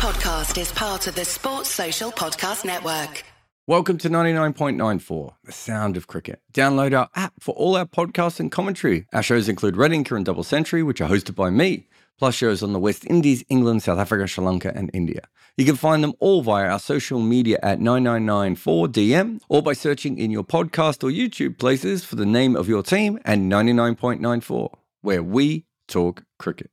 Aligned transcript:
podcast 0.00 0.58
is 0.58 0.72
part 0.72 1.06
of 1.08 1.14
the 1.14 1.26
Sports 1.26 1.68
Social 1.68 2.10
Podcast 2.10 2.64
Network. 2.64 3.22
Welcome 3.66 3.98
to 3.98 4.08
99.94, 4.08 5.34
the 5.44 5.52
sound 5.52 5.98
of 5.98 6.06
cricket. 6.06 6.40
Download 6.54 6.98
our 6.98 7.10
app 7.14 7.34
for 7.38 7.54
all 7.54 7.76
our 7.76 7.84
podcasts 7.84 8.40
and 8.40 8.50
commentary. 8.50 9.04
Our 9.12 9.22
shows 9.22 9.46
include 9.46 9.76
Red 9.76 9.90
Inker 9.90 10.16
and 10.16 10.24
Double 10.24 10.42
Century, 10.42 10.82
which 10.82 11.02
are 11.02 11.10
hosted 11.10 11.34
by 11.34 11.50
me, 11.50 11.86
plus 12.18 12.34
shows 12.34 12.62
on 12.62 12.72
the 12.72 12.78
West 12.78 13.04
Indies, 13.08 13.44
England, 13.50 13.82
South 13.82 13.98
Africa, 13.98 14.26
Sri 14.26 14.42
Lanka, 14.42 14.72
and 14.74 14.90
India. 14.94 15.20
You 15.58 15.66
can 15.66 15.76
find 15.76 16.02
them 16.02 16.14
all 16.18 16.40
via 16.40 16.70
our 16.70 16.78
social 16.78 17.20
media 17.20 17.58
at 17.62 17.78
9994DM 17.78 19.42
or 19.50 19.62
by 19.62 19.74
searching 19.74 20.16
in 20.16 20.30
your 20.30 20.44
podcast 20.44 21.04
or 21.04 21.10
YouTube 21.10 21.58
places 21.58 22.06
for 22.06 22.16
the 22.16 22.24
name 22.24 22.56
of 22.56 22.70
your 22.70 22.82
team 22.82 23.18
and 23.26 23.52
99.94, 23.52 24.72
where 25.02 25.22
we 25.22 25.66
talk 25.86 26.22
cricket. 26.38 26.70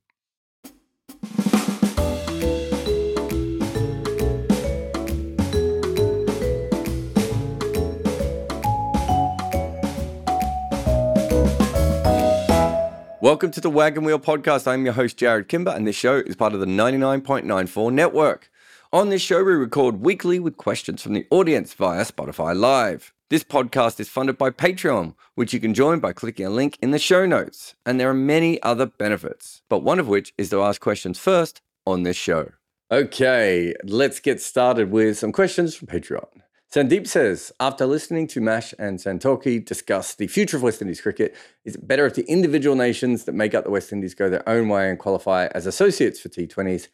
Welcome 13.20 13.50
to 13.50 13.60
the 13.60 13.68
Wagon 13.68 14.04
Wheel 14.04 14.20
Podcast. 14.20 14.68
I'm 14.68 14.84
your 14.84 14.94
host, 14.94 15.18
Jarrod 15.18 15.48
Kimber, 15.48 15.72
and 15.72 15.84
this 15.84 15.96
show 15.96 16.18
is 16.18 16.36
part 16.36 16.54
of 16.54 16.60
the 16.60 16.66
99.94 16.66 17.92
network. 17.92 18.48
On 18.92 19.08
this 19.08 19.20
show, 19.20 19.42
we 19.42 19.54
record 19.54 20.02
weekly 20.02 20.38
with 20.38 20.56
questions 20.56 21.02
from 21.02 21.14
the 21.14 21.26
audience 21.28 21.74
via 21.74 22.04
Spotify 22.04 22.56
Live. 22.56 23.12
This 23.28 23.42
podcast 23.42 23.98
is 23.98 24.08
funded 24.08 24.38
by 24.38 24.50
Patreon, 24.50 25.16
which 25.34 25.52
you 25.52 25.58
can 25.58 25.74
join 25.74 25.98
by 25.98 26.12
clicking 26.12 26.46
a 26.46 26.50
link 26.50 26.78
in 26.80 26.92
the 26.92 26.98
show 27.00 27.26
notes. 27.26 27.74
And 27.84 27.98
there 27.98 28.08
are 28.08 28.14
many 28.14 28.62
other 28.62 28.86
benefits, 28.86 29.62
but 29.68 29.82
one 29.82 29.98
of 29.98 30.06
which 30.06 30.32
is 30.38 30.50
to 30.50 30.62
ask 30.62 30.80
questions 30.80 31.18
first 31.18 31.60
on 31.84 32.04
this 32.04 32.16
show. 32.16 32.52
Okay, 32.92 33.74
let's 33.82 34.20
get 34.20 34.40
started 34.40 34.92
with 34.92 35.18
some 35.18 35.32
questions 35.32 35.74
from 35.74 35.88
Patreon. 35.88 36.42
Sandeep 36.72 37.06
says, 37.06 37.50
after 37.60 37.86
listening 37.86 38.26
to 38.28 38.42
Mash 38.42 38.74
and 38.78 38.98
Santoki 38.98 39.64
discuss 39.64 40.14
the 40.14 40.26
future 40.26 40.58
of 40.58 40.62
West 40.62 40.82
Indies 40.82 41.00
cricket, 41.00 41.34
is 41.64 41.76
it 41.76 41.88
better 41.88 42.04
if 42.04 42.14
the 42.14 42.30
individual 42.30 42.76
nations 42.76 43.24
that 43.24 43.32
make 43.32 43.54
up 43.54 43.64
the 43.64 43.70
West 43.70 43.90
Indies 43.90 44.14
go 44.14 44.28
their 44.28 44.46
own 44.46 44.68
way 44.68 44.90
and 44.90 44.98
qualify 44.98 45.46
as 45.54 45.64
associates 45.64 46.20
for 46.20 46.28
T20s 46.28 46.88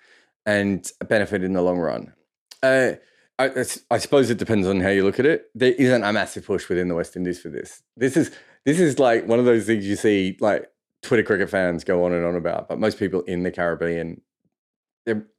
and 0.47 0.89
benefit 1.09 1.43
in 1.43 1.55
the 1.55 1.63
long 1.63 1.79
run? 1.79 2.13
Uh, 2.63 2.93
I, 3.37 3.65
I, 3.91 3.99
suppose 3.99 4.31
it 4.31 4.39
depends 4.39 4.69
on 4.69 4.81
how 4.81 4.91
you 4.91 5.03
look 5.03 5.19
at 5.19 5.27
it. 5.27 5.47
There 5.57 5.73
isn't 5.73 6.05
a 6.05 6.13
massive 6.13 6.47
push 6.47 6.69
within 6.69 6.87
the 6.87 6.95
West 6.95 7.17
Indies 7.17 7.41
for 7.41 7.49
this. 7.49 7.83
This 7.97 8.17
is 8.17 8.31
this 8.65 8.79
is 8.79 9.01
like 9.01 9.27
one 9.27 9.41
of 9.41 9.45
those 9.45 9.67
things 9.67 9.85
you 9.85 9.97
see 9.97 10.39
like 10.41 10.71
Twitter 11.03 11.25
cricket 11.25 11.51
fans 11.51 11.83
go 11.83 12.05
on 12.05 12.13
and 12.13 12.25
on 12.25 12.37
about, 12.37 12.69
but 12.69 12.79
most 12.79 12.97
people 12.97 13.23
in 13.23 13.43
the 13.43 13.51
Caribbean, 13.51 14.23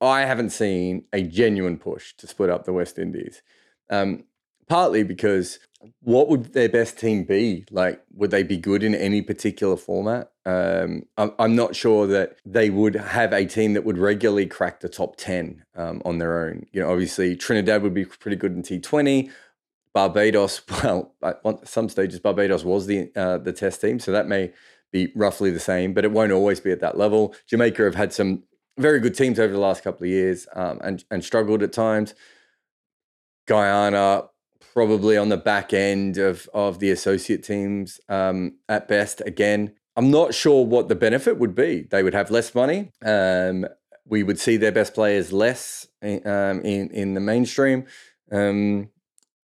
I 0.01 0.21
haven't 0.21 0.49
seen 0.49 1.05
a 1.13 1.23
genuine 1.23 1.77
push 1.77 2.13
to 2.17 2.27
split 2.27 2.49
up 2.49 2.65
the 2.65 2.73
West 2.73 2.99
Indies. 2.99 3.41
Um, 3.89 4.25
partly 4.67 5.03
because 5.03 5.59
what 6.01 6.29
would 6.29 6.53
their 6.53 6.69
best 6.69 6.97
team 6.99 7.23
be? 7.23 7.65
Like, 7.71 8.01
would 8.13 8.31
they 8.31 8.43
be 8.43 8.57
good 8.57 8.83
in 8.83 8.95
any 8.95 9.21
particular 9.21 9.77
format? 9.77 10.31
Um, 10.45 11.03
I'm, 11.17 11.55
not 11.55 11.75
sure 11.75 12.05
that 12.07 12.37
they 12.45 12.69
would 12.69 12.95
have 12.95 13.33
a 13.33 13.45
team 13.45 13.73
that 13.73 13.83
would 13.83 13.97
regularly 13.97 14.45
crack 14.45 14.79
the 14.79 14.89
top 14.89 15.15
10 15.17 15.63
um, 15.75 16.01
on 16.05 16.19
their 16.19 16.47
own. 16.47 16.65
You 16.71 16.81
know, 16.81 16.91
obviously, 16.91 17.35
Trinidad 17.35 17.81
would 17.81 17.93
be 17.93 18.05
pretty 18.05 18.37
good 18.37 18.53
in 18.53 18.61
T20. 18.61 19.31
Barbados, 19.93 20.61
well, 20.83 21.13
at 21.23 21.67
some 21.67 21.89
stages, 21.89 22.19
Barbados 22.19 22.63
was 22.63 22.85
the 22.85 23.11
uh, 23.15 23.37
the 23.37 23.53
test 23.53 23.81
team, 23.81 23.97
so 23.99 24.11
that 24.11 24.27
may 24.27 24.51
be 24.91 25.11
roughly 25.15 25.51
the 25.51 25.59
same, 25.59 25.93
but 25.93 26.03
it 26.03 26.11
won't 26.11 26.31
always 26.31 26.59
be 26.59 26.71
at 26.71 26.81
that 26.81 26.97
level. 26.97 27.33
Jamaica 27.47 27.83
have 27.83 27.95
had 27.95 28.13
some 28.13 28.43
very 28.77 28.99
good 28.99 29.15
teams 29.15 29.39
over 29.39 29.53
the 29.53 29.59
last 29.59 29.83
couple 29.83 30.03
of 30.03 30.09
years 30.09 30.47
um, 30.53 30.79
and 30.83 31.05
and 31.09 31.23
struggled 31.23 31.63
at 31.63 31.71
times. 31.71 32.13
Guyana 33.45 34.25
probably 34.73 35.15
on 35.17 35.29
the 35.29 35.37
back 35.37 35.73
end 35.73 36.17
of 36.17 36.49
of 36.53 36.79
the 36.79 36.91
associate 36.91 37.43
teams 37.43 37.99
um, 38.09 38.57
at 38.67 38.87
best. 38.87 39.21
Again, 39.25 39.73
I'm 39.95 40.11
not 40.11 40.33
sure 40.33 40.65
what 40.65 40.89
the 40.89 40.95
benefit 40.95 41.37
would 41.37 41.55
be. 41.55 41.87
They 41.89 42.03
would 42.03 42.13
have 42.13 42.29
less 42.29 42.53
money. 42.53 42.91
Um, 43.03 43.65
we 44.05 44.23
would 44.23 44.39
see 44.39 44.57
their 44.57 44.71
best 44.71 44.93
players 44.93 45.31
less 45.31 45.87
in 46.01 46.25
um, 46.27 46.61
in, 46.61 46.89
in, 46.91 47.13
the 47.13 47.19
mainstream. 47.19 47.85
Um, 48.31 48.89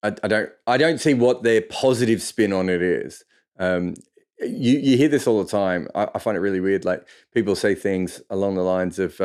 I, 0.03 0.13
I, 0.23 0.27
don't 0.27 0.49
I 0.67 0.77
don't 0.77 0.99
see 0.99 1.13
what 1.13 1.43
their 1.43 1.61
positive 1.61 2.21
spin 2.21 2.51
on 2.51 2.69
it 2.69 2.81
is. 2.81 3.23
Um, 3.59 3.95
you 4.39 4.79
you 4.79 4.97
hear 4.97 5.09
this 5.09 5.27
all 5.27 5.43
the 5.43 5.49
time. 5.49 5.87
I, 5.93 6.07
I, 6.15 6.19
find 6.19 6.35
it 6.35 6.41
really 6.41 6.61
weird. 6.61 6.85
Like 6.85 7.07
people 7.33 7.55
say 7.55 7.75
things 7.75 8.21
along 8.29 8.55
the 8.55 8.63
lines 8.63 8.97
of, 8.97 9.19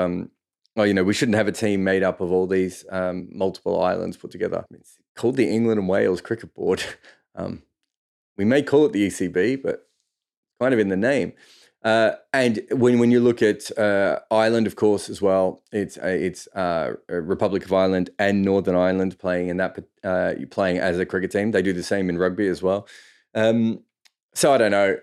"Oh, 0.77 0.83
you 0.83 0.95
know, 0.95 1.05
we 1.05 1.15
shouldn't 1.15 1.37
have 1.37 1.49
a 1.49 1.53
team 1.53 1.85
made 1.85 2.03
up 2.03 2.21
of 2.21 2.33
all 2.33 2.47
these 2.47 2.85
um, 2.91 3.29
multiple 3.33 3.83
islands 3.83 4.17
put 4.17 4.31
together." 4.31 4.65
It's 4.73 4.99
called 5.17 5.37
the 5.37 5.49
England 5.49 5.79
and 5.79 5.89
Wales 5.89 6.21
Cricket 6.21 6.55
Board. 6.55 6.83
Um, 7.37 7.65
we 8.37 8.45
may 8.45 8.63
call 8.63 8.87
it 8.87 8.93
the 8.93 9.09
ECB, 9.09 9.61
but 9.61 9.89
kind 10.61 10.73
of 10.73 10.79
in 10.79 10.89
the 10.89 10.97
name. 10.97 11.33
Uh, 11.85 12.13
and 12.33 12.61
when 12.71 12.99
when 12.99 13.11
you 13.11 13.21
look 13.21 13.43
at 13.43 13.77
uh, 13.79 14.19
Ireland, 14.31 14.67
of 14.67 14.75
course, 14.75 15.11
as 15.11 15.21
well, 15.21 15.63
it's 15.71 15.99
uh, 15.99 16.07
it's 16.07 16.49
Republic 17.09 17.65
of 17.65 17.73
Ireland 17.73 18.09
and 18.19 18.43
Northern 18.43 18.75
Ireland 18.75 19.19
playing 19.19 19.49
in 19.49 19.59
that 19.59 19.79
uh, 20.03 20.33
playing 20.51 20.79
as 20.79 20.99
a 20.99 21.05
cricket 21.05 21.31
team. 21.31 21.51
They 21.51 21.61
do 21.61 21.75
the 21.75 21.83
same 21.83 22.09
in 22.09 22.17
rugby 22.17 22.49
as 22.49 22.63
well. 22.63 22.89
Um, 23.35 23.81
so 24.33 24.55
I 24.55 24.59
don't 24.59 24.71
know. 24.71 24.97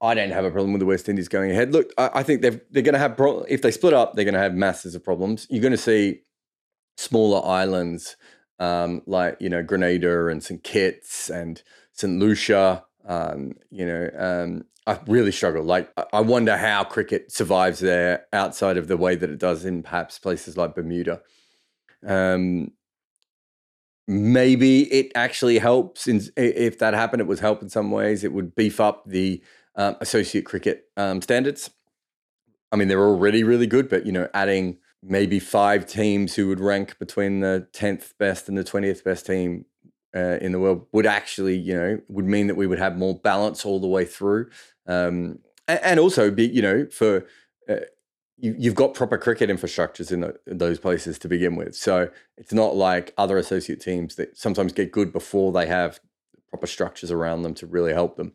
I 0.00 0.14
don't 0.14 0.30
have 0.30 0.44
a 0.44 0.50
problem 0.50 0.72
with 0.72 0.80
the 0.80 0.86
West 0.86 1.08
Indies 1.08 1.28
going 1.28 1.50
ahead. 1.50 1.72
Look, 1.72 1.92
I, 1.98 2.10
I 2.14 2.22
think 2.22 2.42
they're 2.42 2.60
they're 2.70 2.82
going 2.82 2.94
to 2.94 2.98
have 2.98 3.16
pro- 3.16 3.42
if 3.42 3.62
they 3.62 3.70
split 3.70 3.92
up, 3.92 4.14
they're 4.14 4.24
going 4.24 4.34
to 4.34 4.40
have 4.40 4.54
masses 4.54 4.94
of 4.94 5.04
problems. 5.04 5.46
You're 5.50 5.62
going 5.62 5.72
to 5.72 5.78
see 5.78 6.20
smaller 6.96 7.46
islands 7.46 8.16
um, 8.58 9.02
like 9.06 9.36
you 9.40 9.48
know 9.48 9.62
Grenada 9.62 10.26
and 10.26 10.42
St 10.42 10.62
Kitts 10.62 11.30
and 11.30 11.62
St 11.92 12.18
Lucia. 12.18 12.84
Um, 13.06 13.54
you 13.70 13.86
know, 13.86 14.10
um, 14.16 14.64
I 14.86 14.98
really 15.06 15.32
struggle. 15.32 15.64
Like, 15.64 15.90
I 16.12 16.20
wonder 16.20 16.56
how 16.56 16.84
cricket 16.84 17.32
survives 17.32 17.80
there 17.80 18.26
outside 18.32 18.76
of 18.76 18.88
the 18.88 18.96
way 18.96 19.14
that 19.16 19.30
it 19.30 19.38
does 19.38 19.64
in 19.64 19.82
perhaps 19.82 20.18
places 20.18 20.56
like 20.56 20.74
Bermuda. 20.74 21.20
Um, 22.06 22.72
maybe 24.10 24.92
it 24.92 25.12
actually 25.14 25.58
helps. 25.58 26.08
In, 26.08 26.20
if 26.36 26.78
that 26.80 26.94
happened, 26.94 27.20
it 27.22 27.26
would 27.26 27.38
help 27.38 27.62
in 27.62 27.68
some 27.68 27.90
ways. 27.92 28.24
It 28.24 28.32
would 28.32 28.56
beef 28.56 28.80
up 28.80 29.04
the 29.06 29.40
um, 29.76 29.96
associate 30.00 30.44
cricket 30.44 30.86
um, 30.96 31.22
standards. 31.22 31.70
I 32.72 32.76
mean, 32.76 32.88
they're 32.88 33.00
already 33.04 33.44
really 33.44 33.68
good, 33.68 33.88
but 33.88 34.04
you 34.04 34.12
know, 34.12 34.28
adding 34.34 34.78
maybe 35.02 35.38
five 35.38 35.86
teams 35.86 36.34
who 36.34 36.48
would 36.48 36.60
rank 36.60 36.98
between 36.98 37.40
the 37.40 37.68
10th 37.72 38.12
best 38.18 38.48
and 38.48 38.58
the 38.58 38.64
20th 38.64 39.02
best 39.04 39.26
team 39.26 39.64
uh, 40.14 40.38
in 40.40 40.52
the 40.52 40.58
world 40.58 40.86
would 40.92 41.06
actually, 41.06 41.56
you 41.56 41.74
know, 41.74 42.00
would 42.08 42.26
mean 42.26 42.48
that 42.48 42.56
we 42.56 42.66
would 42.66 42.80
have 42.80 42.98
more 42.98 43.14
balance 43.14 43.64
all 43.64 43.80
the 43.80 43.86
way 43.86 44.04
through. 44.04 44.50
Um, 44.86 45.38
and, 45.68 45.80
and, 45.82 46.00
also 46.00 46.30
be, 46.30 46.46
you 46.46 46.62
know, 46.62 46.86
for 46.90 47.26
uh, 47.68 47.76
you, 48.40 48.70
have 48.70 48.74
got 48.74 48.94
proper 48.94 49.18
cricket 49.18 49.50
infrastructures 49.50 50.12
in, 50.12 50.20
the, 50.20 50.38
in, 50.46 50.58
those 50.58 50.78
places 50.78 51.18
to 51.18 51.28
begin 51.28 51.56
with. 51.56 51.74
So 51.74 52.10
it's 52.36 52.52
not 52.52 52.74
like 52.74 53.12
other 53.18 53.38
associate 53.38 53.80
teams 53.80 54.16
that 54.16 54.36
sometimes 54.36 54.72
get 54.72 54.92
good 54.92 55.12
before 55.12 55.52
they 55.52 55.66
have 55.66 56.00
proper 56.48 56.66
structures 56.66 57.10
around 57.10 57.42
them 57.42 57.54
to 57.54 57.66
really 57.66 57.92
help 57.92 58.16
them. 58.16 58.32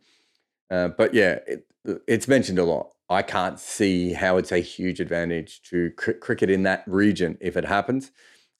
Uh, 0.69 0.89
but 0.89 1.13
yeah, 1.13 1.39
it, 1.47 1.67
it's 2.07 2.27
mentioned 2.27 2.59
a 2.59 2.63
lot. 2.63 2.91
I 3.09 3.21
can't 3.21 3.59
see 3.59 4.13
how 4.13 4.37
it's 4.37 4.51
a 4.51 4.59
huge 4.59 4.99
advantage 4.99 5.61
to 5.63 5.91
cr- 5.91 6.13
cricket 6.13 6.49
in 6.49 6.63
that 6.63 6.83
region 6.87 7.37
if 7.39 7.55
it 7.55 7.65
happens. 7.65 8.11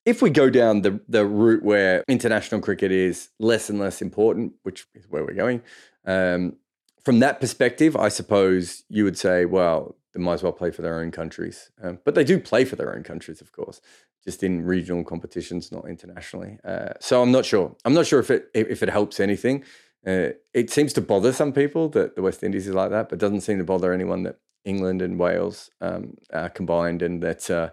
If 0.05 0.21
we 0.21 0.29
go 0.29 0.51
down 0.51 0.81
the, 0.81 0.99
the 1.07 1.25
route 1.25 1.63
where 1.63 2.03
international 2.07 2.61
cricket 2.61 2.91
is 2.91 3.29
less 3.39 3.69
and 3.69 3.79
less 3.79 4.01
important, 4.01 4.53
which 4.61 4.87
is 4.93 5.05
where 5.09 5.23
we're 5.23 5.33
going, 5.33 5.63
um, 6.05 6.57
from 7.03 7.19
that 7.19 7.39
perspective, 7.39 7.95
I 7.95 8.09
suppose 8.09 8.83
you 8.89 9.03
would 9.03 9.17
say, 9.17 9.45
well, 9.45 9.95
they 10.15 10.21
might 10.21 10.35
as 10.35 10.43
well 10.43 10.53
play 10.53 10.71
for 10.71 10.81
their 10.81 10.99
own 10.99 11.11
countries. 11.11 11.69
Um, 11.83 11.99
but 12.05 12.15
they 12.15 12.23
do 12.23 12.39
play 12.39 12.63
for 12.63 12.77
their 12.77 12.95
own 12.95 13.03
countries, 13.03 13.41
of 13.41 13.51
course, 13.51 13.81
just 14.23 14.43
in 14.43 14.65
regional 14.65 15.03
competitions, 15.03 15.71
not 15.71 15.87
internationally. 15.87 16.57
Uh, 16.63 16.93
so 17.01 17.21
I'm 17.21 17.31
not 17.31 17.45
sure. 17.45 17.75
I'm 17.83 17.93
not 17.93 18.07
sure 18.07 18.19
if 18.19 18.31
it 18.31 18.49
if 18.53 18.81
it 18.81 18.89
helps 18.89 19.19
anything. 19.19 19.63
Uh, 20.07 20.29
it 20.53 20.69
seems 20.69 20.93
to 20.93 21.01
bother 21.01 21.33
some 21.33 21.51
people 21.51 21.89
that 21.89 22.15
the 22.15 22.21
West 22.21 22.43
Indies 22.43 22.67
is 22.67 22.73
like 22.73 22.91
that, 22.91 23.09
but 23.09 23.19
doesn't 23.19 23.41
seem 23.41 23.57
to 23.57 23.63
bother 23.63 23.91
anyone 23.91 24.23
that 24.23 24.37
England 24.63 25.01
and 25.01 25.19
Wales 25.19 25.69
um, 25.81 26.15
are 26.31 26.49
combined 26.49 27.01
and 27.01 27.21
that 27.21 27.49
uh, 27.49 27.71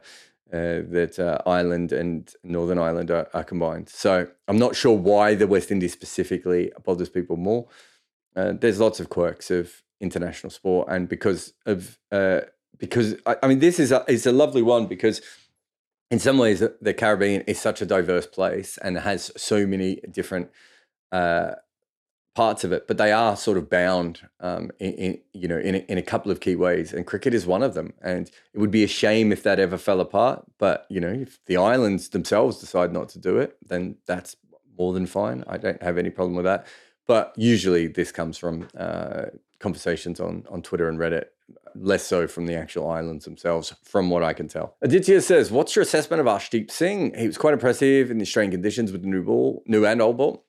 uh, 0.52 0.82
that 0.90 1.19
uh, 1.19 1.38
Ireland 1.49 1.93
and 1.93 2.34
Northern 2.43 2.78
Ireland 2.78 3.11
are, 3.11 3.28
are, 3.32 3.44
combined. 3.44 3.88
So 3.88 4.26
I'm 4.49 4.58
not 4.58 4.76
sure 4.76 4.94
why 4.94 5.34
the 5.34 5.46
West 5.46 5.70
Indies 5.70 5.93
specifically 5.93 6.70
bothers 6.84 7.08
people 7.08 7.37
more. 7.37 7.69
Uh, 8.37 8.52
there's 8.52 8.81
lots 8.81 9.00
of 9.00 9.08
quirks 9.08 9.50
of 9.50 9.82
international 10.02 10.50
sport, 10.50 10.88
and 10.90 11.08
because 11.08 11.54
of 11.64 11.99
uh, 12.10 12.40
because 12.78 13.14
I, 13.25 13.37
I, 13.43 13.49
mean 13.49 13.60
this 13.60 13.78
is 13.81 13.93
a, 13.93 14.04
is 14.08 14.26
a 14.26 14.32
lovely 14.32 14.62
one 14.62 14.87
because 14.87 15.22
in 16.10 16.19
some 16.19 16.37
ways 16.37 16.62
the 16.81 16.94
Caribbean 16.94 17.43
is 17.43 17.58
such 17.58 17.81
a 17.81 17.87
diverse 17.87 18.26
place 18.26 18.76
and 18.78 18.99
has 18.99 19.31
so 19.37 19.66
many 19.66 20.00
different 20.10 20.50
parts 22.34 22.64
of 22.64 22.72
it, 22.72 22.87
but 22.87 22.99
they 22.99 23.12
are 23.12 23.37
sort 23.37 23.58
of 23.58 23.69
bound, 23.69 24.20
um, 24.40 24.70
in, 24.78 24.93
in, 24.93 25.19
you 25.32 25.46
know, 25.49 25.58
in 25.58 25.75
a, 25.75 25.78
in 25.78 25.99
a 25.99 26.02
couple 26.02 26.32
of 26.32 26.40
key 26.40 26.56
ways, 26.56 26.93
and 26.93 27.06
cricket 27.06 27.34
is 27.34 27.46
one 27.46 27.62
of 27.62 27.75
them. 27.75 27.93
And 28.02 28.31
it 28.55 28.58
would 28.58 28.70
be 28.70 28.84
a 28.84 28.88
shame 28.88 29.32
if 29.32 29.43
that 29.43 29.60
ever 29.60 29.76
fell 29.76 30.00
apart. 30.00 30.44
But 30.58 30.87
you 30.88 31.00
know, 31.00 31.12
if 31.12 31.38
the 31.46 31.56
islands 31.56 32.08
themselves 32.08 32.58
decide 32.58 32.93
not 32.93 33.08
to 33.10 33.19
do 33.19 33.38
it, 33.38 33.56
then 33.66 33.96
that's 34.06 34.37
more 34.78 34.93
than 34.93 35.06
fine. 35.06 35.44
I 35.46 35.58
don't 35.58 35.82
have 35.82 35.98
any 35.98 36.10
problem 36.10 36.34
with 36.34 36.44
that. 36.44 36.66
But 37.06 37.34
usually, 37.37 37.88
this 37.88 38.12
comes 38.12 38.38
from 38.38 38.69
uh, 38.76 39.26
conversations 39.62 40.20
on 40.20 40.44
on 40.50 40.61
Twitter 40.62 40.88
and 40.88 40.99
Reddit, 40.99 41.26
less 41.75 42.05
so 42.05 42.26
from 42.26 42.47
the 42.47 42.55
actual 42.55 42.91
islands 42.91 43.25
themselves, 43.25 43.75
from 43.82 44.11
what 44.11 44.23
I 44.23 44.32
can 44.32 44.49
tell. 44.49 44.76
Aditya 44.82 45.23
says, 45.23 45.50
"What's 45.50 45.75
your 45.75 45.82
assessment 45.82 46.20
of 46.20 46.26
Arshdeep 46.26 46.70
Singh? 46.70 47.14
He 47.17 47.26
was 47.26 47.38
quite 47.38 47.55
impressive 47.55 48.11
in 48.11 48.19
the 48.19 48.23
Australian 48.23 48.50
conditions 48.50 48.93
with 48.93 49.03
the 49.03 49.09
new 49.09 49.23
ball, 49.23 49.62
new 49.67 49.87
and 49.87 50.03
old 50.03 50.19
ball." 50.19 50.44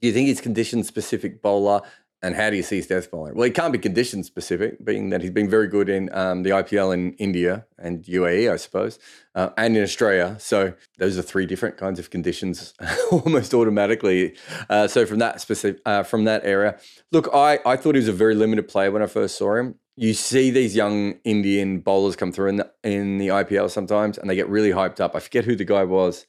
Do 0.00 0.06
you 0.08 0.14
think 0.14 0.28
he's 0.28 0.40
condition 0.40 0.84
specific 0.84 1.42
bowler? 1.42 1.82
And 2.20 2.34
how 2.34 2.50
do 2.50 2.56
you 2.56 2.64
see 2.64 2.76
his 2.76 2.88
death 2.88 3.12
bowling? 3.12 3.36
Well, 3.36 3.44
he 3.44 3.52
can't 3.52 3.72
be 3.72 3.78
condition 3.78 4.24
specific, 4.24 4.84
being 4.84 5.10
that 5.10 5.22
he's 5.22 5.30
been 5.30 5.48
very 5.48 5.68
good 5.68 5.88
in 5.88 6.12
um, 6.12 6.42
the 6.42 6.50
IPL 6.50 6.92
in 6.92 7.12
India 7.12 7.64
and 7.78 8.02
UAE, 8.04 8.52
I 8.52 8.56
suppose, 8.56 8.98
uh, 9.36 9.50
and 9.56 9.76
in 9.76 9.84
Australia. 9.84 10.36
So 10.40 10.74
those 10.98 11.16
are 11.16 11.22
three 11.22 11.46
different 11.46 11.76
kinds 11.76 12.00
of 12.00 12.10
conditions, 12.10 12.74
almost 13.12 13.54
automatically. 13.54 14.34
Uh, 14.68 14.88
so 14.88 15.06
from 15.06 15.20
that 15.20 15.40
specific, 15.40 15.80
uh, 15.86 16.02
from 16.02 16.24
that 16.24 16.44
area, 16.44 16.78
look, 17.12 17.28
I 17.32 17.60
I 17.64 17.76
thought 17.76 17.94
he 17.94 18.00
was 18.00 18.08
a 18.08 18.12
very 18.12 18.34
limited 18.34 18.66
player 18.66 18.90
when 18.90 19.02
I 19.02 19.06
first 19.06 19.38
saw 19.38 19.54
him. 19.54 19.76
You 19.94 20.12
see 20.12 20.50
these 20.50 20.74
young 20.74 21.20
Indian 21.24 21.80
bowlers 21.80 22.16
come 22.16 22.32
through 22.32 22.48
in 22.48 22.56
the 22.56 22.70
in 22.82 23.18
the 23.18 23.28
IPL 23.28 23.70
sometimes, 23.70 24.18
and 24.18 24.28
they 24.28 24.34
get 24.34 24.48
really 24.48 24.70
hyped 24.70 24.98
up. 24.98 25.14
I 25.14 25.20
forget 25.20 25.44
who 25.44 25.54
the 25.54 25.64
guy 25.64 25.84
was 25.84 26.26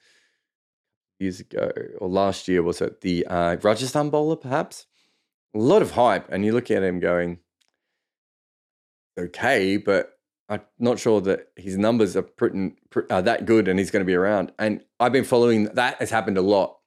years 1.20 1.40
ago 1.40 1.72
or 2.00 2.08
last 2.08 2.48
year 2.48 2.64
was 2.64 2.80
it 2.82 3.02
the 3.02 3.26
uh, 3.28 3.58
Rajasthan 3.62 4.10
bowler 4.10 4.38
perhaps 4.38 4.86
a 5.56 5.58
lot 5.58 5.82
of 5.82 5.92
hype 5.92 6.28
and 6.32 6.46
you 6.46 6.54
look 6.54 6.70
at 6.70 6.84
him 6.84 7.00
going 7.00 7.40
okay 9.18 9.78
but 9.78 10.20
I'm 10.50 10.62
not 10.80 10.98
sure 10.98 11.22
that 11.22 11.50
his 11.56 11.78
numbers 11.78 12.18
are 12.18 12.24
pretty, 12.24 12.74
that 13.08 13.46
good 13.46 13.68
and 13.68 13.78
he's 13.78 13.92
going 13.92 14.02
to 14.02 14.06
be 14.06 14.16
around. 14.16 14.52
And 14.58 14.84
I've 15.00 15.12
been 15.12 15.24
following 15.24 15.66
that 15.66 16.00
has 16.00 16.10
happened 16.10 16.40
a 16.40 16.42
lot 16.42 16.80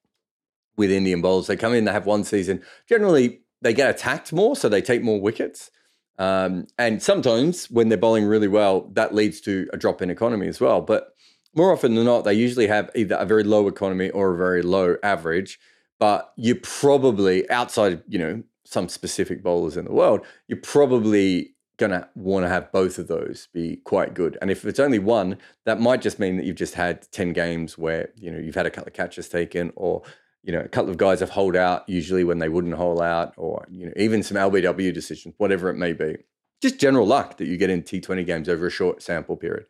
with 0.77 0.91
Indian 0.91 1.23
bowlers. 1.23 1.47
They 1.47 1.57
come 1.57 1.73
in 1.73 1.85
they 1.85 1.93
have 1.93 2.07
one 2.07 2.25
season. 2.25 2.63
Generally 2.89 3.41
they 3.61 3.73
get 3.73 3.89
attacked 3.89 4.33
more 4.33 4.57
so 4.57 4.69
they 4.69 4.83
take 4.83 5.03
more 5.03 5.21
wickets. 5.21 5.71
Um, 6.19 6.67
and 6.77 7.01
sometimes 7.01 7.71
when 7.71 7.89
they're 7.89 7.97
bowling 7.97 8.25
really 8.25 8.49
well 8.49 8.91
that 8.95 9.15
leads 9.15 9.41
to 9.43 9.69
a 9.73 9.77
drop 9.77 10.03
in 10.03 10.11
economy 10.11 10.49
as 10.49 10.61
well. 10.61 10.81
But 10.81 11.15
more 11.55 11.73
often 11.73 11.95
than 11.95 12.05
not, 12.05 12.25
they 12.25 12.35
usually 12.35 12.67
have 12.67 12.91
either 12.97 13.15
a 13.15 13.27
very 13.27 13.45
low 13.45 13.69
economy 13.69 14.11
or 14.11 14.35
a 14.35 14.37
very 14.37 14.63
low 14.63 14.97
average. 15.05 15.61
But 16.01 16.33
you're 16.37 16.57
probably 16.57 17.49
outside, 17.49 18.03
you 18.09 18.19
know, 18.19 18.43
some 18.65 18.89
specific 18.89 19.43
bowlers 19.43 19.77
in 19.77 19.85
the 19.85 19.93
world, 19.93 20.25
you're 20.49 20.61
probably 20.61 21.55
going 21.79 21.91
to 21.91 22.09
want 22.15 22.45
to 22.45 22.49
have 22.49 22.71
both 22.71 22.99
of 22.99 23.09
those 23.09 23.49
be 23.53 23.77
quite 23.85 24.15
good. 24.15 24.39
And 24.41 24.51
if 24.51 24.65
it's 24.65 24.79
only 24.79 24.99
one, 24.99 25.39
that 25.65 25.81
might 25.81 26.03
just 26.03 26.19
mean 26.19 26.37
that 26.37 26.45
you've 26.45 26.57
just 26.57 26.75
had 26.75 27.11
10 27.11 27.33
games 27.33 27.77
where, 27.77 28.11
you 28.17 28.31
know, 28.31 28.39
you've 28.39 28.55
had 28.55 28.67
a 28.67 28.71
couple 28.71 28.89
of 28.89 28.95
catches 28.95 29.29
taken 29.29 29.73
or, 29.75 30.03
you 30.43 30.53
know, 30.53 30.61
a 30.61 30.69
couple 30.69 30.91
of 30.91 30.97
guys 30.97 31.21
have 31.21 31.31
holed 31.31 31.57
out 31.57 31.89
usually 31.89 32.25
when 32.25 32.39
they 32.39 32.49
wouldn't 32.49 32.75
hole 32.75 33.01
out 33.01 33.33
or, 33.37 33.67
you 33.71 33.87
know, 33.87 33.93
even 33.97 34.23
some 34.23 34.37
LBW 34.37 34.93
decisions, 34.93 35.35
whatever 35.39 35.71
it 35.71 35.77
may 35.77 35.93
be. 35.93 36.17
Just 36.61 36.79
general 36.79 37.07
luck 37.07 37.39
that 37.39 37.47
you 37.47 37.57
get 37.57 37.71
in 37.71 37.83
T20 37.83 38.25
games 38.25 38.49
over 38.49 38.67
a 38.67 38.71
short 38.71 39.03
sample 39.03 39.37
period 39.37 39.67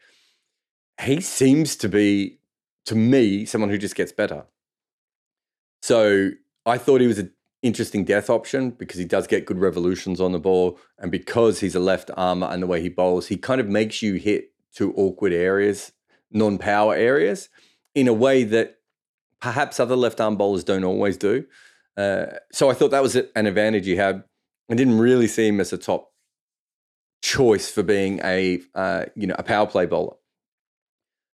he 1.01 1.21
seems 1.21 1.77
to 1.77 1.89
be, 1.89 2.39
to 2.87 2.95
me, 2.95 3.45
someone 3.45 3.71
who 3.71 3.79
just 3.79 3.95
gets 3.95 4.13
better. 4.13 4.45
So 5.83 6.31
I 6.67 6.79
thought 6.79 7.01
he 7.01 7.07
was 7.07 7.19
an 7.19 7.33
interesting 7.63 8.05
death 8.05 8.29
option 8.29 8.71
because 8.71 8.99
he 8.99 9.05
does 9.05 9.27
get 9.27 9.47
good 9.47 9.59
revolutions 9.59 10.21
on 10.21 10.33
the 10.33 10.39
ball. 10.39 10.79
And 10.99 11.11
because 11.11 11.61
he's 11.61 11.75
a 11.75 11.81
left 11.81 12.11
armer 12.17 12.49
and 12.49 12.63
the 12.63 12.67
way 12.67 12.83
he 12.83 12.89
bowls, 12.89 13.29
he 13.29 13.37
kind 13.37 13.61
of 13.61 13.69
makes 13.69 14.03
you 14.03 14.15
hit 14.15 14.53
to 14.75 14.93
awkward 14.95 15.33
areas, 15.33 15.93
non 16.31 16.59
power 16.59 16.95
areas, 16.95 17.49
in 17.95 18.09
a 18.09 18.13
way 18.13 18.45
that 18.45 18.79
perhaps 19.41 19.81
other 19.81 19.97
left 19.97 20.21
arm 20.21 20.37
bowlers 20.37 20.65
don't 20.65 20.85
always 20.85 21.17
do. 21.17 21.45
Uh, 21.97 22.27
so 22.53 22.71
I 22.71 22.75
thought 22.75 22.91
that 22.91 23.03
was 23.03 23.17
an 23.17 23.47
advantage 23.47 23.87
he 23.87 23.97
had. 23.97 24.25
I 24.71 24.75
didn't 24.75 24.99
really 24.99 25.27
see 25.27 25.49
him 25.49 25.61
as 25.61 25.73
a 25.73 25.79
top 25.79 26.11
choice 27.23 27.71
for 27.71 27.83
being 27.83 28.21
a 28.25 28.61
uh, 28.75 29.07
you 29.15 29.27
know 29.27 29.37
a 29.39 29.43
power 29.43 29.67
play 29.67 29.87
bowler. 29.87 30.17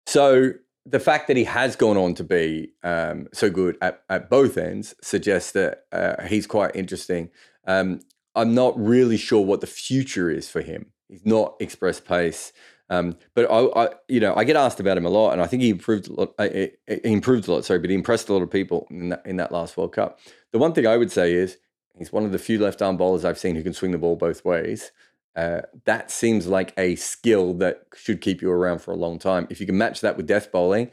So 0.06 0.52
the 0.86 1.00
fact 1.00 1.28
that 1.28 1.36
he 1.36 1.44
has 1.44 1.76
gone 1.76 1.96
on 1.96 2.14
to 2.14 2.24
be 2.24 2.72
um, 2.82 3.28
so 3.32 3.50
good 3.50 3.76
at, 3.80 4.02
at 4.08 4.28
both 4.28 4.58
ends 4.58 4.94
suggests 5.02 5.52
that 5.52 5.84
uh, 5.92 6.22
he's 6.24 6.46
quite 6.46 6.76
interesting. 6.76 7.30
Um, 7.66 8.00
I'm 8.34 8.54
not 8.54 8.78
really 8.78 9.16
sure 9.16 9.44
what 9.44 9.60
the 9.60 9.66
future 9.66 10.30
is 10.30 10.48
for 10.48 10.60
him. 10.60 10.92
He's 11.08 11.24
not 11.24 11.54
express 11.60 12.00
pace, 12.00 12.52
um, 12.90 13.16
but 13.34 13.50
I, 13.50 13.84
I, 13.84 13.88
you 14.08 14.20
know, 14.20 14.34
I 14.34 14.44
get 14.44 14.56
asked 14.56 14.80
about 14.80 14.98
him 14.98 15.06
a 15.06 15.10
lot, 15.10 15.32
and 15.32 15.40
I 15.40 15.46
think 15.46 15.62
he 15.62 15.70
improved 15.70 16.08
a 16.08 16.12
lot. 16.12 16.34
Uh, 16.38 16.48
he 16.48 17.00
improved 17.04 17.48
a 17.48 17.52
lot, 17.52 17.64
sorry, 17.64 17.78
but 17.78 17.90
he 17.90 17.96
impressed 17.96 18.28
a 18.28 18.32
lot 18.32 18.42
of 18.42 18.50
people 18.50 18.86
in 18.90 19.10
that, 19.10 19.22
in 19.24 19.36
that 19.36 19.52
last 19.52 19.76
World 19.76 19.92
Cup. 19.92 20.18
The 20.52 20.58
one 20.58 20.72
thing 20.72 20.86
I 20.86 20.96
would 20.96 21.12
say 21.12 21.32
is 21.32 21.58
he's 21.96 22.12
one 22.12 22.24
of 22.24 22.32
the 22.32 22.38
few 22.38 22.58
left 22.58 22.82
arm 22.82 22.96
bowlers 22.96 23.24
I've 23.24 23.38
seen 23.38 23.56
who 23.56 23.62
can 23.62 23.72
swing 23.72 23.92
the 23.92 23.98
ball 23.98 24.16
both 24.16 24.44
ways. 24.44 24.92
Uh, 25.36 25.62
that 25.84 26.10
seems 26.10 26.46
like 26.46 26.72
a 26.78 26.94
skill 26.96 27.54
that 27.54 27.86
should 27.94 28.20
keep 28.20 28.40
you 28.40 28.50
around 28.50 28.78
for 28.78 28.92
a 28.92 28.96
long 28.96 29.18
time. 29.18 29.46
If 29.50 29.60
you 29.60 29.66
can 29.66 29.76
match 29.76 30.00
that 30.00 30.16
with 30.16 30.26
death 30.26 30.52
bowling, 30.52 30.90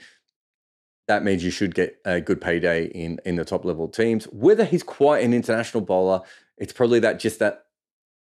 that 1.08 1.24
means 1.24 1.44
you 1.44 1.52
should 1.52 1.76
get 1.76 1.98
a 2.06 2.22
good 2.22 2.40
payday 2.40 2.86
in 2.86 3.20
in 3.26 3.36
the 3.36 3.46
top 3.46 3.66
level 3.66 3.88
teams. 3.88 4.26
Whether 4.26 4.66
he's 4.66 4.84
quite 4.84 5.24
an 5.24 5.34
international 5.34 5.82
bowler, 5.82 6.22
it's 6.58 6.74
probably 6.74 7.00
that 7.00 7.20
just 7.20 7.40
that 7.40 7.66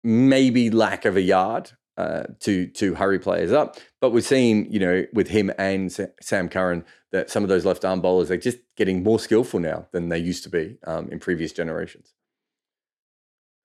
maybe 0.03 0.69
lack 0.69 1.05
of 1.05 1.15
a 1.15 1.21
yard 1.21 1.71
uh, 1.97 2.23
to 2.41 2.67
to 2.67 2.95
hurry 2.95 3.19
players 3.19 3.51
up. 3.51 3.77
But 4.01 4.11
we're 4.11 4.21
seeing, 4.21 4.71
you 4.71 4.79
know, 4.79 5.05
with 5.13 5.29
him 5.29 5.51
and 5.57 5.91
Sam 6.21 6.49
Curran, 6.49 6.83
that 7.11 7.29
some 7.29 7.43
of 7.43 7.49
those 7.49 7.65
left 7.65 7.85
arm 7.85 8.01
bowlers 8.01 8.29
are 8.29 8.37
just 8.37 8.57
getting 8.75 9.03
more 9.03 9.19
skillful 9.19 9.59
now 9.59 9.87
than 9.93 10.09
they 10.09 10.19
used 10.19 10.43
to 10.43 10.49
be 10.49 10.77
um, 10.85 11.07
in 11.09 11.19
previous 11.19 11.53
generations. 11.53 12.14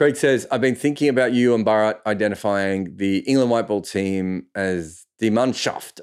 Craig 0.01 0.17
says, 0.17 0.47
I've 0.51 0.63
been 0.63 0.77
thinking 0.77 1.11
about 1.11 1.35
you 1.35 1.55
and 1.55 1.63
Bharat 1.63 1.99
identifying 2.07 2.97
the 2.97 3.19
England 3.19 3.51
white 3.51 3.67
ball 3.67 3.83
team 3.83 4.47
as 4.55 5.05
Die 5.21 5.29
Mannschaft. 5.29 6.01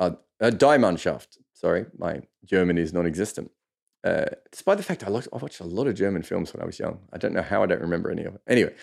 Uh, 0.00 0.10
uh, 0.40 0.50
Die 0.50 0.78
Mannschaft. 0.78 1.38
Sorry, 1.52 1.86
my 1.96 2.22
German 2.44 2.78
is 2.78 2.92
non 2.92 3.06
existent. 3.06 3.52
Uh, 4.02 4.24
despite 4.50 4.78
the 4.78 4.82
fact 4.82 5.04
I, 5.06 5.10
looked, 5.10 5.28
I 5.32 5.36
watched 5.36 5.60
a 5.60 5.64
lot 5.64 5.86
of 5.86 5.94
German 5.94 6.24
films 6.24 6.52
when 6.52 6.60
I 6.60 6.66
was 6.66 6.80
young. 6.80 6.98
I 7.12 7.18
don't 7.18 7.32
know 7.32 7.42
how 7.42 7.62
I 7.62 7.66
don't 7.66 7.82
remember 7.82 8.10
any 8.10 8.24
of 8.24 8.34
it. 8.34 8.40
Anyway, 8.48 8.74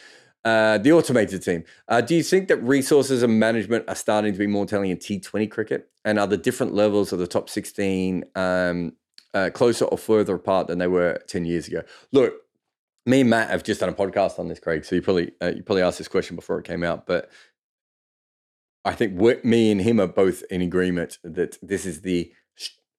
uh, 0.45 0.77
the 0.77 0.93
automated 0.93 1.43
team. 1.43 1.65
Uh, 1.89 1.99
do 1.99 2.15
you 2.15 2.23
think 2.23 2.47
that 2.47 2.63
resources 2.63 3.21
and 3.21 3.37
management 3.37 3.83
are 3.89 3.95
starting 3.95 4.31
to 4.31 4.39
be 4.39 4.47
more 4.47 4.65
telling 4.65 4.91
in 4.91 4.97
T20 4.97 5.51
cricket? 5.51 5.89
And 6.05 6.17
are 6.17 6.27
the 6.27 6.37
different 6.37 6.73
levels 6.73 7.11
of 7.11 7.19
the 7.19 7.27
top 7.27 7.49
16 7.49 8.23
um, 8.35 8.93
uh, 9.33 9.49
closer 9.53 9.83
or 9.83 9.97
further 9.97 10.35
apart 10.35 10.67
than 10.67 10.77
they 10.77 10.87
were 10.87 11.21
10 11.27 11.43
years 11.43 11.67
ago? 11.67 11.83
Look, 12.13 12.35
me 13.05 13.21
and 13.21 13.29
Matt 13.29 13.49
have 13.49 13.63
just 13.63 13.79
done 13.79 13.89
a 13.89 13.93
podcast 13.93 14.39
on 14.39 14.47
this, 14.47 14.59
Craig. 14.59 14.85
So 14.85 14.95
you 14.95 15.01
probably 15.01 15.31
uh, 15.41 15.53
you 15.55 15.63
probably 15.63 15.83
asked 15.83 15.97
this 15.97 16.07
question 16.07 16.35
before 16.35 16.59
it 16.59 16.65
came 16.65 16.83
out, 16.83 17.05
but 17.05 17.29
I 18.85 18.93
think 18.93 19.13
me 19.43 19.71
and 19.71 19.81
him 19.81 19.99
are 19.99 20.07
both 20.07 20.43
in 20.49 20.61
agreement 20.61 21.17
that 21.23 21.57
this 21.61 21.85
is 21.85 22.01
the 22.01 22.31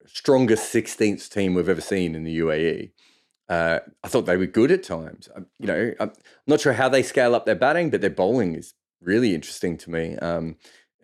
strongest 0.06 0.72
16th 0.74 1.28
team 1.30 1.54
we've 1.54 1.68
ever 1.68 1.80
seen 1.80 2.14
in 2.14 2.24
the 2.24 2.38
UAE. 2.38 2.90
Uh, 3.48 3.80
I 4.04 4.08
thought 4.08 4.26
they 4.26 4.36
were 4.36 4.46
good 4.46 4.70
at 4.70 4.82
times. 4.82 5.28
I, 5.36 5.40
you 5.58 5.66
know, 5.66 5.92
I'm 5.98 6.12
not 6.46 6.60
sure 6.60 6.72
how 6.72 6.88
they 6.88 7.02
scale 7.02 7.34
up 7.34 7.46
their 7.46 7.56
batting, 7.56 7.90
but 7.90 8.00
their 8.00 8.10
bowling 8.10 8.54
is 8.54 8.74
really 9.00 9.34
interesting 9.34 9.76
to 9.78 9.90
me. 9.90 10.16
Um, 10.16 10.56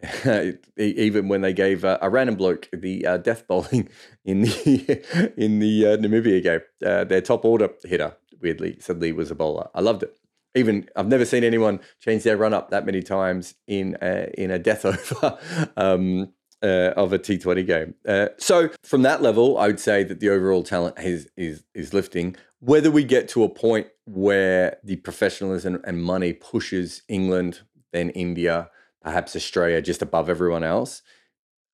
even 0.77 1.29
when 1.29 1.41
they 1.41 1.55
gave 1.55 1.85
uh, 1.85 1.99
a 2.03 2.11
random 2.11 2.37
bloke 2.37 2.69
the 2.73 3.07
uh, 3.07 3.17
death 3.17 3.47
bowling 3.49 3.89
in 4.25 4.43
the 4.43 5.33
in 5.37 5.59
the 5.59 5.87
uh, 5.87 5.97
Namibia 5.97 6.43
game, 6.43 6.61
uh, 6.85 7.05
their 7.05 7.23
top 7.23 7.45
order 7.45 7.71
hitter 7.83 8.15
weirdly 8.47 8.77
suddenly 8.79 9.11
was 9.11 9.33
a 9.33 9.35
bowler. 9.35 9.69
I 9.75 9.81
loved 9.81 10.05
it. 10.05 10.17
Even 10.55 10.89
I've 10.95 11.09
never 11.09 11.25
seen 11.25 11.43
anyone 11.43 11.81
change 12.01 12.23
their 12.23 12.37
run 12.37 12.55
up 12.55 12.71
that 12.71 12.87
many 12.87 13.03
times 13.03 13.55
in 13.67 13.99
a, 14.01 14.31
in 14.39 14.53
a 14.53 14.59
death 14.59 14.85
over 14.93 15.39
um, 15.77 16.33
uh, 16.63 16.93
of 16.97 17.13
a 17.13 17.19
T20 17.19 17.67
game. 17.67 17.95
Uh, 18.07 18.29
so 18.39 18.71
from 18.85 19.03
that 19.03 19.21
level, 19.21 19.59
I 19.59 19.67
would 19.67 19.81
say 19.81 20.05
that 20.05 20.21
the 20.21 20.31
overall 20.31 20.63
talent 20.63 20.97
is 20.99 21.29
is 21.37 21.65
is 21.75 21.93
lifting. 21.93 22.37
Whether 22.61 22.91
we 22.91 23.03
get 23.05 23.29
to 23.31 23.43
a 23.43 23.49
point 23.49 23.89
where 24.05 24.79
the 24.85 24.97
professionalism 24.97 25.83
and 25.85 26.03
money 26.03 26.33
pushes 26.33 27.03
England, 27.09 27.61
then 27.93 28.11
India, 28.11 28.71
perhaps 29.03 29.37
Australia, 29.37 29.83
just 29.83 30.03
above 30.03 30.31
everyone 30.31 30.65
else, 30.65 31.03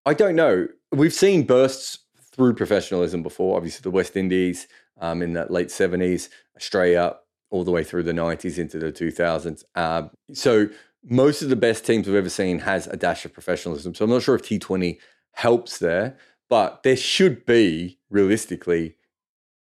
I 0.07 0.14
don't 0.14 0.35
know. 0.35 0.67
We've 0.91 1.12
seen 1.12 1.45
bursts 1.45 1.99
through 2.33 2.55
professionalism 2.55 3.23
before. 3.23 3.57
Obviously, 3.57 3.83
the 3.83 3.91
West 3.91 4.17
Indies 4.17 4.67
um, 5.00 5.23
in 5.23 5.35
the 5.35 5.47
late 5.50 5.71
seventies, 5.71 6.31
Australia 6.56 7.16
all 7.50 7.64
the 7.64 7.71
way 7.71 7.85
through 7.85 8.02
the 8.02 8.12
90s 8.12 8.59
into 8.59 8.78
the 8.78 8.92
2000s. 8.92 9.62
Uh, 9.75 10.09
so 10.32 10.68
most 11.04 11.42
of 11.42 11.49
the 11.49 11.56
best 11.56 11.85
teams 11.85 12.06
we've 12.06 12.16
ever 12.16 12.30
seen 12.30 12.61
has 12.61 12.87
a 12.87 12.97
dash 12.97 13.25
of 13.25 13.32
professionalism. 13.32 13.94
So 13.94 14.04
I'm 14.04 14.11
not 14.11 14.23
sure 14.23 14.35
if 14.35 14.42
T20 14.42 14.99
helps 15.32 15.78
there, 15.78 16.16
but 16.49 16.82
there 16.82 16.97
should 16.97 17.44
be 17.44 17.99
realistically, 18.11 18.97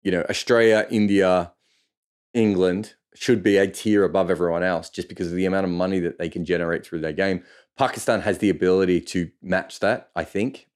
you 0.04 0.12
know, 0.12 0.26
Australia, 0.30 0.88
India, 0.90 1.54
England 2.34 2.96
should 3.14 3.44
be 3.44 3.58
a 3.58 3.68
tier 3.68 4.04
above 4.04 4.32
everyone 4.32 4.64
else 4.64 4.90
just 4.90 5.10
because 5.10 5.28
of 5.28 5.36
the 5.36 5.46
amount 5.46 5.66
of 5.66 5.72
money 5.72 6.00
that 6.00 6.18
they 6.18 6.30
can 6.30 6.46
generate 6.46 6.86
through 6.86 7.00
their 7.00 7.14
game. 7.14 7.44
Pakistan 7.78 8.22
has 8.22 8.38
the 8.38 8.50
ability 8.50 9.02
to 9.02 9.30
match 9.42 9.80
that, 9.80 10.10
I 10.16 10.24
think. 10.24 10.68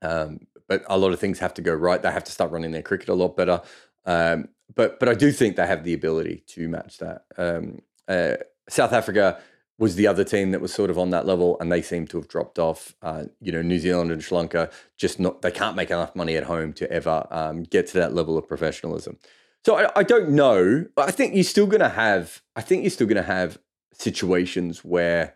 Um, 0.00 0.40
but 0.68 0.82
a 0.88 0.98
lot 0.98 1.12
of 1.12 1.20
things 1.20 1.38
have 1.38 1.54
to 1.54 1.62
go 1.62 1.74
right. 1.74 2.02
They 2.02 2.10
have 2.10 2.24
to 2.24 2.32
start 2.32 2.50
running 2.50 2.72
their 2.72 2.82
cricket 2.82 3.08
a 3.08 3.14
lot 3.14 3.36
better. 3.36 3.62
Um, 4.04 4.48
but 4.74 4.98
but 4.98 5.08
I 5.08 5.14
do 5.14 5.32
think 5.32 5.56
they 5.56 5.66
have 5.66 5.84
the 5.84 5.94
ability 5.94 6.44
to 6.48 6.68
match 6.68 6.98
that. 6.98 7.24
Um, 7.36 7.82
uh, 8.08 8.36
South 8.68 8.92
Africa 8.92 9.40
was 9.78 9.96
the 9.96 10.06
other 10.06 10.24
team 10.24 10.52
that 10.52 10.60
was 10.60 10.72
sort 10.72 10.90
of 10.90 10.98
on 10.98 11.10
that 11.10 11.26
level, 11.26 11.56
and 11.60 11.72
they 11.72 11.82
seem 11.82 12.06
to 12.06 12.16
have 12.18 12.28
dropped 12.28 12.58
off. 12.58 12.94
Uh, 13.02 13.24
you 13.40 13.50
know, 13.50 13.62
New 13.62 13.78
Zealand 13.78 14.12
and 14.12 14.22
Sri 14.22 14.36
Lanka 14.36 14.70
just 14.96 15.18
not 15.18 15.42
they 15.42 15.50
can't 15.50 15.76
make 15.76 15.90
enough 15.90 16.14
money 16.14 16.36
at 16.36 16.44
home 16.44 16.72
to 16.74 16.90
ever 16.90 17.26
um, 17.30 17.64
get 17.64 17.86
to 17.88 17.94
that 17.94 18.14
level 18.14 18.38
of 18.38 18.46
professionalism. 18.46 19.18
So 19.64 19.76
I, 19.76 19.90
I 19.96 20.02
don't 20.02 20.30
know. 20.30 20.86
I 20.96 21.10
think 21.10 21.34
you're 21.34 21.44
still 21.44 21.66
going 21.66 21.80
to 21.80 21.88
have. 21.88 22.42
I 22.56 22.62
think 22.62 22.82
you're 22.82 22.90
still 22.90 23.06
going 23.06 23.16
to 23.16 23.22
have 23.22 23.58
situations 23.92 24.84
where 24.84 25.34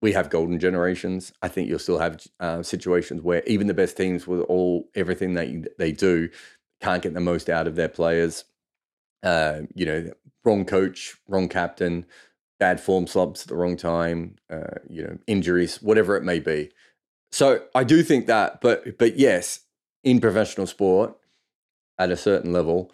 we 0.00 0.12
have 0.12 0.30
golden 0.30 0.60
generations. 0.60 1.32
I 1.42 1.48
think 1.48 1.68
you'll 1.68 1.78
still 1.78 1.98
have 1.98 2.24
uh, 2.38 2.62
situations 2.62 3.22
where 3.22 3.42
even 3.46 3.66
the 3.66 3.74
best 3.74 3.96
teams 3.96 4.26
with 4.26 4.40
all 4.42 4.88
everything 4.94 5.34
they 5.34 5.64
they 5.78 5.92
do 5.92 6.28
can't 6.80 7.02
get 7.02 7.14
the 7.14 7.20
most 7.20 7.48
out 7.48 7.66
of 7.66 7.76
their 7.76 7.88
players. 7.88 8.44
Uh, 9.22 9.62
you 9.74 9.84
know, 9.84 10.10
wrong 10.44 10.64
coach, 10.64 11.16
wrong 11.26 11.48
captain, 11.48 12.06
bad 12.58 12.80
form 12.80 13.06
slumps 13.06 13.42
at 13.42 13.48
the 13.48 13.56
wrong 13.56 13.76
time. 13.76 14.36
Uh, 14.50 14.78
you 14.88 15.02
know, 15.02 15.18
injuries, 15.26 15.82
whatever 15.82 16.16
it 16.16 16.22
may 16.22 16.38
be. 16.38 16.70
So 17.30 17.64
I 17.74 17.84
do 17.84 18.02
think 18.02 18.26
that, 18.26 18.60
but 18.60 18.98
but 18.98 19.18
yes, 19.18 19.60
in 20.04 20.20
professional 20.20 20.66
sport, 20.66 21.16
at 21.98 22.10
a 22.10 22.16
certain 22.16 22.52
level, 22.52 22.92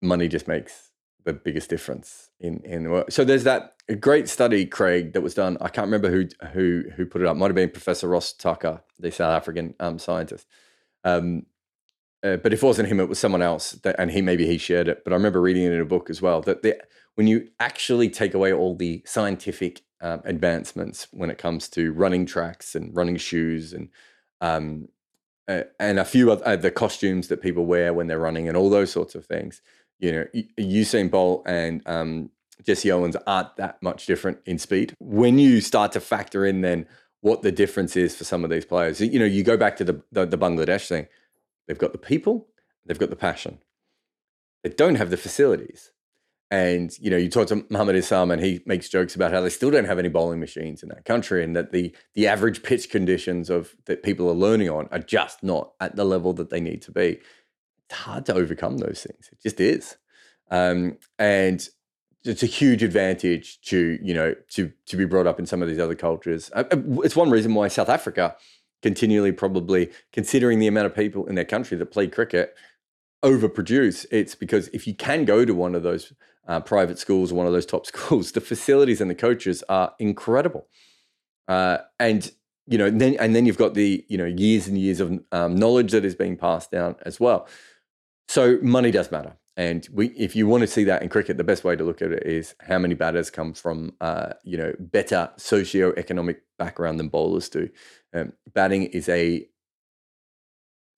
money 0.00 0.28
just 0.28 0.48
makes 0.48 0.90
the 1.24 1.32
biggest 1.32 1.68
difference 1.68 2.30
in 2.40 2.60
in 2.64 2.84
the 2.84 2.90
world. 2.90 3.12
So 3.12 3.24
there's 3.24 3.44
that 3.44 3.74
great 4.00 4.28
study, 4.28 4.64
Craig, 4.64 5.12
that 5.12 5.20
was 5.20 5.34
done. 5.34 5.58
I 5.60 5.68
can't 5.68 5.86
remember 5.86 6.10
who 6.10 6.28
who 6.52 6.84
who 6.96 7.06
put 7.06 7.20
it 7.20 7.26
up. 7.26 7.36
Might 7.36 7.46
have 7.46 7.54
been 7.54 7.70
Professor 7.70 8.08
Ross 8.08 8.32
Tucker, 8.32 8.82
the 8.98 9.10
South 9.10 9.32
African 9.32 9.74
um, 9.80 9.98
scientist. 9.98 10.46
Um, 11.04 11.46
uh, 12.22 12.36
but 12.36 12.52
if 12.52 12.62
it 12.62 12.66
wasn't 12.66 12.88
him, 12.88 13.00
it 13.00 13.08
was 13.08 13.18
someone 13.18 13.42
else, 13.42 13.72
that, 13.72 13.96
and 13.98 14.10
he 14.10 14.20
maybe 14.20 14.46
he 14.46 14.58
shared 14.58 14.88
it. 14.88 15.04
But 15.04 15.12
I 15.12 15.16
remember 15.16 15.40
reading 15.40 15.64
it 15.64 15.72
in 15.72 15.80
a 15.80 15.86
book 15.86 16.10
as 16.10 16.20
well 16.20 16.42
that 16.42 16.62
the, 16.62 16.78
when 17.14 17.26
you 17.26 17.48
actually 17.58 18.10
take 18.10 18.34
away 18.34 18.52
all 18.52 18.74
the 18.74 19.02
scientific 19.06 19.82
um, 20.02 20.20
advancements 20.24 21.08
when 21.12 21.30
it 21.30 21.38
comes 21.38 21.68
to 21.70 21.92
running 21.92 22.26
tracks 22.26 22.74
and 22.74 22.94
running 22.94 23.16
shoes 23.16 23.72
and 23.72 23.88
um, 24.40 24.88
uh, 25.48 25.64
and 25.78 25.98
a 25.98 26.04
few 26.04 26.30
of 26.30 26.40
uh, 26.42 26.56
the 26.56 26.70
costumes 26.70 27.28
that 27.28 27.42
people 27.42 27.66
wear 27.66 27.92
when 27.92 28.06
they're 28.06 28.18
running 28.18 28.48
and 28.48 28.56
all 28.56 28.70
those 28.70 28.92
sorts 28.92 29.14
of 29.14 29.26
things, 29.26 29.60
you 29.98 30.12
know, 30.12 30.24
Usain 30.58 31.10
Bolt 31.10 31.42
and 31.46 31.82
um, 31.86 32.30
Jesse 32.64 32.92
Owens 32.92 33.16
aren't 33.26 33.56
that 33.56 33.82
much 33.82 34.06
different 34.06 34.38
in 34.46 34.58
speed. 34.58 34.94
When 35.00 35.38
you 35.38 35.60
start 35.60 35.92
to 35.92 36.00
factor 36.00 36.46
in 36.46 36.60
then 36.60 36.86
what 37.20 37.42
the 37.42 37.52
difference 37.52 37.96
is 37.96 38.14
for 38.14 38.24
some 38.24 38.44
of 38.44 38.50
these 38.50 38.64
players, 38.64 39.00
you 39.00 39.18
know, 39.18 39.24
you 39.24 39.42
go 39.42 39.56
back 39.56 39.76
to 39.78 39.84
the, 39.84 40.02
the, 40.12 40.24
the 40.24 40.38
Bangladesh 40.38 40.86
thing 40.88 41.08
They've 41.70 41.78
got 41.78 41.92
the 41.92 41.98
people, 41.98 42.48
they've 42.84 42.98
got 42.98 43.10
the 43.10 43.16
passion. 43.16 43.58
They 44.64 44.70
don't 44.70 44.96
have 44.96 45.10
the 45.10 45.16
facilities. 45.16 45.92
And 46.50 46.90
you 46.98 47.12
know, 47.12 47.16
you 47.16 47.28
talk 47.28 47.46
to 47.46 47.64
Mohammad 47.70 47.94
Isam, 47.94 48.32
and 48.32 48.42
he 48.42 48.60
makes 48.66 48.88
jokes 48.88 49.14
about 49.14 49.30
how 49.30 49.40
they 49.40 49.50
still 49.50 49.70
don't 49.70 49.84
have 49.84 50.00
any 50.00 50.08
bowling 50.08 50.40
machines 50.40 50.82
in 50.82 50.88
that 50.88 51.04
country, 51.04 51.44
and 51.44 51.54
that 51.54 51.70
the 51.70 51.94
the 52.14 52.26
average 52.26 52.64
pitch 52.64 52.90
conditions 52.90 53.50
of 53.50 53.76
that 53.84 54.02
people 54.02 54.28
are 54.28 54.34
learning 54.34 54.68
on 54.68 54.88
are 54.90 54.98
just 54.98 55.44
not 55.44 55.74
at 55.78 55.94
the 55.94 56.02
level 56.04 56.32
that 56.32 56.50
they 56.50 56.58
need 56.58 56.82
to 56.82 56.90
be. 56.90 57.20
It's 57.88 57.94
hard 58.00 58.26
to 58.26 58.34
overcome 58.34 58.78
those 58.78 59.06
things. 59.08 59.28
It 59.30 59.40
just 59.40 59.60
is, 59.60 59.96
um, 60.50 60.98
and 61.20 61.68
it's 62.24 62.42
a 62.42 62.46
huge 62.46 62.82
advantage 62.82 63.60
to 63.66 63.96
you 64.02 64.12
know 64.12 64.34
to 64.54 64.72
to 64.86 64.96
be 64.96 65.04
brought 65.04 65.28
up 65.28 65.38
in 65.38 65.46
some 65.46 65.62
of 65.62 65.68
these 65.68 65.78
other 65.78 65.94
cultures. 65.94 66.50
Uh, 66.52 66.64
uh, 66.72 67.00
it's 67.04 67.14
one 67.14 67.30
reason 67.30 67.54
why 67.54 67.68
South 67.68 67.88
Africa 67.88 68.34
continually 68.82 69.32
probably 69.32 69.90
considering 70.12 70.58
the 70.58 70.66
amount 70.66 70.86
of 70.86 70.94
people 70.94 71.26
in 71.26 71.34
their 71.34 71.44
country 71.44 71.76
that 71.76 71.86
play 71.86 72.06
cricket 72.06 72.54
overproduce. 73.24 74.06
It's 74.10 74.34
because 74.34 74.68
if 74.68 74.86
you 74.86 74.94
can 74.94 75.24
go 75.24 75.44
to 75.44 75.54
one 75.54 75.74
of 75.74 75.82
those 75.82 76.12
uh, 76.48 76.60
private 76.60 76.98
schools 76.98 77.30
or 77.30 77.36
one 77.36 77.46
of 77.46 77.52
those 77.52 77.66
top 77.66 77.86
schools 77.94 78.32
the 78.32 78.40
facilities 78.40 79.00
and 79.00 79.10
the 79.10 79.14
coaches 79.14 79.62
are 79.68 79.94
incredible. 79.98 80.66
Uh, 81.48 81.78
and 81.98 82.30
you 82.66 82.78
know 82.78 82.88
then 82.90 83.16
and 83.18 83.34
then 83.34 83.46
you've 83.46 83.58
got 83.58 83.74
the 83.74 84.04
you 84.08 84.16
know 84.16 84.24
years 84.24 84.68
and 84.68 84.78
years 84.78 85.00
of 85.00 85.18
um, 85.32 85.56
knowledge 85.56 85.90
that 85.92 86.04
is 86.04 86.14
being 86.14 86.36
passed 86.36 86.70
down 86.70 86.94
as 87.02 87.18
well. 87.18 87.48
So 88.28 88.58
money 88.62 88.90
does 88.92 89.10
matter 89.10 89.36
and 89.56 89.86
we, 89.92 90.08
if 90.10 90.36
you 90.36 90.46
want 90.46 90.62
to 90.62 90.66
see 90.66 90.84
that 90.84 91.02
in 91.02 91.08
cricket, 91.08 91.36
the 91.36 91.44
best 91.44 91.64
way 91.64 91.76
to 91.76 91.84
look 91.84 92.02
at 92.02 92.12
it 92.12 92.24
is 92.24 92.54
how 92.60 92.78
many 92.78 92.94
batters 92.94 93.30
come 93.30 93.52
from, 93.52 93.92
uh, 94.00 94.32
you 94.44 94.56
know, 94.56 94.72
better 94.78 95.30
socio-economic 95.36 96.42
background 96.58 97.00
than 97.00 97.08
bowlers 97.08 97.48
do. 97.48 97.68
Um, 98.14 98.32
batting 98.54 98.84
is 98.84 99.08
a 99.08 99.46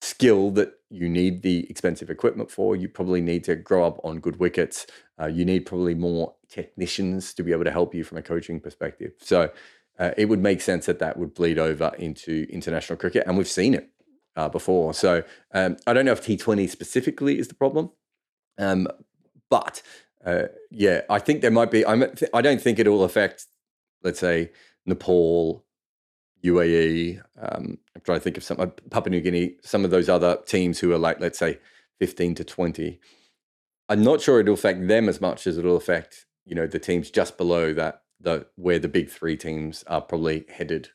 skill 0.01 0.51
that 0.51 0.75
you 0.91 1.09
need 1.09 1.43
the 1.43 1.69
expensive 1.71 2.11
equipment 2.11 2.51
for. 2.51 2.77
You 2.77 2.89
probably 2.89 3.21
need 3.21 3.45
to 3.45 3.57
grow 3.57 3.87
up 3.87 4.01
on 4.05 4.21
good 4.21 4.39
wickets. 4.39 4.87
Uh, 5.21 5.27
you 5.27 5.45
need 5.45 5.61
probably 5.61 5.95
more 5.95 6.35
technicians 6.49 7.33
to 7.35 7.43
be 7.43 7.53
able 7.53 7.65
to 7.65 7.71
help 7.71 7.95
you 7.95 8.05
from 8.05 8.19
a 8.19 8.23
coaching 8.23 8.61
perspective. 8.61 9.13
So 9.19 9.51
uh, 9.99 10.11
it 10.17 10.27
would 10.27 10.41
make 10.41 10.61
sense 10.61 10.87
that 10.87 10.99
that 10.99 11.17
would 11.17 11.35
bleed 11.35 11.59
over 11.59 11.93
into 11.99 12.47
international 12.51 12.99
cricket, 12.99 13.25
and 13.27 13.39
we've 13.39 13.49
seen 13.49 13.75
it 13.75 13.91
uh, 14.37 14.49
before. 14.49 14.93
So 14.95 15.23
um, 15.55 15.77
I 15.87 15.93
don't 15.93 16.05
know 16.05 16.13
if 16.13 16.25
T20 16.25 16.69
specifically 16.69 17.39
is 17.39 17.49
the 17.49 17.55
problem, 17.55 17.91
um, 18.59 18.89
but 19.51 19.83
uh, 20.25 20.45
yeah, 20.71 21.03
I 21.11 21.19
think 21.19 21.41
there 21.41 21.51
might 21.51 21.71
be. 21.71 21.85
I'm, 21.85 22.05
I 22.33 22.43
don't 22.43 22.61
think 22.61 22.79
it 22.79 22.89
will 22.89 23.05
affect, 23.05 23.47
let's 24.03 24.21
say, 24.21 24.51
Nepal, 24.87 25.65
UAE. 26.45 27.21
Um, 27.41 27.79
I'm 27.95 28.03
trying 28.03 28.19
to 28.19 28.25
think 28.25 28.37
of 28.37 28.45
some 28.45 28.61
uh, 28.61 28.67
Papua 28.91 29.11
New 29.11 29.21
Guinea, 29.21 29.57
some 29.63 29.85
of 29.85 29.91
those 29.91 30.09
other 30.09 30.39
teams 30.47 30.79
who 30.79 30.93
are 30.93 30.99
like, 30.99 31.21
let's 31.21 31.39
say, 31.39 31.59
15 31.99 32.37
to 32.37 32.45
20. 32.45 33.01
I'm 33.89 34.03
not 34.03 34.21
sure 34.21 34.41
it'll 34.41 34.55
affect 34.55 34.87
them 34.89 35.09
as 35.09 35.21
much 35.21 35.47
as 35.47 35.59
it'll 35.59 35.77
affect, 35.77 36.27
you 36.47 36.55
know, 36.55 36.67
the 36.67 36.79
teams 36.79 37.11
just 37.11 37.37
below 37.37 37.75
that, 37.75 38.03
the 38.21 38.47
where 38.57 38.79
the 38.79 38.89
big 38.89 39.11
three 39.11 39.37
teams 39.37 39.85
are 39.87 40.01
probably 40.01 40.45
headed 40.49 40.91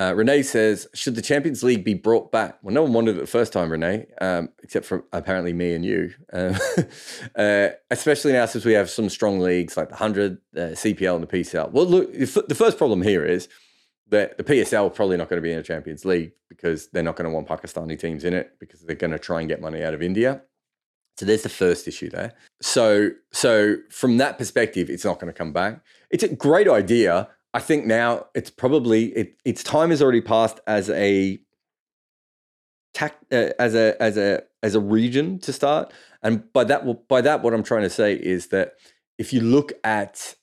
uh, 0.00 0.14
Renee 0.14 0.42
says, 0.42 0.88
should 0.94 1.14
the 1.14 1.20
Champions 1.20 1.62
League 1.62 1.84
be 1.84 1.92
brought 1.92 2.32
back? 2.32 2.58
Well, 2.62 2.72
no 2.72 2.82
one 2.84 2.94
wanted 2.94 3.16
it 3.18 3.20
the 3.20 3.26
first 3.26 3.52
time, 3.52 3.70
Renee, 3.70 4.06
um, 4.22 4.48
except 4.62 4.86
for 4.86 5.04
apparently 5.12 5.52
me 5.52 5.74
and 5.74 5.84
you. 5.84 6.14
Uh, 6.32 6.58
uh, 7.36 7.68
especially 7.90 8.32
now 8.32 8.46
since 8.46 8.64
we 8.64 8.72
have 8.72 8.88
some 8.88 9.10
strong 9.10 9.40
leagues 9.40 9.76
like 9.76 9.88
the 9.88 9.96
100, 9.96 10.38
the 10.54 10.60
CPL, 10.60 11.16
and 11.16 11.22
the 11.22 11.26
PSL. 11.26 11.70
Well, 11.70 11.84
look, 11.84 12.12
the 12.14 12.54
first 12.54 12.78
problem 12.78 13.02
here 13.02 13.26
is 13.26 13.50
that 14.08 14.38
the 14.38 14.44
PSL 14.44 14.86
are 14.86 14.90
probably 14.90 15.18
not 15.18 15.28
going 15.28 15.36
to 15.36 15.46
be 15.46 15.52
in 15.52 15.58
a 15.58 15.62
Champions 15.62 16.06
League 16.06 16.32
because 16.48 16.88
they're 16.88 17.02
not 17.02 17.16
going 17.16 17.28
to 17.28 17.34
want 17.34 17.46
Pakistani 17.46 17.98
teams 17.98 18.24
in 18.24 18.32
it 18.32 18.56
because 18.58 18.80
they're 18.80 18.96
going 18.96 19.12
to 19.12 19.18
try 19.18 19.40
and 19.40 19.50
get 19.50 19.60
money 19.60 19.84
out 19.84 19.92
of 19.92 20.02
India. 20.02 20.40
So 21.18 21.26
there's 21.26 21.42
the 21.42 21.50
first 21.50 21.86
issue 21.86 22.08
there. 22.08 22.32
So, 22.62 23.10
so 23.32 23.76
from 23.90 24.16
that 24.16 24.38
perspective, 24.38 24.88
it's 24.88 25.04
not 25.04 25.20
going 25.20 25.30
to 25.30 25.36
come 25.36 25.52
back. 25.52 25.82
It's 26.08 26.24
a 26.24 26.34
great 26.34 26.68
idea 26.68 27.28
I 27.52 27.60
think 27.60 27.86
now 27.86 28.26
it's 28.34 28.50
probably 28.50 29.06
it, 29.06 29.36
its 29.44 29.62
time 29.62 29.90
has 29.90 30.00
already 30.00 30.20
passed 30.20 30.60
as 30.66 30.88
a 30.90 31.40
tac, 32.94 33.16
uh, 33.32 33.50
as 33.58 33.74
a 33.74 34.00
as 34.00 34.16
a 34.16 34.42
as 34.62 34.74
a 34.74 34.80
region 34.80 35.38
to 35.40 35.52
start. 35.52 35.92
And 36.22 36.52
by 36.52 36.64
that 36.64 37.08
by 37.08 37.20
that 37.22 37.42
what 37.42 37.54
I'm 37.54 37.62
trying 37.62 37.82
to 37.82 37.90
say 37.90 38.14
is 38.14 38.48
that 38.48 38.74
if 39.18 39.32
you 39.32 39.40
look 39.40 39.72
at 39.84 40.36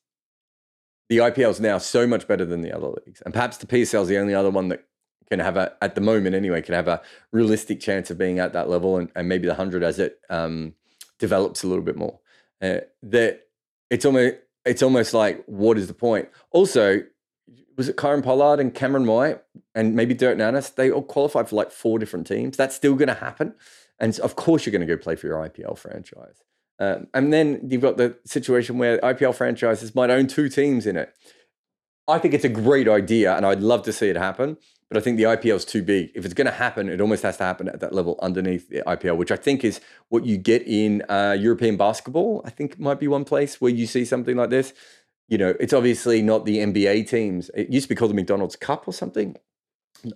the 1.10 1.20
IPL 1.20 1.52
is 1.52 1.62
now 1.62 1.78
so 1.78 2.06
much 2.06 2.28
better 2.28 2.44
than 2.44 2.62
the 2.62 2.76
other 2.76 2.88
leagues, 2.88 3.22
and 3.22 3.34
perhaps 3.34 3.58
the 3.58 3.68
PSL 3.68 4.02
is 4.02 4.08
the 4.10 4.18
only 4.18 4.34
other 4.34 4.50
one 4.50 4.68
that 4.70 4.84
can 5.30 5.40
have 5.40 5.58
a 5.58 5.74
at 5.82 5.96
the 5.96 6.02
moment 6.02 6.36
anyway 6.36 6.62
can 6.62 6.74
have 6.74 6.88
a 6.88 7.02
realistic 7.32 7.80
chance 7.80 8.10
of 8.10 8.18
being 8.18 8.40
at 8.40 8.54
that 8.54 8.70
level, 8.70 8.98
and, 8.98 9.10
and 9.16 9.30
maybe 9.30 9.48
the 9.48 9.56
hundred 9.56 9.84
as 9.84 10.00
it 10.00 10.20
um, 10.30 10.74
develops 11.20 11.64
a 11.64 11.68
little 11.68 11.84
bit 11.84 11.96
more. 11.96 12.20
Uh, 12.62 12.80
that 13.04 13.48
it's 13.90 14.06
almost 14.06 14.36
it's 14.68 14.84
almost 14.84 15.14
like, 15.14 15.44
what 15.46 15.78
is 15.78 15.88
the 15.88 15.94
point? 15.94 16.30
Also, 16.52 17.02
was 17.78 17.88
it 17.88 17.96
Kieron 17.96 18.24
Pollard 18.24 18.60
and 18.60 18.74
Cameron 18.74 19.06
White 19.06 19.42
and 19.76 19.96
maybe 19.96 20.14
Dirk 20.14 20.38
Nannes? 20.38 20.76
They 20.76 20.92
all 20.92 21.04
qualified 21.04 21.48
for 21.48 21.56
like 21.56 21.72
four 21.72 22.00
different 22.00 22.28
teams. 22.28 22.58
That's 22.58 22.76
still 22.76 22.96
going 22.96 23.08
to 23.08 23.14
happen. 23.14 23.56
And 24.00 24.20
of 24.20 24.36
course, 24.36 24.66
you're 24.66 24.72
going 24.72 24.88
to 24.88 24.96
go 24.96 25.02
play 25.02 25.16
for 25.16 25.28
your 25.28 25.38
IPL 25.38 25.78
franchise. 25.78 26.44
Um, 26.80 27.08
and 27.14 27.34
then 27.34 27.68
you've 27.68 27.82
got 27.82 27.98
the 27.98 28.18
situation 28.26 28.78
where 28.78 29.00
IPL 29.00 29.34
franchises 29.34 29.96
might 29.96 30.10
own 30.10 30.28
two 30.28 30.50
teams 30.50 30.86
in 30.86 30.96
it. 30.96 31.14
I 32.08 32.20
think 32.20 32.34
it's 32.34 32.46
a 32.46 32.50
great 32.50 32.88
idea, 32.88 33.36
and 33.36 33.46
I'd 33.46 33.62
love 33.62 33.84
to 33.84 33.94
see 33.94 34.08
it 34.08 34.16
happen. 34.16 34.58
But 34.90 34.98
I 34.98 35.02
think 35.02 35.18
the 35.18 35.24
IPL 35.24 35.56
is 35.56 35.66
too 35.66 35.84
big. 35.84 36.12
If 36.16 36.24
it's 36.24 36.34
going 36.34 36.46
to 36.46 36.52
happen, 36.52 36.88
it 36.88 37.02
almost 37.02 37.24
has 37.24 37.38
to 37.38 37.44
happen 37.44 37.68
at 37.68 37.82
that 37.82 37.94
level 37.94 38.18
underneath 38.22 38.70
the 38.70 38.84
IPL, 38.88 39.18
which 39.18 39.32
I 39.32 39.36
think 39.36 39.66
is 39.66 39.82
what 40.10 40.26
you 40.26 40.38
get 40.38 40.64
in 40.66 41.04
uh, 41.10 41.36
European 41.38 41.76
basketball. 41.76 42.42
I 42.46 42.52
think 42.52 42.80
might 42.80 43.00
be 43.00 43.08
one 43.08 43.26
place 43.26 43.60
where 43.60 43.72
you 43.72 43.86
see 43.86 44.06
something 44.06 44.38
like 44.38 44.50
this. 44.50 44.74
You 45.28 45.38
know, 45.38 45.54
it's 45.60 45.74
obviously 45.74 46.22
not 46.22 46.46
the 46.46 46.60
NBA 46.60 47.10
teams. 47.10 47.52
It 47.54 47.70
used 47.70 47.86
to 47.86 47.90
be 47.90 47.96
called 47.96 48.12
the 48.12 48.16
McDonald's 48.16 48.56
Cup 48.56 48.88
or 48.88 48.94
something. 48.94 49.36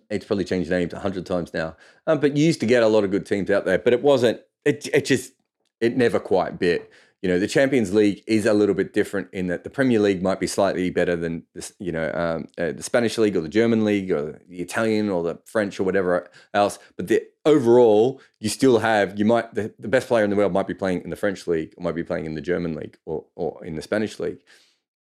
It's 0.10 0.26
probably 0.26 0.46
changed 0.46 0.70
names 0.70 0.94
a 0.94 1.00
hundred 1.00 1.26
times 1.26 1.54
now. 1.54 1.76
Um, 2.08 2.20
but 2.22 2.38
you 2.38 2.46
used 2.46 2.62
to 2.62 2.66
get 2.66 2.82
a 2.82 2.88
lot 2.88 3.04
of 3.04 3.12
good 3.12 3.26
teams 3.26 3.50
out 3.50 3.66
there, 3.66 3.80
but 3.80 3.92
it 3.92 4.02
wasn't. 4.02 4.40
It, 4.64 4.88
it 4.94 5.06
just 5.06 5.34
it 5.82 5.98
never 5.98 6.20
quite 6.20 6.60
bit. 6.60 6.90
You 7.22 7.30
know, 7.30 7.40
the 7.40 7.48
Champions 7.48 7.94
League 7.94 8.24
is 8.26 8.48
a 8.48 8.54
little 8.54 8.74
bit 8.74 8.94
different 8.94 9.28
in 9.32 9.48
that 9.48 9.64
the 9.64 9.70
Premier 9.70 10.00
League 10.00 10.24
might 10.24 10.40
be 10.40 10.48
slightly 10.48 10.90
better 10.90 11.16
than 11.16 11.44
this, 11.54 11.72
you 11.80 11.92
know, 11.92 12.12
um, 12.14 12.48
uh, 12.58 12.72
the 12.72 12.82
Spanish 12.82 13.18
league 13.20 13.36
or 13.36 13.42
the 13.42 13.50
German 13.50 13.86
league 13.86 14.12
or 14.12 14.42
the 14.50 14.60
Italian 14.60 15.10
or 15.10 15.22
the 15.22 15.40
French 15.46 15.80
or 15.80 15.84
whatever 15.84 16.28
else. 16.54 16.80
But 16.98 17.08
the 17.10 17.22
overall, 17.46 18.20
you 18.40 18.50
still 18.50 18.80
have 18.80 19.20
you 19.20 19.26
might 19.26 19.54
the, 19.54 19.72
the 19.78 19.88
best 19.88 20.08
player 20.08 20.24
in 20.24 20.32
the 20.32 20.36
world 20.36 20.52
might 20.52 20.68
be 20.68 20.74
playing 20.74 21.04
in 21.04 21.12
the 21.12 21.16
French 21.16 21.46
league 21.46 21.74
or 21.78 21.84
might 21.84 21.96
be 21.96 22.04
playing 22.04 22.26
in 22.26 22.34
the 22.34 22.42
German 22.42 22.76
league 22.76 22.98
or 23.06 23.26
or 23.36 23.64
in 23.64 23.76
the 23.76 23.84
Spanish 23.84 24.20
league. 24.20 24.40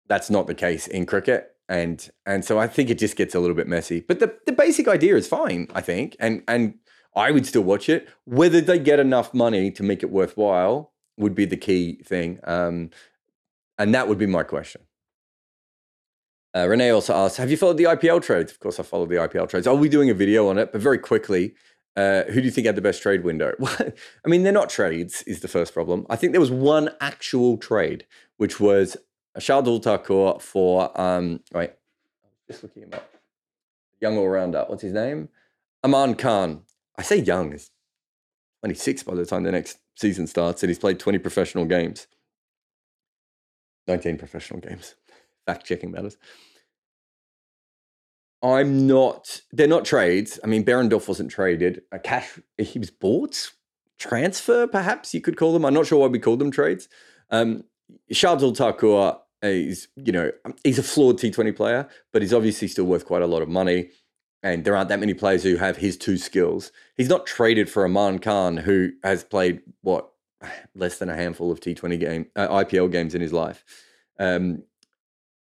That's 0.07 0.29
not 0.29 0.47
the 0.47 0.55
case 0.55 0.87
in 0.87 1.05
cricket 1.05 1.53
and 1.69 2.09
and 2.25 2.45
so 2.45 2.59
I 2.59 2.67
think 2.67 2.89
it 2.89 2.97
just 2.97 3.15
gets 3.15 3.35
a 3.35 3.39
little 3.39 3.55
bit 3.55 3.67
messy. 3.67 4.01
But 4.01 4.19
the 4.19 4.35
the 4.45 4.51
basic 4.51 4.87
idea 4.87 5.15
is 5.15 5.27
fine, 5.27 5.67
I 5.73 5.81
think, 5.81 6.15
and 6.19 6.43
and 6.47 6.75
I 7.15 7.31
would 7.31 7.45
still 7.45 7.63
watch 7.63 7.89
it. 7.89 8.07
Whether 8.25 8.61
they 8.61 8.79
get 8.79 8.99
enough 8.99 9.33
money 9.33 9.71
to 9.71 9.83
make 9.83 10.03
it 10.03 10.09
worthwhile 10.09 10.93
would 11.17 11.35
be 11.35 11.45
the 11.45 11.57
key 11.57 12.01
thing, 12.03 12.39
um, 12.43 12.89
and 13.77 13.93
that 13.93 14.07
would 14.07 14.17
be 14.17 14.25
my 14.25 14.43
question. 14.43 14.81
Uh, 16.55 16.67
Renee 16.67 16.89
also 16.89 17.13
asked, 17.13 17.37
"Have 17.37 17.51
you 17.51 17.57
followed 17.57 17.77
the 17.77 17.85
IPL 17.85 18.21
trades?" 18.21 18.51
Of 18.51 18.59
course, 18.59 18.79
I 18.79 18.83
followed 18.83 19.09
the 19.09 19.15
IPL 19.19 19.47
trades. 19.47 19.67
I'll 19.67 19.77
be 19.77 19.89
doing 19.89 20.09
a 20.09 20.13
video 20.13 20.47
on 20.47 20.57
it, 20.57 20.71
but 20.71 20.81
very 20.81 20.97
quickly. 20.97 21.55
Uh, 21.95 22.23
who 22.25 22.41
do 22.41 22.45
you 22.45 22.51
think 22.51 22.67
had 22.67 22.75
the 22.75 22.81
best 22.81 23.01
trade 23.01 23.23
window? 23.23 23.53
I 24.23 24.27
mean, 24.27 24.43
they're 24.43 24.53
not 24.53 24.69
trades, 24.69 25.23
is 25.23 25.39
the 25.39 25.47
first 25.47 25.73
problem. 25.73 26.05
I 26.11 26.15
think 26.15 26.31
there 26.31 26.39
was 26.39 26.51
one 26.51 26.91
actual 27.01 27.57
trade, 27.57 28.05
which 28.37 28.59
was 28.59 28.97
Shardul 29.39 29.81
Thakur 29.81 30.39
for 30.39 30.99
um 30.99 31.41
wait, 31.53 31.71
just 32.47 32.63
looking 32.63 32.83
him 32.83 32.93
up. 32.93 33.11
Young 33.99 34.17
all 34.17 34.29
rounder. 34.29 34.65
What's 34.67 34.83
his 34.83 34.93
name? 34.93 35.29
Aman 35.83 36.15
Khan. 36.15 36.63
I 36.97 37.03
say 37.03 37.17
young, 37.17 37.51
he's 37.51 37.71
26 38.61 39.03
by 39.03 39.15
the 39.15 39.25
time 39.25 39.43
the 39.43 39.51
next 39.51 39.79
season 39.97 40.27
starts, 40.27 40.63
and 40.63 40.69
he's 40.69 40.79
played 40.79 40.99
20 40.99 41.17
professional 41.19 41.65
games. 41.65 42.07
19 43.87 44.17
professional 44.17 44.59
games. 44.59 44.95
Fact 45.45 45.65
checking 45.65 45.91
matters. 45.91 46.17
I'm 48.43 48.85
not, 48.85 49.41
they're 49.51 49.67
not 49.67 49.85
trades. 49.85 50.39
I 50.43 50.47
mean, 50.47 50.63
Behrendorff 50.63 51.07
wasn't 51.07 51.31
traded. 51.31 51.81
A 51.91 51.99
cash, 51.99 52.39
he 52.57 52.77
was 52.77 52.91
bought, 52.91 53.51
transfer, 53.97 54.67
perhaps 54.67 55.13
you 55.13 55.21
could 55.21 55.37
call 55.37 55.53
them. 55.53 55.65
I'm 55.65 55.73
not 55.73 55.87
sure 55.87 55.99
why 55.99 56.07
we 56.07 56.19
call 56.19 56.37
them 56.37 56.51
trades. 56.51 56.87
Um, 57.31 57.63
Shardul 58.11 58.55
Thakur 58.55 59.17
he's 59.41 59.87
you 59.95 60.11
know 60.11 60.31
he's 60.63 60.79
a 60.79 60.83
flawed 60.83 61.19
T20 61.19 61.55
player, 61.55 61.87
but 62.11 62.21
he's 62.21 62.33
obviously 62.33 62.67
still 62.67 62.85
worth 62.85 63.05
quite 63.05 63.21
a 63.21 63.27
lot 63.27 63.41
of 63.41 63.49
money. 63.49 63.89
And 64.43 64.63
there 64.63 64.75
aren't 64.75 64.89
that 64.89 64.99
many 64.99 65.13
players 65.13 65.43
who 65.43 65.55
have 65.57 65.77
his 65.77 65.97
two 65.97 66.17
skills. 66.17 66.71
He's 66.95 67.09
not 67.09 67.25
traded 67.25 67.69
for 67.69 67.85
Aman 67.85 68.19
Khan, 68.19 68.57
who 68.57 68.91
has 69.03 69.23
played 69.23 69.61
what 69.81 70.09
less 70.75 70.99
than 70.99 71.09
a 71.09 71.15
handful 71.15 71.51
of 71.51 71.59
T20 71.59 71.99
game 71.99 72.27
uh, 72.35 72.47
IPL 72.47 72.91
games 72.91 73.15
in 73.15 73.21
his 73.21 73.33
life. 73.33 73.63
Um, 74.19 74.63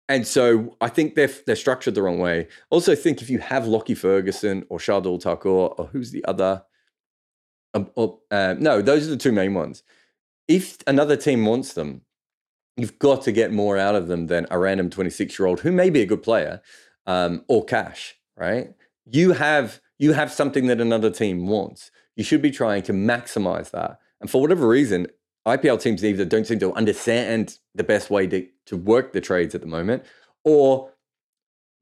and 0.09 0.27
so 0.27 0.77
I 0.81 0.89
think 0.89 1.15
they're 1.15 1.31
they're 1.47 1.57
structured 1.57 1.95
the 1.95 2.03
wrong 2.03 2.19
way. 2.19 2.49
Also, 2.71 2.95
think 2.95 3.21
if 3.21 3.29
you 3.29 3.39
have 3.41 3.67
Lockie 3.67 3.95
Ferguson 3.95 4.65
or 4.71 4.79
Shardul 4.79 5.23
Thakur 5.23 5.49
or 5.49 5.87
who's 5.93 6.11
the 6.11 6.25
other? 6.25 6.63
Um, 7.75 7.91
or, 7.95 8.19
uh, 8.31 8.55
no, 8.59 8.81
those 8.81 9.07
are 9.07 9.11
the 9.11 9.17
two 9.19 9.33
main 9.33 9.53
ones. 9.53 9.83
If 10.49 10.79
another 10.87 11.17
team 11.17 11.45
wants 11.45 11.75
them, 11.75 12.01
you've 12.79 12.99
got 12.99 13.23
to 13.23 13.33
get 13.33 13.53
more 13.53 13.77
out 13.77 13.95
of 13.95 14.09
them 14.09 14.29
than 14.29 14.47
a 14.51 14.59
random 14.59 14.89
26 14.89 15.39
year 15.39 15.47
old 15.47 15.61
who 15.61 15.73
may 15.73 15.91
be 15.91 16.01
a 16.01 16.07
good 16.07 16.23
player 16.23 16.63
um, 17.07 17.45
or 17.49 17.65
cash, 17.65 18.17
right? 18.39 18.73
You 19.07 19.33
have 19.33 19.81
you 19.99 20.13
have 20.13 20.33
something 20.33 20.67
that 20.67 20.81
another 20.81 21.11
team 21.11 21.47
wants. 21.47 21.91
You 22.17 22.25
should 22.25 22.43
be 22.43 22.51
trying 22.51 22.83
to 22.85 22.93
maximize 22.93 23.71
that. 23.73 23.99
And 24.21 24.31
for 24.31 24.41
whatever 24.41 24.67
reason, 24.69 25.09
IPL 25.47 25.81
teams 25.81 26.05
either 26.05 26.25
don't 26.25 26.47
seem 26.47 26.59
to 26.61 26.73
understand 26.75 27.59
the 27.75 27.85
best 27.85 28.11
way 28.11 28.27
to, 28.27 28.47
to 28.67 28.77
work 28.77 29.13
the 29.13 29.21
trades 29.21 29.55
at 29.55 29.61
the 29.61 29.67
moment, 29.67 30.05
or 30.45 30.91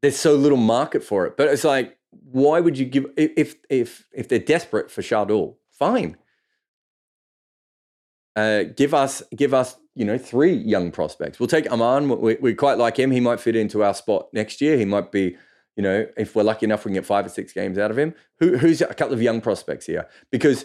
there's 0.03 0.17
so 0.17 0.35
little 0.35 0.59
market 0.59 1.03
for 1.03 1.27
it. 1.27 1.37
But 1.37 1.49
it's 1.49 1.65
like, 1.65 1.99
why 2.11 2.61
would 2.61 2.79
you 2.79 2.87
give 2.87 3.07
if 3.17 3.57
if 3.69 4.07
if 4.13 4.29
they're 4.29 4.39
desperate 4.39 4.91
for 4.91 5.03
Shardul? 5.03 5.57
Fine. 5.71 6.17
Uh, 8.35 8.64
give 8.64 8.92
us 8.95 9.23
give 9.35 9.55
us 9.55 9.77
you 9.97 10.05
know, 10.05 10.19
three 10.19 10.53
young 10.53 10.92
prospects. 10.92 11.40
We'll 11.40 11.47
take 11.49 11.73
Aman. 11.73 12.21
We, 12.21 12.37
we 12.37 12.55
quite 12.55 12.77
like 12.77 12.99
him. 12.99 13.11
He 13.11 13.19
might 13.19 13.40
fit 13.40 13.57
into 13.57 13.83
our 13.83 13.95
spot 13.95 14.29
next 14.35 14.61
year. 14.61 14.77
He 14.77 14.85
might 14.85 15.11
be, 15.11 15.38
you 15.77 15.83
know, 15.83 16.07
if 16.17 16.35
we're 16.35 16.43
lucky 16.43 16.65
enough, 16.65 16.85
we 16.85 16.89
can 16.89 16.95
get 16.95 17.07
five 17.07 17.27
or 17.27 17.29
six 17.29 17.53
games 17.53 17.79
out 17.79 17.91
of 17.91 17.99
him. 17.99 18.15
Who, 18.41 18.57
who's 18.57 18.81
a 18.81 18.95
couple 18.95 19.12
of 19.15 19.23
young 19.23 19.41
prospects 19.41 19.87
here? 19.87 20.09
Because 20.31 20.65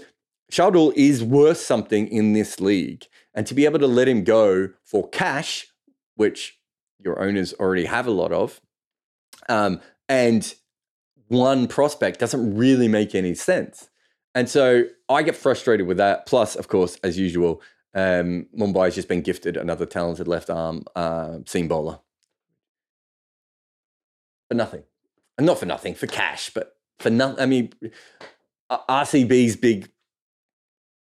Shardul 0.51 0.93
is 0.95 1.23
worth 1.23 1.57
something 1.57 2.07
in 2.07 2.33
this 2.33 2.59
league. 2.59 3.05
And 3.33 3.45
to 3.47 3.53
be 3.53 3.65
able 3.65 3.79
to 3.79 3.87
let 3.87 4.07
him 4.07 4.23
go 4.23 4.69
for 4.83 5.07
cash, 5.09 5.67
which 6.15 6.59
your 6.99 7.21
owners 7.21 7.53
already 7.53 7.85
have 7.85 8.07
a 8.07 8.11
lot 8.11 8.31
of, 8.31 8.61
um, 9.49 9.81
and 10.07 10.53
one 11.27 11.67
prospect 11.67 12.19
doesn't 12.19 12.55
really 12.55 12.87
make 12.87 13.15
any 13.15 13.33
sense. 13.33 13.89
And 14.35 14.49
so 14.49 14.83
I 15.09 15.23
get 15.23 15.35
frustrated 15.35 15.87
with 15.87 15.97
that. 15.97 16.25
Plus, 16.25 16.55
of 16.55 16.67
course, 16.67 16.97
as 17.03 17.17
usual, 17.17 17.61
um, 17.93 18.47
Mumbai 18.57 18.85
has 18.85 18.95
just 18.95 19.07
been 19.07 19.21
gifted 19.21 19.57
another 19.57 19.85
talented 19.85 20.27
left 20.27 20.49
arm 20.49 20.83
uh, 20.95 21.39
seam 21.45 21.67
bowler. 21.67 21.99
But 24.49 24.57
nothing. 24.57 24.83
Not 25.45 25.59
for 25.59 25.65
nothing, 25.65 25.95
for 25.95 26.07
cash, 26.07 26.51
but 26.53 26.75
for 26.99 27.09
nothing. 27.09 27.39
I 27.39 27.45
mean, 27.45 27.73
RCB's 28.71 29.55
big 29.55 29.89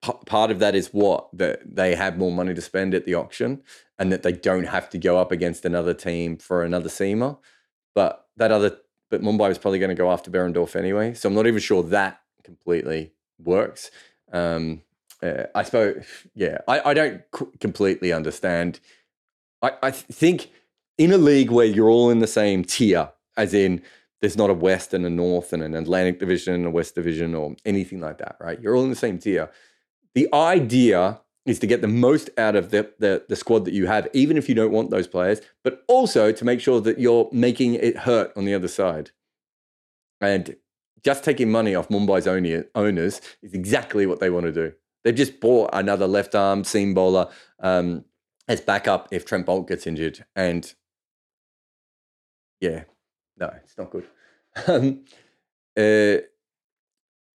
p- 0.02 0.12
part 0.26 0.50
of 0.50 0.58
that 0.60 0.74
is 0.74 0.88
what? 0.88 1.28
That 1.36 1.60
they 1.64 1.94
have 1.94 2.18
more 2.18 2.32
money 2.32 2.54
to 2.54 2.60
spend 2.60 2.94
at 2.94 3.04
the 3.04 3.14
auction 3.14 3.62
and 3.98 4.12
that 4.12 4.22
they 4.22 4.32
don't 4.32 4.64
have 4.64 4.88
to 4.90 4.98
go 4.98 5.18
up 5.18 5.32
against 5.32 5.64
another 5.64 5.94
team 5.94 6.36
for 6.36 6.62
another 6.62 6.88
seamer. 6.88 7.38
But 7.94 8.26
that 8.36 8.52
other, 8.52 8.78
but 9.10 9.22
Mumbai 9.22 9.48
was 9.48 9.58
probably 9.58 9.78
going 9.78 9.88
to 9.88 9.94
go 9.94 10.10
after 10.10 10.30
Behrendorff 10.30 10.76
anyway. 10.76 11.14
So 11.14 11.28
I'm 11.28 11.34
not 11.34 11.46
even 11.46 11.60
sure 11.60 11.82
that 11.84 12.20
completely 12.44 13.12
works. 13.38 13.90
Um, 14.32 14.82
uh, 15.22 15.44
I 15.54 15.64
suppose, 15.64 16.04
yeah, 16.34 16.58
I, 16.68 16.90
I 16.90 16.94
don't 16.94 17.22
c- 17.36 17.46
completely 17.60 18.12
understand. 18.12 18.78
I, 19.62 19.72
I 19.82 19.90
think 19.90 20.50
in 20.96 21.12
a 21.12 21.18
league 21.18 21.50
where 21.50 21.66
you're 21.66 21.88
all 21.88 22.10
in 22.10 22.20
the 22.20 22.26
same 22.28 22.64
tier, 22.64 23.10
as 23.36 23.52
in 23.52 23.82
there's 24.20 24.36
not 24.36 24.50
a 24.50 24.54
West 24.54 24.94
and 24.94 25.06
a 25.06 25.10
North 25.10 25.52
and 25.52 25.62
an 25.62 25.74
Atlantic 25.74 26.18
division, 26.18 26.66
a 26.66 26.70
West 26.70 26.94
division, 26.94 27.34
or 27.34 27.54
anything 27.64 28.00
like 28.00 28.18
that, 28.18 28.36
right? 28.40 28.60
You're 28.60 28.76
all 28.76 28.84
in 28.84 28.90
the 28.90 28.96
same 28.96 29.18
tier. 29.18 29.50
The 30.14 30.28
idea 30.32 31.20
is 31.46 31.58
to 31.60 31.66
get 31.66 31.80
the 31.80 31.88
most 31.88 32.28
out 32.36 32.56
of 32.56 32.70
the, 32.70 32.92
the, 32.98 33.24
the 33.28 33.36
squad 33.36 33.64
that 33.64 33.72
you 33.72 33.86
have, 33.86 34.08
even 34.12 34.36
if 34.36 34.48
you 34.48 34.54
don't 34.54 34.72
want 34.72 34.90
those 34.90 35.06
players, 35.06 35.40
but 35.64 35.82
also 35.88 36.32
to 36.32 36.44
make 36.44 36.60
sure 36.60 36.80
that 36.80 36.98
you're 36.98 37.28
making 37.32 37.74
it 37.74 37.98
hurt 37.98 38.32
on 38.36 38.44
the 38.44 38.54
other 38.54 38.68
side. 38.68 39.10
And 40.20 40.56
just 41.04 41.24
taking 41.24 41.50
money 41.50 41.74
off 41.74 41.88
Mumbai's 41.88 42.26
owners 42.74 43.20
is 43.42 43.54
exactly 43.54 44.04
what 44.04 44.20
they 44.20 44.30
want 44.30 44.46
to 44.46 44.52
do. 44.52 44.72
They've 45.04 45.14
just 45.14 45.40
bought 45.40 45.70
another 45.72 46.06
left 46.06 46.34
arm 46.34 46.64
seam 46.64 46.92
bowler 46.92 47.30
um, 47.60 48.04
as 48.48 48.60
backup 48.60 49.08
if 49.12 49.24
Trent 49.24 49.46
Boult 49.46 49.68
gets 49.68 49.86
injured. 49.86 50.24
And 50.34 50.74
yeah, 52.60 52.84
no, 53.38 53.52
it's 53.62 53.76
not 53.76 53.90
good. 53.90 54.06
Um, 54.66 55.04
uh, 55.76 56.22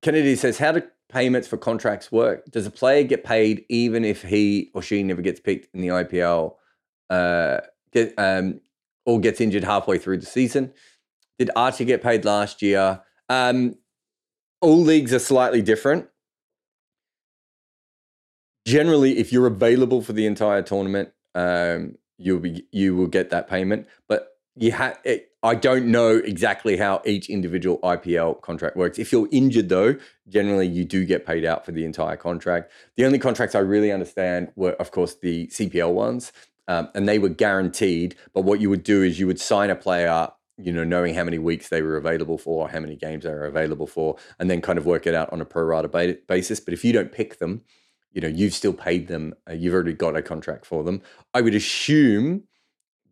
Kennedy 0.03 0.35
says, 0.35 0.59
How 0.59 0.73
do 0.73 0.83
payments 1.09 1.47
for 1.47 1.57
contracts 1.57 2.11
work? 2.11 2.45
Does 2.51 2.67
a 2.67 2.71
player 2.71 3.05
get 3.05 3.25
paid 3.25 3.65
even 3.69 4.05
if 4.05 4.23
he 4.23 4.71
or 4.75 4.83
she 4.83 5.03
never 5.03 5.23
gets 5.23 5.39
picked 5.41 5.73
in 5.75 5.81
the 5.81 5.89
IPL 5.89 6.57
uh, 7.11 7.61
get, 7.93 8.15
um, 8.19 8.61
or 9.07 9.21
gets 9.21 9.41
injured 9.41 9.65
halfway 9.65 9.99
through 9.99 10.19
the 10.19 10.27
season? 10.27 10.73
Did 11.39 11.51
Archie 11.55 11.85
get 11.85 12.03
paid 12.03 12.25
last 12.25 12.63
year? 12.63 13.01
Um, 13.29 13.77
all 14.61 14.81
leagues 14.81 15.13
are 15.13 15.19
slightly 15.19 15.63
different 15.63 16.09
generally, 18.65 19.19
if 19.19 19.33
you're 19.33 19.47
available 19.47 20.03
for 20.03 20.13
the 20.13 20.27
entire 20.27 20.63
tournament, 20.63 21.11
um, 21.35 21.97
you'll 22.19 22.41
be 22.41 22.67
you 22.71 22.95
will 22.97 23.07
get 23.07 23.31
that 23.31 23.49
payment. 23.49 23.87
But 24.09 24.32
you 24.57 24.73
have 24.73 24.99
I 25.43 25.55
don't 25.55 25.87
know 25.87 26.17
exactly 26.17 26.77
how 26.77 27.03
each 27.05 27.29
individual 27.29 27.79
IPL 27.79 28.41
contract 28.43 28.77
works. 28.77 28.99
If 28.99 29.11
you're 29.11 29.29
injured, 29.33 29.69
though, 29.69 29.97
generally 30.29 30.69
you 30.69 30.85
do 30.85 31.05
get 31.05 31.27
paid 31.27 31.45
out 31.45 31.65
for 31.65 31.73
the 31.73 31.85
entire 31.85 32.17
contract. 32.17 32.71
The 32.97 33.05
only 33.05 33.19
contracts 33.19 33.55
I 33.55 33.61
really 33.61 33.91
understand 33.91 34.53
were, 34.55 34.73
of 34.73 34.91
course, 34.91 35.17
the 35.17 35.49
CPL 35.49 35.93
ones, 35.93 36.33
um, 36.69 36.89
and 36.95 37.09
they 37.09 37.19
were 37.19 37.29
guaranteed. 37.29 38.15
But 38.35 38.43
what 38.43 38.61
you 38.61 38.71
would 38.71 38.85
do 38.85 39.03
is 39.03 39.19
you 39.19 39.27
would 39.27 39.41
sign 39.41 39.71
a 39.71 39.77
player 39.77 40.29
you 40.59 40.71
know, 40.71 40.85
knowing 40.85 41.15
how 41.15 41.25
many 41.25 41.39
weeks 41.39 41.71
they 41.71 41.81
were 41.81 41.97
available 41.97 42.37
for, 42.37 42.69
how 42.69 42.79
many 42.79 42.95
games 42.95 43.25
they 43.25 43.31
were 43.31 43.47
available 43.47 43.87
for, 43.87 44.17
and 44.39 44.51
then 44.51 44.61
kind 44.61 44.79
of 44.79 44.85
work 44.85 45.07
it 45.07 45.15
out 45.15 45.33
on 45.33 45.41
a 45.41 45.47
pro 45.47 45.65
rata 45.65 45.89
basis. 46.29 46.61
But 46.61 46.75
if 46.75 46.85
you 46.85 46.93
don't 46.93 47.11
pick 47.11 47.39
them, 47.39 47.63
you 48.13 48.21
know 48.21 48.29
you've 48.29 48.55
still 48.55 48.73
paid 48.73 49.09
them 49.09 49.35
uh, 49.49 49.53
you've 49.53 49.75
already 49.75 49.93
got 49.93 50.17
a 50.17 50.23
contract 50.23 50.67
for 50.67 50.85
them 50.85 51.01
i 51.35 51.41
would 51.41 51.55
assume 51.55 52.45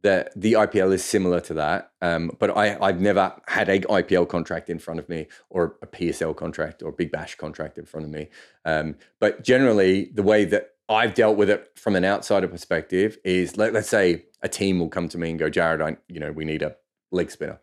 that 0.02 0.32
the 0.34 0.54
IPL 0.54 0.92
is 0.92 1.04
similar 1.04 1.40
to 1.40 1.54
that, 1.54 1.92
um, 2.00 2.30
but 2.38 2.56
I, 2.56 2.78
I've 2.80 3.00
never 3.00 3.34
had 3.46 3.68
a 3.68 3.80
IPL 3.80 4.28
contract 4.28 4.70
in 4.70 4.78
front 4.78 5.00
of 5.00 5.08
me, 5.08 5.26
or 5.50 5.76
a 5.82 5.86
PSL 5.86 6.36
contract, 6.36 6.82
or 6.82 6.92
Big 6.92 7.10
Bash 7.10 7.34
contract 7.34 7.78
in 7.78 7.84
front 7.84 8.06
of 8.06 8.12
me. 8.12 8.28
Um, 8.64 8.96
but 9.18 9.44
generally, 9.44 10.06
the 10.06 10.22
way 10.22 10.44
that 10.46 10.70
I've 10.90 11.14
dealt 11.14 11.36
with 11.36 11.48
it 11.48 11.70
from 11.76 11.94
an 11.94 12.04
outsider 12.04 12.48
perspective 12.48 13.16
is 13.24 13.56
let, 13.56 13.72
let's 13.72 13.88
say 13.88 14.24
a 14.42 14.48
team 14.48 14.80
will 14.80 14.88
come 14.88 15.08
to 15.10 15.18
me 15.18 15.30
and 15.30 15.38
go, 15.38 15.48
Jarrod, 15.48 15.80
I, 15.80 15.96
you 16.08 16.18
know, 16.18 16.32
we 16.32 16.44
need 16.44 16.62
a 16.62 16.74
leg 17.12 17.30
spinner. 17.30 17.60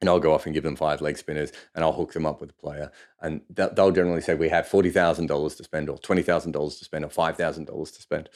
And 0.00 0.08
I'll 0.08 0.20
go 0.20 0.34
off 0.34 0.44
and 0.44 0.54
give 0.54 0.64
them 0.64 0.76
five 0.76 1.00
leg 1.00 1.18
spinners 1.18 1.52
and 1.74 1.84
I'll 1.84 1.92
hook 1.92 2.12
them 2.12 2.26
up 2.26 2.40
with 2.40 2.50
a 2.50 2.54
player. 2.54 2.90
And 3.20 3.42
they'll 3.50 3.92
generally 3.92 4.20
say, 4.20 4.34
we 4.34 4.48
have 4.48 4.66
$40,000 4.66 5.56
to 5.56 5.64
spend 5.64 5.88
or 5.88 5.98
$20,000 5.98 6.78
to 6.78 6.84
spend 6.84 7.04
or 7.04 7.08
$5,000 7.08 7.94
to 7.94 8.02
spend. 8.02 8.28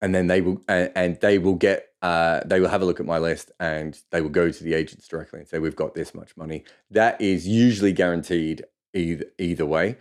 And 0.00 0.14
then 0.14 0.26
they 0.26 0.40
will, 0.42 0.62
and 0.68 1.18
they 1.20 1.38
will 1.38 1.54
get, 1.54 1.88
uh, 2.04 2.42
they 2.44 2.60
will 2.60 2.68
have 2.68 2.82
a 2.82 2.84
look 2.84 3.00
at 3.00 3.06
my 3.06 3.16
list 3.16 3.50
and 3.58 3.98
they 4.10 4.20
will 4.20 4.28
go 4.28 4.50
to 4.50 4.62
the 4.62 4.74
agents 4.74 5.08
directly 5.08 5.38
and 5.38 5.48
say, 5.48 5.58
we've 5.58 5.74
got 5.74 5.94
this 5.94 6.14
much 6.14 6.36
money. 6.36 6.62
That 6.90 7.18
is 7.18 7.48
usually 7.48 7.92
guaranteed 7.92 8.62
either, 8.92 9.24
either 9.38 9.64
way. 9.64 9.96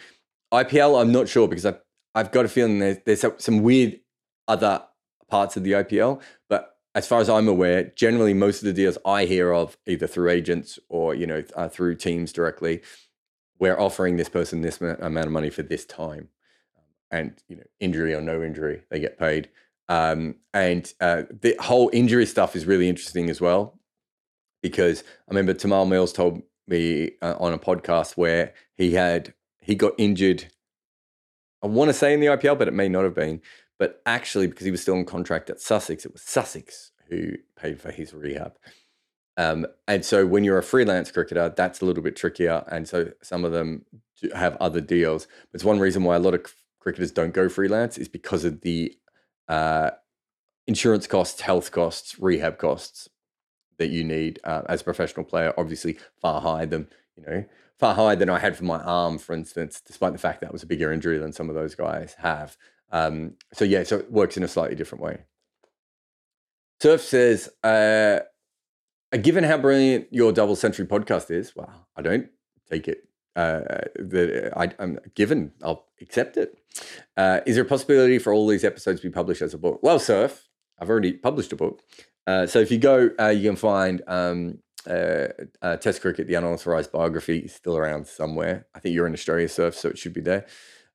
IPL, 0.54 1.02
I'm 1.02 1.14
not 1.14 1.30
sure 1.30 1.48
because 1.48 1.66
I've, 1.66 1.80
I've 2.14 2.34
got 2.34 2.44
a 2.44 2.50
feeling 2.50 2.80
there's, 2.80 2.98
there's 3.06 3.26
some 3.38 3.64
weird 3.64 4.02
other 4.50 4.84
parts 5.30 5.56
of 5.56 5.64
the 5.64 5.72
IPL, 5.72 6.22
but 6.50 6.76
as 6.94 7.08
far 7.08 7.22
as 7.22 7.30
I'm 7.30 7.48
aware, 7.48 7.86
generally 7.96 8.34
most 8.34 8.60
of 8.60 8.66
the 8.66 8.74
deals 8.74 8.98
I 9.06 9.24
hear 9.24 9.54
of, 9.54 9.78
either 9.88 10.06
through 10.06 10.30
agents 10.30 10.78
or 10.90 11.16
you 11.16 11.26
know 11.26 11.44
uh, 11.56 11.70
through 11.70 11.96
teams 11.96 12.34
directly, 12.34 12.82
we're 13.60 13.80
offering 13.80 14.18
this 14.18 14.30
person 14.30 14.62
this 14.62 14.82
amount 14.82 15.26
of 15.26 15.32
money 15.32 15.50
for 15.50 15.64
this 15.64 15.86
time, 15.86 16.28
and 17.10 17.42
you 17.48 17.56
know 17.56 17.64
injury 17.80 18.14
or 18.14 18.22
no 18.22 18.44
injury, 18.44 18.84
they 18.92 19.00
get 19.00 19.18
paid. 19.18 19.50
Um, 19.94 20.36
and 20.54 20.92
uh, 21.02 21.24
the 21.42 21.56
whole 21.60 21.90
injury 21.94 22.26
stuff 22.26 22.56
is 22.56 22.66
really 22.66 22.90
interesting 22.90 23.30
as 23.30 23.40
well, 23.42 23.80
because 24.62 25.02
I 25.02 25.32
remember 25.34 25.54
Tymal 25.54 25.88
Mills 25.88 26.14
told 26.14 26.42
me 26.68 27.12
uh, 27.22 27.36
on 27.40 27.54
a 27.54 27.60
podcast 27.60 28.18
where 28.18 28.54
he 28.76 28.94
had 28.94 29.34
he 29.62 29.76
got 29.76 29.94
injured. 29.98 30.46
I 31.62 31.68
want 31.68 31.90
to 31.90 31.94
say 31.94 32.14
in 32.14 32.20
the 32.20 32.28
IPL, 32.28 32.58
but 32.58 32.68
it 32.68 32.74
may 32.74 32.90
not 32.90 33.04
have 33.04 33.16
been 33.16 33.42
but 33.84 34.02
actually, 34.06 34.48
because 34.48 34.64
he 34.64 34.72
was 34.72 34.82
still 34.82 34.96
on 34.96 35.04
contract 35.04 35.50
at 35.50 35.60
Sussex, 35.60 36.06
it 36.06 36.14
was 36.14 36.22
Sussex 36.22 36.92
who 37.10 37.34
paid 37.58 37.82
for 37.82 37.92
his 37.92 38.14
rehab. 38.14 38.54
Um, 39.36 39.66
and 39.88 40.06
so 40.06 40.26
when 40.26 40.44
you're 40.44 40.60
a 40.60 40.64
freelance 40.64 41.12
cricketer, 41.12 41.54
that's 41.56 41.82
a 41.82 41.86
little 41.86 42.02
bit 42.02 42.16
trickier. 42.16 42.64
And 42.72 42.88
so 42.88 43.12
some 43.22 43.44
of 43.44 43.52
them 43.52 43.86
have 44.36 44.56
other 44.58 44.80
deals. 44.80 45.28
It's 45.54 45.66
one 45.66 45.80
reason 45.80 46.04
why 46.04 46.16
a 46.16 46.20
lot 46.20 46.34
of 46.34 46.46
cricketers 46.80 47.12
don't 47.12 47.34
go 47.34 47.50
freelance 47.50 47.98
is 47.98 48.08
because 48.08 48.46
of 48.46 48.62
the 48.62 48.96
uh, 49.48 49.92
insurance 50.68 51.08
costs, 51.08 51.42
health 51.42 51.72
costs, 51.72 52.20
rehab 52.20 52.58
costs 52.58 53.10
that 53.78 53.90
you 53.90 54.04
need 54.04 54.40
uh, 54.44 54.62
as 54.70 54.82
a 54.82 54.84
professional 54.84 55.26
player. 55.26 55.54
Obviously, 55.58 55.98
far 56.22 56.42
higher 56.42 56.66
than 56.66 56.88
you 57.16 57.24
know, 57.26 57.46
far 57.80 57.94
higher 57.96 58.16
than 58.16 58.30
I 58.30 58.40
had 58.40 58.58
for 58.58 58.64
my 58.64 58.80
arm, 58.80 59.18
for 59.18 59.34
instance. 59.34 59.82
Despite 59.86 60.14
the 60.14 60.20
fact 60.20 60.42
that 60.42 60.54
was 60.54 60.64
a 60.64 60.68
bigger 60.68 60.92
injury 60.92 61.18
than 61.18 61.34
some 61.34 61.50
of 61.50 61.56
those 61.56 61.76
guys 61.76 62.16
have. 62.20 62.58
Um, 62.92 63.34
so 63.54 63.66
yeah, 63.66 63.84
so 63.84 63.98
it 63.98 64.12
works 64.12 64.38
in 64.38 64.44
a 64.44 64.48
slightly 64.48 64.76
different 64.76 65.04
way. 65.04 65.20
Surf 66.82 67.02
says, 67.02 67.50
uh, 67.64 68.20
given 69.22 69.44
how 69.44 69.58
brilliant 69.58 70.08
your 70.12 70.32
double 70.32 70.56
century 70.56 70.86
podcast 70.86 71.32
is, 71.32 71.56
well, 71.56 71.88
I 71.96 72.02
don't 72.02 72.28
take 72.70 72.88
it 72.88 73.08
uh, 73.36 73.62
that 73.96 74.54
I, 74.56 74.72
am 74.82 75.00
given. 75.16 75.52
I'll 75.64 75.86
accept 76.02 76.38
it. 76.38 76.58
Uh, 77.18 77.42
is 77.46 77.56
there 77.56 77.64
a 77.64 77.68
possibility 77.68 78.20
for 78.20 78.34
all 78.34 78.48
these 78.48 78.64
episodes 78.64 79.02
to 79.02 79.10
be 79.10 79.14
published 79.14 79.42
as 79.42 79.54
a 79.54 79.58
book? 79.58 79.80
Well, 79.82 80.00
Surf, 80.00 80.48
I've 80.80 80.90
already 80.90 81.14
published 81.14 81.52
a 81.54 81.56
book. 81.56 81.82
Uh, 82.26 82.46
so 82.46 82.60
if 82.60 82.72
you 82.72 82.78
go, 82.78 83.10
uh, 83.20 83.30
you 83.30 83.50
can 83.50 83.56
find 83.56 84.02
um, 84.08 84.60
uh, 84.88 85.28
uh, 85.62 85.78
Test 85.78 86.02
Cricket, 86.02 86.28
the 86.28 86.36
unauthorized 86.36 86.92
biography, 86.92 87.40
is 87.40 87.54
still 87.54 87.78
around 87.78 88.08
somewhere. 88.08 88.68
I 88.74 88.80
think 88.80 88.96
you're 88.96 89.08
in 89.08 89.14
Australia, 89.14 89.50
Surf, 89.50 89.76
so 89.76 89.90
it 89.90 89.98
should 89.98 90.14
be 90.14 90.22
there. 90.22 90.46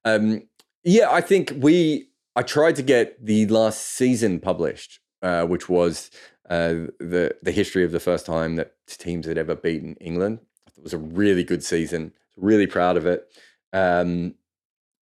Um, 0.05 0.49
yeah, 0.85 1.11
I 1.11 1.21
think 1.21 1.53
we. 1.57 2.09
I 2.37 2.43
tried 2.43 2.77
to 2.77 2.83
get 2.83 3.25
the 3.25 3.47
last 3.47 3.81
season 3.81 4.39
published, 4.39 5.01
which 5.23 5.69
was 5.69 6.11
the 6.49 7.37
the 7.43 7.51
history 7.51 7.85
of 7.85 7.91
the 7.91 8.01
first 8.01 8.27
time 8.27 8.57
that 8.57 8.75
teams 8.87 9.27
had 9.27 9.37
ever 9.39 9.57
beaten 9.57 9.97
England. 10.01 10.39
It 10.77 10.85
was 10.85 10.93
a 10.93 10.99
really 10.99 11.43
good 11.43 11.65
season. 11.65 12.13
Really 12.39 12.67
proud 12.67 12.97
of 12.97 13.07
it. 13.07 13.27
Um, 13.73 14.35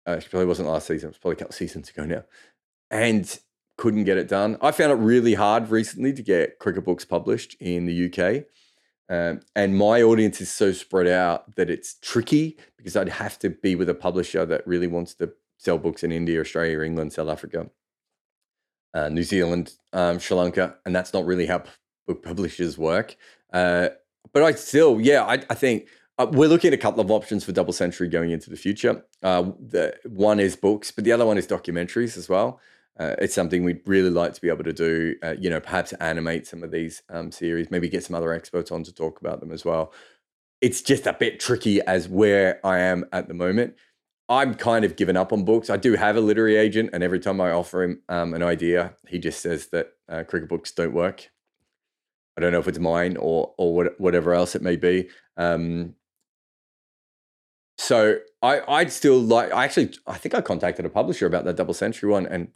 uh, 0.08 0.13
it 0.13 0.28
probably 0.30 0.48
wasn't 0.48 0.68
last 0.68 0.88
season. 0.88 1.08
It 1.08 1.12
was 1.12 1.18
probably 1.18 1.36
a 1.36 1.39
couple 1.39 1.54
seasons 1.54 1.89
ago 1.89 2.06
now, 2.06 2.24
and 2.89 3.39
couldn't 3.78 4.04
get 4.04 4.18
it 4.18 4.28
done. 4.28 4.58
I 4.62 4.72
found 4.72 4.92
it 4.92 4.96
really 4.96 5.36
hard 5.36 5.70
recently 5.70 6.12
to 6.13 6.22
get 6.22 6.60
cricket 6.60 6.84
books 6.84 7.06
published 7.06 7.56
in 7.62 7.86
the 7.86 8.12
UK. 8.12 8.46
Um, 9.10 9.39
and 9.56 9.78
my 9.78 10.04
audience 10.04 10.42
is 10.42 10.52
so 10.52 10.72
spread 10.72 11.08
out 11.08 11.56
that 11.56 11.70
it's 11.70 11.96
tricky 12.02 12.58
because 12.78 12.96
I'd 12.96 13.10
have 13.10 13.39
to 13.39 13.50
be 13.50 13.76
with 13.76 13.89
a 13.89 13.96
publisher 13.96 14.46
that 14.46 14.68
really 14.68 14.88
wants 14.88 15.15
to 15.15 15.32
sell 15.58 15.78
books 15.78 16.04
in 16.04 16.12
India, 16.12 16.42
Australia, 16.42 16.82
England, 16.82 17.13
South 17.13 17.30
Africa, 17.30 17.70
uh, 18.94 19.10
New 19.10 19.24
Zealand, 19.24 19.74
um, 19.94 20.20
Sri 20.20 20.36
Lanka, 20.36 20.76
and 20.86 20.96
that's 20.96 21.13
not 21.13 21.26
really 21.26 21.46
how 21.46 21.63
book 22.06 22.22
publishers 22.22 22.78
work. 22.78 23.15
Uh, 23.52 23.89
but 24.34 24.44
I 24.44 24.52
still, 24.52 25.00
yeah, 25.00 25.24
I, 25.24 25.42
I 25.50 25.56
think 25.56 25.88
uh, 26.19 26.27
we're 26.32 26.49
looking 26.49 26.67
at 26.67 26.73
a 26.73 26.82
couple 26.82 26.99
of 26.99 27.10
options 27.10 27.45
for 27.45 27.53
Double 27.53 27.71
Century 27.71 28.10
going 28.10 28.32
into 28.32 28.49
the 28.49 28.58
future. 28.58 29.03
Uh, 29.23 29.51
the 29.60 29.95
one 30.05 30.39
is 30.39 30.55
books, 30.55 30.91
but 30.91 31.05
the 31.05 31.13
other 31.13 31.25
one 31.25 31.38
is 31.38 31.47
documentaries 31.47 32.17
as 32.17 32.27
well. 32.27 32.60
Uh, 32.99 33.15
it's 33.19 33.34
something 33.34 33.63
we'd 33.63 33.82
really 33.86 34.10
like 34.10 34.34
to 34.34 34.41
be 34.41 34.49
able 34.49 34.65
to 34.65 34.73
do. 34.73 35.15
Uh, 35.23 35.34
you 35.39 35.49
know, 35.49 35.62
perhaps 35.62 35.93
animate 35.93 36.45
some 36.45 36.62
of 36.62 36.71
these 36.71 37.01
um, 37.10 37.32
series, 37.32 37.71
maybe 37.71 37.88
get 37.88 38.03
some 38.03 38.15
other 38.15 38.34
experts 38.34 38.69
on 38.69 38.84
to 38.84 38.93
talk 38.93 39.21
about 39.21 39.39
them 39.39 39.53
as 39.53 39.63
well. 39.63 39.93
It's 40.60 40.82
just 40.82 41.08
a 41.08 41.13
bit 41.13 41.39
tricky 41.39 41.79
as 41.82 42.10
where 42.10 42.60
I 42.65 42.79
am 42.79 43.05
at 43.13 43.29
the 43.29 43.34
moment. 43.34 43.75
I'm 44.27 44.53
kind 44.55 44.84
of 44.84 44.97
given 44.97 45.15
up 45.15 45.32
on 45.32 45.45
books. 45.45 45.69
I 45.69 45.77
do 45.77 45.95
have 45.95 46.17
a 46.17 46.21
literary 46.21 46.58
agent, 46.58 46.89
and 46.91 47.01
every 47.01 47.19
time 47.21 47.39
I 47.39 47.51
offer 47.51 47.82
him 47.82 48.01
um, 48.10 48.34
an 48.34 48.43
idea, 48.43 48.95
he 49.08 49.17
just 49.19 49.41
says 49.41 49.67
that 49.67 49.93
uh, 50.10 50.23
cricket 50.27 50.49
books 50.49 50.71
don't 50.73 50.93
work. 50.93 51.32
I 52.38 52.41
don't 52.41 52.51
know 52.51 52.60
if 52.60 52.67
it's 52.67 52.79
mine 52.79 53.17
or 53.17 53.53
or 53.58 53.73
what, 53.73 53.99
whatever 53.99 54.34
else 54.34 54.55
it 54.55 54.62
may 54.62 54.75
be. 54.75 55.10
Um, 55.38 55.95
so 57.80 58.20
I 58.42 58.62
I'd 58.68 58.92
still 58.92 59.20
like. 59.20 59.54
I 59.54 59.63
actually 59.63 59.94
I 60.06 60.18
think 60.18 60.36
I 60.36 60.42
contacted 60.42 60.86
a 60.86 60.89
publisher 60.89 61.26
about 61.26 61.46
that 61.46 61.56
double 61.56 61.74
century 61.74 62.10
one, 62.10 62.26
and 62.26 62.50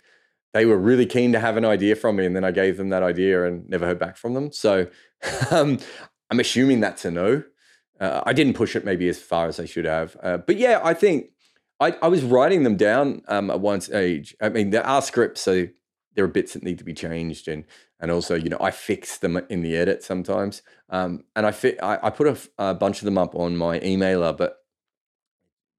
they 0.54 0.66
were 0.66 0.78
really 0.78 1.06
keen 1.06 1.32
to 1.32 1.40
have 1.40 1.56
an 1.56 1.64
idea 1.64 1.96
from 1.96 2.18
me, 2.18 2.26
and 2.26 2.36
then 2.36 2.44
I 2.44 2.52
gave 2.52 2.76
them 2.76 2.90
that 2.90 3.04
idea 3.04 3.46
and 3.46 3.68
never 3.70 3.86
heard 3.86 4.00
back 4.00 4.18
from 4.18 4.34
them. 4.34 4.52
So 4.52 4.88
um, 5.52 5.80
I'm 6.30 6.42
assuming 6.42 6.82
that's 6.82 7.06
a 7.06 7.12
no. 7.12 7.44
Uh, 8.02 8.22
I 8.26 8.34
didn't 8.34 8.56
push 8.56 8.76
it 8.76 8.84
maybe 8.84 9.08
as 9.08 9.22
far 9.22 9.48
as 9.48 9.62
I 9.62 9.66
should 9.66 9.86
have, 9.86 10.18
uh, 10.22 10.38
but 10.38 10.58
yeah, 10.58 10.82
I 10.84 10.94
think 10.94 11.28
I, 11.80 11.96
I 12.02 12.10
was 12.10 12.24
writing 12.24 12.64
them 12.64 12.76
down 12.76 13.22
um, 13.30 13.50
at 13.50 13.62
one 13.62 13.80
stage. 13.80 14.36
I 14.42 14.50
mean, 14.50 14.72
there 14.72 14.86
are 14.86 15.02
scripts, 15.02 15.40
so 15.40 15.68
there 16.16 16.26
are 16.26 16.30
bits 16.30 16.54
that 16.54 16.64
need 16.64 16.80
to 16.80 16.84
be 16.84 16.94
changed, 16.94 17.48
and 17.48 17.64
and 18.02 18.12
also, 18.12 18.36
you 18.36 18.50
know, 18.50 18.58
I 18.60 18.72
fix 18.72 19.20
them 19.20 19.38
in 19.50 19.62
the 19.62 19.78
edit 19.78 20.04
sometimes. 20.04 20.64
Um, 20.90 21.24
and 21.38 21.46
I 21.46 21.52
fit, 21.52 21.82
I, 21.82 21.98
I 22.04 22.10
put 22.10 22.28
a, 22.28 22.38
a, 22.72 22.74
bunch 22.74 23.00
of 23.00 23.06
them 23.06 23.18
up 23.18 23.34
on 23.34 23.56
my 23.56 23.80
emailer, 23.80 24.36
but 24.36 24.58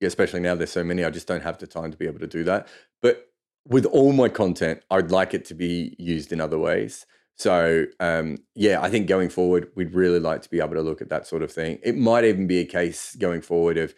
especially 0.02 0.40
now 0.40 0.54
there's 0.54 0.72
so 0.72 0.84
many, 0.84 1.04
I 1.04 1.10
just 1.10 1.26
don't 1.26 1.42
have 1.42 1.58
the 1.58 1.66
time 1.66 1.90
to 1.90 1.96
be 1.96 2.06
able 2.06 2.20
to 2.20 2.26
do 2.26 2.44
that. 2.44 2.68
But 3.02 3.28
with 3.66 3.86
all 3.86 4.12
my 4.12 4.28
content, 4.28 4.82
I'd 4.90 5.10
like 5.10 5.34
it 5.34 5.44
to 5.46 5.54
be 5.54 5.96
used 5.98 6.32
in 6.32 6.40
other 6.40 6.58
ways. 6.58 7.06
So 7.36 7.86
um, 8.00 8.38
yeah, 8.54 8.80
I 8.80 8.90
think 8.90 9.08
going 9.08 9.28
forward, 9.28 9.70
we'd 9.74 9.94
really 9.94 10.20
like 10.20 10.42
to 10.42 10.50
be 10.50 10.60
able 10.60 10.74
to 10.74 10.82
look 10.82 11.00
at 11.00 11.08
that 11.08 11.26
sort 11.26 11.42
of 11.42 11.50
thing. 11.50 11.78
It 11.82 11.96
might 11.96 12.24
even 12.24 12.46
be 12.46 12.60
a 12.60 12.64
case 12.64 13.16
going 13.16 13.40
forward 13.40 13.76
of 13.78 13.94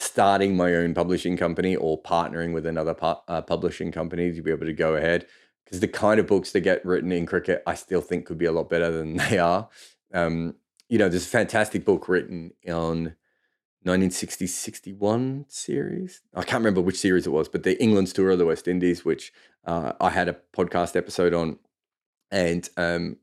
starting 0.00 0.56
my 0.56 0.74
own 0.74 0.94
publishing 0.94 1.36
company 1.36 1.76
or 1.76 2.02
partnering 2.02 2.52
with 2.54 2.66
another 2.66 2.94
pu- 2.94 3.20
uh, 3.28 3.42
publishing 3.42 3.92
company 3.92 4.32
to 4.32 4.42
be 4.42 4.50
able 4.50 4.66
to 4.66 4.72
go 4.72 4.96
ahead 4.96 5.26
because 5.64 5.80
the 5.80 5.88
kind 5.88 6.18
of 6.18 6.26
books 6.26 6.52
that 6.52 6.60
get 6.60 6.84
written 6.86 7.12
in 7.12 7.26
cricket 7.26 7.62
i 7.66 7.74
still 7.74 8.00
think 8.00 8.24
could 8.24 8.38
be 8.38 8.46
a 8.46 8.52
lot 8.52 8.70
better 8.70 8.90
than 8.90 9.16
they 9.28 9.38
are 9.38 9.68
um, 10.14 10.54
you 10.88 10.98
know 10.98 11.08
there's 11.08 11.26
a 11.26 11.28
fantastic 11.28 11.84
book 11.84 12.08
written 12.08 12.50
on 12.68 13.14
1960-61 13.86 15.50
series 15.50 16.20
i 16.34 16.42
can't 16.42 16.60
remember 16.60 16.80
which 16.80 16.98
series 16.98 17.26
it 17.26 17.30
was 17.30 17.48
but 17.48 17.62
the 17.62 17.80
england's 17.82 18.12
tour 18.12 18.30
of 18.30 18.38
the 18.38 18.44
west 18.44 18.68
indies 18.68 19.04
which 19.04 19.32
uh, 19.64 19.92
i 20.00 20.10
had 20.10 20.28
a 20.28 20.36
podcast 20.54 20.96
episode 20.96 21.32
on 21.32 21.58
and 22.30 22.68
um, 22.76 23.16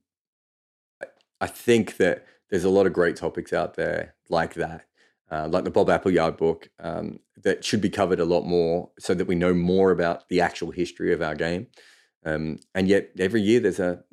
i 1.39 1.47
think 1.47 1.97
that 1.97 2.25
there's 2.49 2.63
a 2.63 2.69
lot 2.69 2.87
of 2.87 2.93
great 2.93 3.15
topics 3.15 3.53
out 3.53 3.75
there 3.75 4.15
like 4.29 4.55
that 4.55 4.87
uh, 5.29 5.47
like 5.49 5.63
the 5.63 5.71
Bob 5.71 5.89
Appleyard 5.89 6.37
book, 6.37 6.69
um, 6.79 7.19
that 7.43 7.63
should 7.63 7.81
be 7.81 7.89
covered 7.89 8.19
a 8.19 8.25
lot 8.25 8.45
more 8.45 8.89
so 8.97 9.13
that 9.13 9.27
we 9.27 9.35
know 9.35 9.53
more 9.53 9.91
about 9.91 10.27
the 10.29 10.41
actual 10.41 10.71
history 10.71 11.13
of 11.13 11.21
our 11.21 11.35
game. 11.35 11.67
Um, 12.25 12.59
and 12.73 12.87
yet, 12.87 13.11
every 13.19 13.41
year 13.41 13.59
there's 13.59 13.79
a 13.79 14.03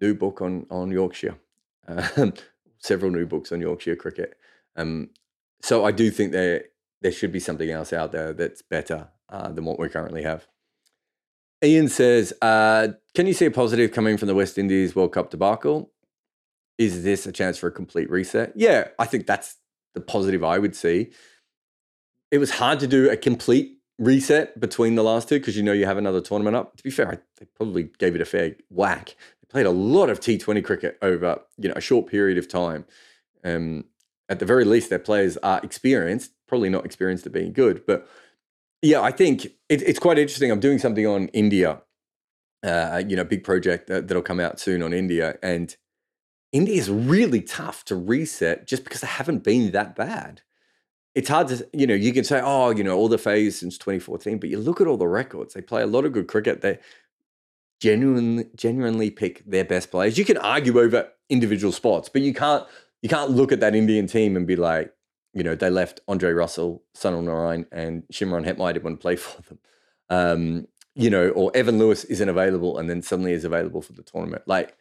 new 0.00 0.14
book 0.14 0.40
on 0.40 0.66
on 0.70 0.90
Yorkshire, 0.90 1.36
uh, 1.88 2.30
several 2.78 3.10
new 3.10 3.26
books 3.26 3.52
on 3.52 3.60
Yorkshire 3.60 3.96
cricket. 3.96 4.34
Um, 4.76 5.10
so 5.62 5.84
I 5.84 5.92
do 5.92 6.10
think 6.10 6.32
there 6.32 6.64
there 7.02 7.12
should 7.12 7.32
be 7.32 7.40
something 7.40 7.70
else 7.70 7.92
out 7.92 8.12
there 8.12 8.32
that's 8.32 8.62
better 8.62 9.08
uh, 9.28 9.50
than 9.50 9.64
what 9.64 9.78
we 9.78 9.88
currently 9.88 10.22
have. 10.22 10.46
Ian 11.64 11.88
says, 11.88 12.32
uh, 12.42 12.88
"Can 13.14 13.26
you 13.26 13.32
see 13.32 13.46
a 13.46 13.50
positive 13.50 13.92
coming 13.92 14.16
from 14.16 14.28
the 14.28 14.34
West 14.34 14.58
Indies 14.58 14.94
World 14.94 15.12
Cup 15.12 15.30
debacle? 15.30 15.92
Is 16.78 17.04
this 17.04 17.26
a 17.26 17.32
chance 17.32 17.56
for 17.58 17.68
a 17.68 17.72
complete 17.72 18.10
reset? 18.10 18.52
Yeah, 18.54 18.88
I 18.98 19.06
think 19.06 19.26
that's 19.26 19.56
the 19.94 20.00
positive 20.00 20.44
I 20.44 20.58
would 20.58 20.76
see. 20.76 21.10
It 22.30 22.38
was 22.38 22.50
hard 22.50 22.80
to 22.80 22.86
do 22.86 23.08
a 23.08 23.16
complete 23.16 23.78
reset 23.98 24.58
between 24.60 24.94
the 24.94 25.02
last 25.02 25.28
two 25.28 25.38
because 25.38 25.56
you 25.56 25.62
know 25.62 25.72
you 25.72 25.86
have 25.86 25.96
another 25.96 26.20
tournament 26.20 26.56
up. 26.56 26.76
To 26.76 26.82
be 26.82 26.90
fair, 26.90 27.22
they 27.38 27.46
probably 27.56 27.90
gave 27.98 28.14
it 28.14 28.20
a 28.20 28.26
fair 28.26 28.56
whack. 28.68 29.16
They 29.40 29.46
played 29.48 29.66
a 29.66 29.70
lot 29.70 30.10
of 30.10 30.20
T20 30.20 30.64
cricket 30.64 30.98
over 31.02 31.40
you 31.58 31.68
know 31.68 31.74
a 31.76 31.80
short 31.80 32.06
period 32.06 32.38
of 32.38 32.48
time. 32.48 32.84
Um, 33.44 33.84
at 34.28 34.38
the 34.38 34.46
very 34.46 34.64
least, 34.64 34.90
their 34.90 34.98
players 34.98 35.36
are 35.38 35.60
experienced, 35.62 36.32
probably 36.48 36.68
not 36.68 36.84
experienced 36.84 37.26
at 37.26 37.32
being 37.32 37.52
good, 37.52 37.84
but 37.86 38.08
yeah, 38.82 39.00
I 39.00 39.10
think 39.10 39.46
it, 39.46 39.82
it's 39.82 39.98
quite 39.98 40.18
interesting. 40.18 40.50
I'm 40.50 40.60
doing 40.60 40.78
something 40.78 41.06
on 41.06 41.28
India, 41.28 41.82
uh, 42.62 43.02
you 43.06 43.16
know, 43.16 43.24
big 43.24 43.44
project 43.44 43.86
that, 43.88 44.08
that'll 44.08 44.22
come 44.22 44.40
out 44.40 44.60
soon 44.60 44.82
on 44.82 44.92
India, 44.92 45.38
and 45.42 45.76
India 46.52 46.74
is 46.74 46.90
really 46.90 47.40
tough 47.40 47.84
to 47.86 47.96
reset 47.96 48.66
just 48.66 48.84
because 48.84 49.00
they 49.00 49.06
haven't 49.06 49.44
been 49.44 49.72
that 49.72 49.96
bad 49.96 50.42
it's 51.16 51.30
hard 51.30 51.48
to 51.48 51.66
you 51.72 51.86
know 51.86 51.94
you 51.94 52.12
can 52.12 52.22
say 52.22 52.40
oh 52.44 52.70
you 52.70 52.84
know 52.84 52.96
all 52.96 53.08
the 53.08 53.18
phase 53.18 53.58
since 53.58 53.76
2014 53.78 54.38
but 54.38 54.50
you 54.50 54.58
look 54.58 54.80
at 54.80 54.86
all 54.86 54.98
the 54.98 55.08
records 55.08 55.54
they 55.54 55.62
play 55.62 55.82
a 55.82 55.86
lot 55.86 56.04
of 56.04 56.12
good 56.12 56.28
cricket 56.28 56.60
they 56.60 56.78
genuinely 57.80 58.46
genuinely 58.54 59.10
pick 59.10 59.42
their 59.44 59.64
best 59.64 59.90
players 59.90 60.16
you 60.16 60.24
can 60.24 60.36
argue 60.36 60.78
over 60.78 61.08
individual 61.28 61.72
spots 61.72 62.08
but 62.08 62.22
you 62.22 62.32
can't 62.32 62.66
you 63.02 63.08
can't 63.08 63.30
look 63.30 63.52
at 63.52 63.60
that 63.60 63.74
indian 63.74 64.06
team 64.06 64.36
and 64.36 64.46
be 64.46 64.56
like 64.56 64.92
you 65.32 65.42
know 65.42 65.54
they 65.54 65.70
left 65.70 66.00
andre 66.08 66.30
russell 66.30 66.82
sunil 66.96 67.24
narine 67.24 67.66
and 67.72 68.02
shimron 68.12 68.46
hetmyer 68.46 68.72
didn't 68.72 68.84
want 68.84 68.98
to 68.98 69.02
play 69.02 69.16
for 69.24 69.42
them 69.42 69.58
um, 70.08 70.66
you 70.94 71.10
know 71.10 71.30
or 71.30 71.50
evan 71.54 71.78
lewis 71.78 72.04
isn't 72.04 72.28
available 72.28 72.78
and 72.78 72.88
then 72.88 73.02
suddenly 73.02 73.32
is 73.32 73.44
available 73.44 73.82
for 73.82 73.92
the 73.92 74.02
tournament 74.02 74.42
like 74.46 74.76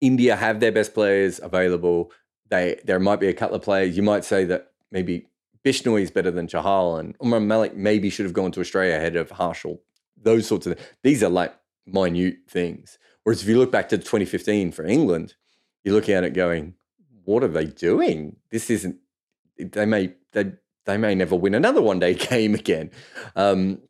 india 0.00 0.36
have 0.36 0.60
their 0.60 0.72
best 0.72 0.94
players 0.94 1.40
available 1.42 2.10
they 2.48 2.80
there 2.84 2.98
might 2.98 3.20
be 3.20 3.28
a 3.28 3.34
couple 3.34 3.56
of 3.56 3.62
players 3.62 3.96
you 3.96 4.02
might 4.02 4.24
say 4.24 4.44
that 4.44 4.72
maybe 4.90 5.26
Bishnoi 5.64 6.02
is 6.02 6.10
better 6.10 6.30
than 6.30 6.48
Chahal, 6.48 6.98
and 6.98 7.16
Umran 7.18 7.46
Malik 7.46 7.76
maybe 7.76 8.10
should 8.10 8.26
have 8.26 8.32
gone 8.32 8.50
to 8.52 8.60
Australia 8.60 8.96
ahead 8.96 9.16
of 9.16 9.30
Harshal. 9.30 9.78
Those 10.20 10.46
sorts 10.46 10.66
of. 10.66 10.78
These 11.02 11.22
are 11.22 11.30
like 11.30 11.54
minute 11.86 12.38
things. 12.48 12.98
Whereas 13.22 13.42
if 13.42 13.48
you 13.48 13.58
look 13.58 13.70
back 13.70 13.88
to 13.90 13.98
2015 13.98 14.72
for 14.72 14.84
England, 14.84 15.34
you're 15.84 15.94
looking 15.94 16.14
at 16.14 16.24
it 16.24 16.34
going, 16.34 16.74
what 17.24 17.42
are 17.42 17.48
they 17.48 17.66
doing? 17.66 18.36
This 18.50 18.70
isn't. 18.70 18.96
They 19.58 19.86
may 19.86 20.14
they 20.32 20.52
they 20.86 20.96
may 20.96 21.14
never 21.14 21.36
win 21.36 21.54
another 21.54 21.82
one 21.82 21.98
day 21.98 22.14
game 22.30 22.54
again. 22.54 22.90
Um, 23.36 23.80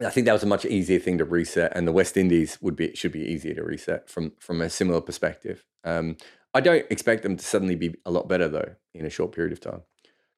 I 0.00 0.10
think 0.10 0.26
that 0.26 0.32
was 0.32 0.42
a 0.42 0.46
much 0.46 0.64
easier 0.64 0.98
thing 0.98 1.18
to 1.18 1.24
reset, 1.24 1.76
and 1.76 1.86
the 1.86 1.92
West 1.92 2.16
Indies 2.16 2.58
would 2.60 2.76
be 2.76 2.94
should 2.94 3.12
be 3.12 3.20
easier 3.20 3.54
to 3.54 3.62
reset 3.62 4.08
from 4.08 4.32
from 4.38 4.60
a 4.60 4.70
similar 4.70 5.00
perspective. 5.00 5.64
Um, 5.84 6.16
I 6.54 6.60
don't 6.60 6.84
expect 6.90 7.22
them 7.22 7.36
to 7.36 7.44
suddenly 7.44 7.76
be 7.76 7.94
a 8.04 8.10
lot 8.10 8.28
better 8.28 8.48
though 8.48 8.74
in 8.94 9.06
a 9.06 9.10
short 9.10 9.32
period 9.32 9.52
of 9.52 9.60
time. 9.60 9.82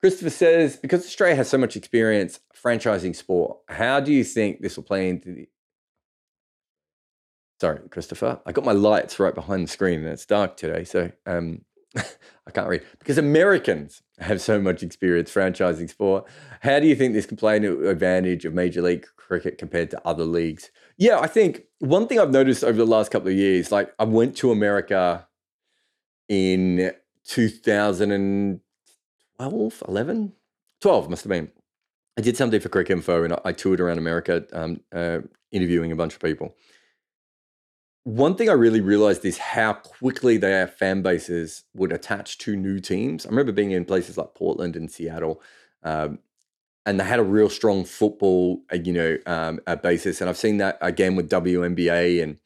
Christopher 0.00 0.30
says, 0.30 0.76
because 0.76 1.06
Australia 1.06 1.34
has 1.36 1.48
so 1.48 1.56
much 1.56 1.76
experience 1.76 2.38
franchising 2.62 3.16
sport, 3.16 3.56
how 3.68 4.00
do 4.00 4.12
you 4.12 4.22
think 4.22 4.60
this 4.60 4.76
will 4.76 4.84
play 4.84 5.08
into 5.08 5.32
the. 5.32 5.48
Sorry, 7.58 7.80
Christopher. 7.88 8.40
I 8.44 8.52
got 8.52 8.66
my 8.66 8.72
lights 8.72 9.18
right 9.18 9.34
behind 9.34 9.64
the 9.64 9.72
screen 9.72 10.00
and 10.00 10.08
it's 10.08 10.26
dark 10.26 10.58
today, 10.58 10.84
so 10.84 11.10
um, 11.24 11.62
I 12.46 12.50
can't 12.52 12.68
read. 12.68 12.82
Because 12.98 13.18
Americans 13.18 14.02
have 14.18 14.40
so 14.40 14.60
much 14.60 14.82
experience 14.82 15.32
franchising 15.32 15.88
sport, 15.88 16.26
how 16.60 16.80
do 16.80 16.86
you 16.86 16.94
think 16.94 17.14
this 17.14 17.26
can 17.26 17.36
play 17.36 17.56
into 17.56 17.88
advantage 17.88 18.44
of 18.44 18.54
Major 18.54 18.82
League 18.82 19.06
Cricket 19.16 19.58
compared 19.58 19.90
to 19.92 20.06
other 20.06 20.24
leagues? 20.24 20.70
Yeah, 20.96 21.18
I 21.18 21.26
think 21.26 21.62
one 21.78 22.06
thing 22.06 22.18
I've 22.18 22.30
noticed 22.30 22.62
over 22.62 22.76
the 22.76 22.86
last 22.86 23.10
couple 23.10 23.28
of 23.28 23.34
years, 23.34 23.72
like 23.72 23.92
I 23.98 24.04
went 24.04 24.36
to 24.38 24.52
America 24.52 25.26
in 26.28 26.92
2000 27.24 28.10
and 28.10 28.60
12, 29.38 29.82
11, 29.88 30.32
12 30.80 31.10
must 31.10 31.24
have 31.24 31.30
been. 31.30 31.50
I 32.16 32.20
did 32.20 32.36
something 32.36 32.60
for 32.60 32.68
Cricket 32.68 32.98
Cricinfo 32.98 33.24
and 33.24 33.36
I, 33.44 33.52
toured 33.52 33.80
around 33.80 33.98
America 33.98 34.44
um, 34.52 34.80
uh, 34.94 35.18
interviewing 35.50 35.90
a 35.90 35.96
bunch 35.96 36.14
of 36.14 36.20
people. 36.20 36.54
One 38.04 38.36
thing 38.36 38.50
I 38.50 38.52
really 38.52 38.82
realized 38.82 39.24
is 39.24 39.38
how 39.38 39.72
quickly 39.72 40.36
their 40.36 40.68
fan 40.68 41.00
bases 41.00 41.64
would 41.74 41.90
attach 41.90 42.36
to 42.38 42.54
new 42.54 42.78
teams. 42.78 43.24
I 43.24 43.30
remember 43.30 43.50
being 43.50 43.70
in 43.70 43.86
places 43.86 44.18
like 44.18 44.34
Portland 44.34 44.76
and 44.76 44.90
Seattle, 44.90 45.42
um, 45.82 46.18
and 46.84 47.00
they 47.00 47.04
had 47.04 47.18
a 47.18 47.24
real 47.24 47.48
strong 47.48 47.86
football, 47.86 48.60
uh, 48.70 48.76
you 48.76 48.92
know, 48.92 49.16
um, 49.24 49.58
basis. 49.82 50.20
And 50.20 50.28
I've 50.28 50.36
seen 50.36 50.58
that 50.58 50.76
again 50.82 51.16
with 51.16 51.30
WNBA 51.30 52.22
and 52.22 52.36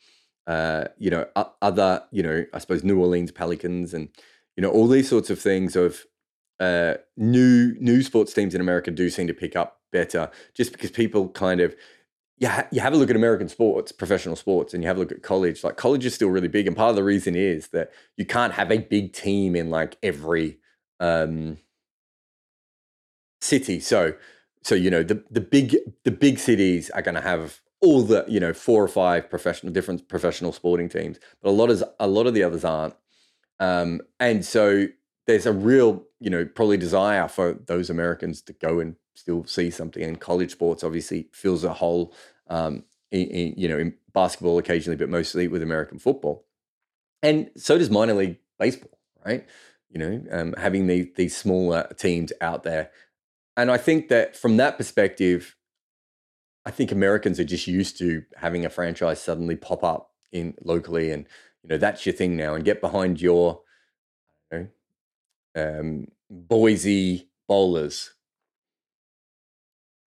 uh, 0.47 0.88
you 0.97 1.11
know 1.11 1.27
other, 1.61 2.05
you 2.12 2.23
know, 2.23 2.44
I 2.55 2.59
suppose 2.59 2.85
New 2.85 3.01
Orleans 3.01 3.33
Pelicans 3.33 3.92
and 3.92 4.11
you 4.57 4.62
know 4.62 4.71
all 4.71 4.87
these 4.87 5.09
sorts 5.09 5.29
of 5.29 5.40
things 5.40 5.75
of 5.75 6.05
uh, 6.61 6.94
new 7.16 7.75
new 7.81 8.03
sports 8.03 8.33
teams 8.33 8.55
in 8.55 8.61
America 8.61 8.92
do 8.92 9.11
seem 9.11 9.27
to 9.27 9.35
pick 9.35 9.57
up 9.57 9.81
better, 9.90 10.31
just 10.55 10.71
because 10.71 10.92
people 10.92 11.31
kind 11.31 11.61
of 11.61 11.75
yeah, 12.38 12.66
you 12.70 12.81
have 12.81 12.92
a 12.92 12.96
look 12.96 13.11
at 13.11 13.16
American 13.16 13.48
sports, 13.48 13.90
professional 13.90 14.37
sports, 14.37 14.72
and 14.72 14.83
you 14.83 14.88
have 14.88 14.96
a 14.96 15.01
look 15.01 15.12
at 15.12 15.22
college. 15.22 15.64
Like 15.64 15.77
college 15.77 16.05
is 16.07 16.14
still 16.14 16.29
really 16.29 16.48
big, 16.48 16.66
and 16.66 16.77
part 16.77 16.90
of 16.90 16.96
the 16.96 17.05
reason 17.05 17.35
is 17.35 17.68
that 17.68 17.90
you 18.16 18.24
can't 18.24 18.53
have 18.55 18.70
a 18.70 18.79
big 18.79 19.12
team 19.12 19.57
in 19.57 19.70
like 19.70 19.96
every 20.03 20.59
um, 21.01 21.59
city. 23.40 23.81
So, 23.81 24.14
so 24.62 24.74
you 24.74 24.90
know 24.90 25.03
the 25.03 25.22
the 25.31 25.40
big 25.40 25.77
the 26.05 26.12
big 26.12 26.38
cities 26.38 26.90
are 26.90 27.03
going 27.03 27.16
to 27.16 27.20
have 27.20 27.61
all 27.81 28.03
the 28.03 28.24
you 28.29 28.38
know 28.38 28.53
four 28.53 28.83
or 28.83 28.88
five 28.88 29.29
professional 29.29 29.72
different 29.72 30.09
professional 30.09 30.53
sporting 30.53 30.88
teams, 30.88 31.18
but 31.42 31.51
a 31.51 31.53
lot 31.53 31.70
of 31.70 31.83
a 31.98 32.07
lot 32.07 32.27
of 32.27 32.35
the 32.35 32.44
others 32.44 32.64
aren't. 32.64 32.94
Um, 33.61 34.01
and 34.20 34.44
so 34.44 34.87
there's 35.27 35.46
a 35.46 35.53
real, 35.53 36.05
you 36.20 36.31
know, 36.31 36.44
probably 36.44 36.77
desire 36.77 37.27
for 37.27 37.55
those 37.66 37.90
Americans 37.90 38.40
to 38.42 38.53
go 38.53 38.79
and 38.79 38.96
still 39.18 39.44
see 39.44 39.70
something. 39.70 40.02
And 40.02 40.20
college 40.20 40.52
sports 40.52 40.85
obviously 40.85 41.28
fills 41.33 41.64
a 41.64 41.72
hole, 41.72 42.14
um, 42.48 42.85
in, 43.11 43.26
in, 43.28 43.54
you 43.57 43.68
know, 43.68 43.78
in 43.78 43.94
basketball 44.12 44.59
occasionally, 44.59 44.96
but 44.96 45.09
mostly 45.09 45.48
with 45.48 45.62
American 45.62 45.98
football. 45.98 46.44
And 47.22 47.50
so 47.57 47.78
does 47.78 47.90
minor 47.90 48.14
league 48.14 48.38
baseball, 48.59 48.98
right? 49.24 49.46
You 49.90 49.98
know, 49.98 50.24
um, 50.31 50.54
having 50.59 50.87
these 50.87 51.09
these 51.16 51.37
smaller 51.37 51.88
teams 51.96 52.33
out 52.40 52.62
there. 52.62 52.90
And 53.57 53.70
I 53.70 53.76
think 53.76 54.09
that 54.09 54.37
from 54.37 54.57
that 54.59 54.76
perspective, 54.76 55.57
I 56.64 56.70
think 56.70 56.92
Americans 56.92 57.40
are 57.40 57.44
just 57.44 57.66
used 57.66 57.98
to 57.98 58.22
having 58.37 58.64
a 58.64 58.70
franchise 58.70 59.20
suddenly 59.20 59.57
pop 59.57 59.83
up 59.83 60.12
in 60.31 60.54
locally, 60.62 61.11
and 61.11 61.26
you 61.62 61.70
know 61.70 61.78
that's 61.78 62.04
your 62.04 62.12
thing 62.14 62.37
now, 62.37 62.54
and 62.54 62.64
get 62.64 62.81
behind 62.81 63.20
your 63.20 63.62
you 64.52 64.68
know, 65.54 65.81
um, 65.81 66.07
Boise 66.31 67.31
bowlers. 67.48 68.12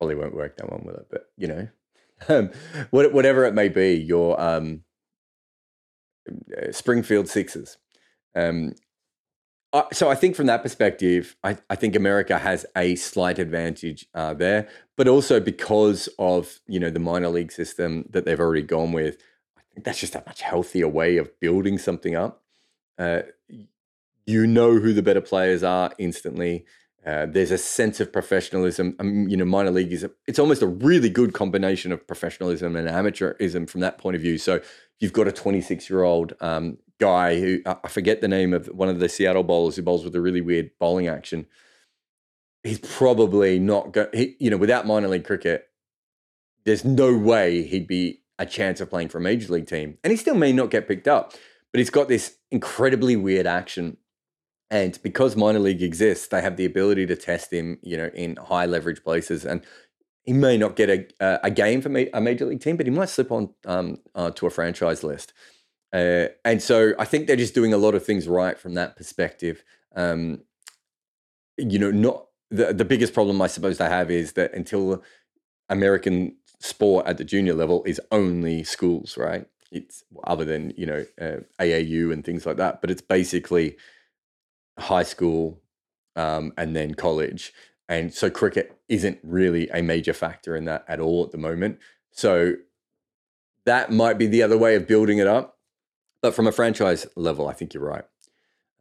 Probably 0.01 0.17
won't 0.17 0.35
work 0.35 0.57
that 0.57 0.71
one, 0.71 0.83
will 0.85 0.95
it? 0.95 1.07
But 1.11 1.31
you 1.37 1.47
know, 1.47 1.69
um, 2.29 2.51
whatever 2.91 3.45
it 3.45 3.55
may 3.55 3.69
be, 3.69 3.95
your 3.95 4.41
um, 4.41 4.83
uh, 6.29 6.73
Springfield 6.73 7.29
Sixers. 7.29 7.77
Um, 8.35 8.75
uh, 9.73 9.85
so 9.93 10.09
I 10.09 10.17
think 10.17 10.35
from 10.35 10.47
that 10.47 10.63
perspective, 10.63 11.37
I, 11.45 11.57
I 11.69 11.77
think 11.77 11.95
America 11.95 12.39
has 12.39 12.67
a 12.77 12.97
slight 12.97 13.39
advantage 13.39 14.07
uh, 14.15 14.35
there, 14.35 14.69
but 14.97 15.07
also 15.07 15.39
because 15.39 16.09
of 16.19 16.61
you 16.67 16.81
know 16.81 16.91
the 16.91 16.99
minor 16.99 17.29
league 17.29 17.53
system 17.53 18.05
that 18.11 18.25
they've 18.25 18.41
already 18.41 18.63
gone 18.63 18.93
with, 18.93 19.19
I 19.57 19.61
think 19.73 19.85
that's 19.85 20.01
just 20.01 20.17
a 20.17 20.25
much 20.27 20.41
healthier 20.41 20.89
way 20.89 21.19
of 21.19 21.39
building 21.41 21.79
something 21.79 22.17
up. 22.17 22.43
Uh, 22.99 23.23
you 24.27 24.47
know 24.47 24.79
who 24.79 24.93
the 24.93 25.03
better 25.03 25.21
players 25.21 25.63
are 25.63 25.93
instantly. 25.99 26.65
Uh, 27.05 27.25
there's 27.27 27.51
a 27.51 27.59
sense 27.59 27.99
of 27.99 28.13
professionalism. 28.13 28.95
Um, 29.01 29.27
you 29.29 29.37
know, 29.37 29.47
minor 29.47 29.71
league 29.71 29.93
is 29.93 30.05
a, 30.05 30.11
it's 30.27 30.39
almost 30.39 30.61
a 30.61 30.67
really 30.67 31.09
good 31.09 31.33
combination 31.33 31.93
of 31.93 32.07
professionalism 32.07 32.77
and 32.77 32.89
amateurism 32.89 33.69
from 33.69 33.81
that 33.81 33.99
point 33.99 34.17
of 34.17 34.23
view. 34.23 34.37
So 34.37 34.61
you've 34.99 35.15
got 35.15 35.27
a 35.27 35.33
26 35.33 35.89
year 35.89 36.03
old 36.03 36.35
um, 36.41 36.77
guy 36.99 37.41
who 37.41 37.61
I 37.67 37.89
forget 37.89 38.21
the 38.21 38.29
name 38.29 38.53
of 38.53 38.67
one 38.67 38.89
of 38.89 39.01
the 39.01 39.09
Seattle 39.09 39.43
bowlers 39.43 39.77
who 39.77 39.83
bowls 39.83 40.05
with 40.05 40.15
a 40.15 40.21
really 40.21 40.43
weird 40.43 40.71
bowling 40.79 41.09
action. 41.09 41.47
He's 42.63 42.79
probably 42.79 43.59
not 43.59 43.93
going. 43.93 44.35
You 44.39 44.51
know, 44.51 44.59
without 44.59 44.87
minor 44.87 45.09
league 45.09 45.25
cricket, 45.25 45.69
there's 46.67 46.85
no 46.85 47.17
way 47.17 47.63
he'd 47.63 47.87
be 47.87 48.23
a 48.39 48.45
chance 48.45 48.81
of 48.81 48.91
playing 48.91 49.09
for 49.09 49.19
a 49.19 49.23
major 49.23 49.51
league 49.53 49.67
team, 49.67 49.97
and 50.05 50.11
he 50.11 50.17
still 50.19 50.35
may 50.35 50.53
not 50.53 50.71
get 50.71 50.87
picked 50.87 51.09
up. 51.09 51.33
But 51.73 51.79
he's 51.79 51.91
got 51.91 52.09
this 52.09 52.37
incredibly 52.51 53.17
weird 53.17 53.47
action 53.47 53.97
and 54.71 54.99
because 55.03 55.35
minor 55.35 55.59
league 55.59 55.83
exists, 55.83 56.29
they 56.29 56.41
have 56.41 56.57
the 56.57 56.65
ability 56.65 57.07
to 57.07 57.17
test 57.17 57.53
him, 57.53 57.79
you 57.83 57.97
know, 57.97 58.11
in 58.15 58.37
high 58.37 58.67
leverage 58.67 59.03
places. 59.03 59.45
And 59.45 59.63
he 60.23 60.33
may 60.33 60.57
not 60.57 60.77
get 60.77 60.89
a, 61.21 61.41
a 61.45 61.51
game 61.51 61.83
for 61.83 61.89
a 61.89 62.21
major 62.21 62.47
league 62.47 62.61
team, 62.61 62.77
but 62.77 62.87
he 62.87 62.91
might 62.93 63.09
slip 63.09 63.33
on 63.33 63.53
um, 63.67 63.99
uh, 64.15 64.31
to 64.31 64.47
a 64.47 64.51
franchise 64.51 65.03
list. 65.03 65.33
Uh, 65.93 66.27
and 66.45 66.63
so 66.63 66.93
I 66.99 67.05
think 67.05 67.27
they're 67.27 67.35
just 67.35 67.55
doing 67.55 67.73
a 67.73 67.79
lot 67.79 67.97
of 67.97 68.05
things 68.05 68.29
right 68.29 68.57
from 68.57 68.75
that 68.75 68.97
perspective. 68.97 69.65
Um, 69.97 70.43
you 71.59 71.79
know, 71.79 71.91
not 71.91 72.27
the 72.51 72.73
the 72.73 72.85
biggest 72.85 73.13
problem 73.13 73.43
I 73.43 73.49
suppose 73.49 73.79
they 73.79 73.89
have 73.89 74.11
is 74.11 74.33
that 74.33 74.55
until 74.55 75.03
American 75.69 76.37
sport 76.61 77.07
at 77.07 77.19
the 77.19 77.25
junior 77.25 77.55
level 77.55 77.83
is 77.85 78.01
only 78.13 78.63
schools, 78.63 79.17
right? 79.17 79.47
It's 79.73 80.05
other 80.25 80.45
than 80.45 80.73
you 80.77 80.87
know 80.87 81.05
uh, 81.21 81.39
AAU 81.59 82.13
and 82.13 82.25
things 82.25 82.47
like 82.47 82.57
that, 82.59 82.81
but 82.81 82.91
it's 82.91 83.03
basically 83.03 83.77
high 84.81 85.03
school 85.03 85.61
um, 86.17 86.53
and 86.57 86.75
then 86.75 86.95
college. 86.95 87.53
and 87.89 88.15
so 88.15 88.31
cricket 88.31 88.79
isn't 88.89 89.19
really 89.23 89.69
a 89.71 89.83
major 89.83 90.13
factor 90.13 90.55
in 90.55 90.65
that 90.65 90.85
at 90.87 91.01
all 91.01 91.25
at 91.25 91.33
the 91.33 91.39
moment. 91.39 91.79
So 92.13 92.55
that 93.65 93.91
might 93.91 94.17
be 94.17 94.27
the 94.27 94.43
other 94.43 94.57
way 94.57 94.77
of 94.77 94.87
building 94.87 95.19
it 95.19 95.27
up. 95.27 95.59
But 96.23 96.35
from 96.35 96.47
a 96.47 96.53
franchise 96.53 97.07
level, 97.17 97.49
I 97.49 97.53
think 97.53 97.75
you're 97.75 97.83
right. 97.83 98.05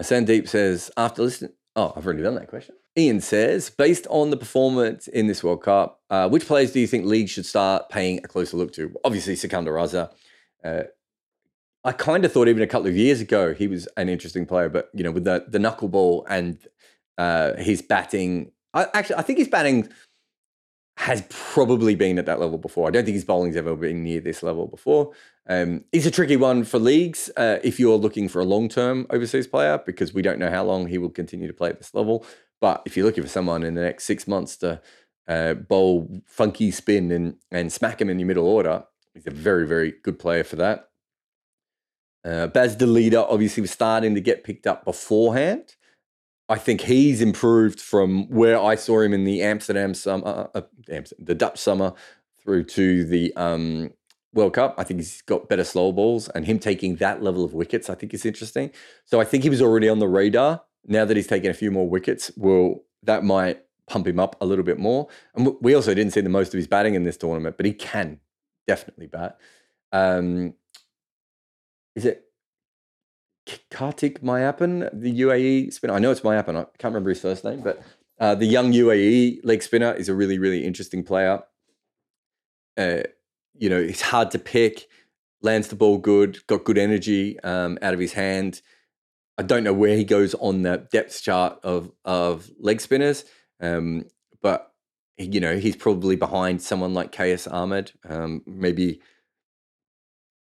Sandeep 0.01 0.47
says, 0.47 0.91
after 0.95 1.23
listening, 1.23 1.53
oh, 1.75 1.91
I've 1.95 2.05
already 2.05 2.21
done 2.21 2.35
that 2.35 2.49
question. 2.49 2.75
Ian 2.97 3.21
says, 3.21 3.69
based 3.69 4.05
on 4.09 4.29
the 4.29 4.37
performance 4.37 5.07
in 5.07 5.27
this 5.27 5.43
World 5.43 5.63
Cup, 5.63 6.01
uh, 6.09 6.27
which 6.29 6.45
players 6.45 6.71
do 6.71 6.79
you 6.79 6.87
think 6.87 7.05
leagues 7.05 7.31
should 7.31 7.45
start 7.45 7.89
paying 7.89 8.19
a 8.19 8.27
closer 8.27 8.57
look 8.57 8.73
to? 8.73 8.93
Obviously, 9.03 9.35
Sikandar 9.35 9.73
Raza. 9.73 10.11
Uh, 10.63 10.83
I 11.83 11.91
kind 11.93 12.25
of 12.25 12.31
thought 12.33 12.47
even 12.47 12.61
a 12.61 12.67
couple 12.67 12.87
of 12.87 12.97
years 12.97 13.21
ago 13.21 13.53
he 13.53 13.67
was 13.67 13.87
an 13.95 14.09
interesting 14.09 14.45
player, 14.45 14.69
but 14.69 14.89
you 14.93 15.03
know, 15.03 15.11
with 15.11 15.23
the 15.23 15.45
the 15.47 15.59
knuckleball 15.59 16.25
and 16.29 16.57
uh, 17.17 17.55
his 17.55 17.81
batting, 17.81 18.51
I, 18.73 18.87
actually 18.93 19.17
I 19.17 19.21
think 19.21 19.39
his 19.39 19.47
batting 19.47 19.89
has 20.97 21.23
probably 21.29 21.95
been 21.95 22.19
at 22.19 22.25
that 22.25 22.41
level 22.41 22.57
before. 22.57 22.85
I 22.85 22.91
don't 22.91 23.05
think 23.05 23.15
his 23.15 23.23
bowling's 23.23 23.55
ever 23.55 23.73
been 23.73 24.03
near 24.03 24.19
this 24.19 24.43
level 24.43 24.67
before. 24.67 25.13
Um, 25.47 25.85
he's 25.93 26.05
a 26.05 26.11
tricky 26.11 26.35
one 26.35 26.65
for 26.65 26.77
leagues 26.77 27.31
uh, 27.37 27.59
if 27.63 27.79
you're 27.79 27.95
looking 27.95 28.27
for 28.27 28.41
a 28.41 28.45
long 28.45 28.67
term 28.67 29.07
overseas 29.09 29.47
player 29.47 29.81
because 29.85 30.13
we 30.13 30.21
don't 30.21 30.39
know 30.39 30.49
how 30.49 30.65
long 30.65 30.87
he 30.87 30.97
will 30.97 31.09
continue 31.09 31.47
to 31.47 31.53
play 31.53 31.69
at 31.69 31.77
this 31.77 31.93
level. 31.93 32.25
But 32.59 32.81
if 32.85 32.97
you're 32.97 33.05
looking 33.05 33.23
for 33.23 33.29
someone 33.29 33.63
in 33.63 33.75
the 33.75 33.81
next 33.81 34.03
six 34.03 34.27
months 34.27 34.57
to 34.57 34.81
uh, 35.29 35.53
bowl 35.53 36.21
funky 36.25 36.69
spin 36.69 37.13
and, 37.13 37.37
and 37.49 37.71
smack 37.71 38.01
him 38.01 38.09
in 38.09 38.19
your 38.19 38.27
middle 38.27 38.45
order, 38.45 38.83
he's 39.13 39.25
a 39.25 39.31
very, 39.31 39.65
very 39.65 39.93
good 40.03 40.19
player 40.19 40.43
for 40.43 40.57
that. 40.57 40.88
Uh, 42.23 42.47
Bas 42.47 42.75
de 42.75 42.85
Leede 42.85 43.15
obviously 43.15 43.61
was 43.61 43.71
starting 43.71 44.15
to 44.15 44.21
get 44.21 44.43
picked 44.43 44.67
up 44.67 44.85
beforehand. 44.85 45.75
I 46.49 46.57
think 46.57 46.81
he's 46.81 47.21
improved 47.21 47.79
from 47.79 48.27
where 48.29 48.59
I 48.59 48.75
saw 48.75 49.01
him 49.01 49.13
in 49.13 49.23
the 49.23 49.41
Amsterdam 49.41 49.93
summer, 49.93 50.49
uh, 50.53 50.61
uh 50.91 51.01
the 51.19 51.35
Dutch 51.35 51.59
summer, 51.59 51.93
through 52.41 52.63
to 52.63 53.05
the 53.05 53.31
um, 53.35 53.91
World 54.33 54.53
Cup. 54.53 54.75
I 54.77 54.83
think 54.83 54.99
he's 54.99 55.21
got 55.21 55.47
better 55.47 55.63
slow 55.63 55.91
balls, 55.91 56.27
and 56.29 56.45
him 56.45 56.57
taking 56.57 56.95
that 56.95 57.21
level 57.21 57.45
of 57.45 57.53
wickets, 57.53 57.89
I 57.89 57.95
think 57.95 58.13
is 58.13 58.25
interesting. 58.25 58.71
So 59.05 59.21
I 59.21 59.25
think 59.25 59.43
he 59.43 59.49
was 59.49 59.61
already 59.61 59.87
on 59.87 59.99
the 59.99 60.07
radar 60.07 60.63
now 60.87 61.05
that 61.05 61.15
he's 61.15 61.27
taken 61.27 61.51
a 61.51 61.53
few 61.53 61.71
more 61.71 61.87
wickets, 61.87 62.31
well, 62.35 62.83
that 63.03 63.23
might 63.23 63.63
pump 63.87 64.07
him 64.07 64.19
up 64.19 64.35
a 64.41 64.45
little 64.45 64.63
bit 64.63 64.79
more. 64.79 65.07
And 65.35 65.55
we 65.61 65.73
also 65.73 65.93
didn't 65.93 66.13
see 66.13 66.21
the 66.21 66.29
most 66.29 66.53
of 66.53 66.57
his 66.57 66.67
batting 66.67 66.95
in 66.95 67.03
this 67.03 67.17
tournament, 67.17 67.57
but 67.57 67.65
he 67.65 67.73
can 67.73 68.19
definitely 68.67 69.07
bat. 69.07 69.37
Um, 69.91 70.53
is 71.95 72.05
it 72.05 72.25
Karthik 73.71 74.19
Meiyappan, 74.19 74.89
the 74.93 75.21
UAE 75.21 75.73
spinner? 75.73 75.93
I 75.93 75.99
know 75.99 76.11
it's 76.11 76.21
Mayappan. 76.21 76.55
I 76.55 76.63
can't 76.77 76.93
remember 76.93 77.09
his 77.09 77.21
first 77.21 77.43
name, 77.43 77.61
but 77.61 77.81
uh, 78.19 78.35
the 78.35 78.45
young 78.45 78.71
UAE 78.73 79.39
leg 79.43 79.63
spinner 79.63 79.93
is 79.93 80.09
a 80.09 80.13
really, 80.13 80.37
really 80.37 80.65
interesting 80.65 81.03
player. 81.03 81.41
Uh, 82.77 83.01
you 83.57 83.69
know, 83.69 83.79
it's 83.79 84.01
hard 84.01 84.31
to 84.31 84.39
pick. 84.39 84.87
Lands 85.41 85.69
the 85.69 85.75
ball 85.75 85.97
good, 85.97 86.45
got 86.47 86.65
good 86.65 86.77
energy 86.77 87.39
um, 87.41 87.77
out 87.81 87.93
of 87.93 87.99
his 87.99 88.13
hand. 88.13 88.61
I 89.37 89.43
don't 89.43 89.63
know 89.63 89.73
where 89.73 89.95
he 89.95 90.03
goes 90.03 90.33
on 90.35 90.63
the 90.63 90.85
depth 90.91 91.23
chart 91.23 91.59
of 91.63 91.93
of 92.03 92.49
leg 92.59 92.81
spinners, 92.81 93.23
um, 93.61 94.03
but 94.41 94.73
you 95.17 95.39
know 95.39 95.57
he's 95.57 95.77
probably 95.77 96.17
behind 96.17 96.61
someone 96.61 96.93
like 96.93 97.13
Qais 97.13 97.49
Ahmad, 97.49 97.93
um, 98.09 98.41
maybe 98.45 98.99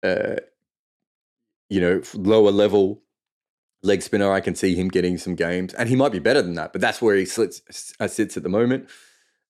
uh, 0.05 0.37
you 1.69 1.81
know 1.81 2.03
lower 2.15 2.51
level 2.51 3.03
leg 3.83 4.03
spinner. 4.03 4.33
I 4.33 4.41
can 4.41 4.55
see 4.55 4.75
him 4.75 4.89
getting 4.89 5.19
some 5.19 5.35
games, 5.35 5.75
and 5.75 5.89
he 5.89 5.97
might 5.97 6.13
be 6.13 6.19
better 6.19 6.43
than 6.43 6.55
that, 6.55 6.73
but 6.73 6.81
that's 6.81 7.01
where 7.01 7.17
he 7.17 7.25
sits 7.25 7.95
uh, 8.01 8.09
sits 8.09 8.37
at 8.37 8.43
the 8.43 8.49
moment. 8.49 8.89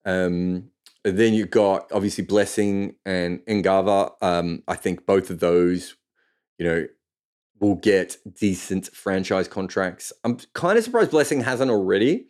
Um, 0.05 0.71
then 1.05 1.35
you've 1.35 1.51
got 1.51 1.91
obviously 1.93 2.25
Blessing 2.25 2.97
and 3.05 3.41
Ngarava. 3.47 4.13
Um, 4.23 4.63
I 4.67 4.75
think 4.75 5.07
both 5.07 5.31
of 5.31 5.41
those, 5.41 5.97
you 6.59 6.67
know, 6.67 6.87
will 7.61 7.77
get 7.77 8.17
decent 8.39 8.87
franchise 8.89 9.47
contracts. 9.49 10.13
I'm 10.25 10.39
kind 10.55 10.79
of 10.79 10.85
surprised 10.85 11.11
Blessing 11.11 11.43
hasn't 11.43 11.71
already. 11.71 12.27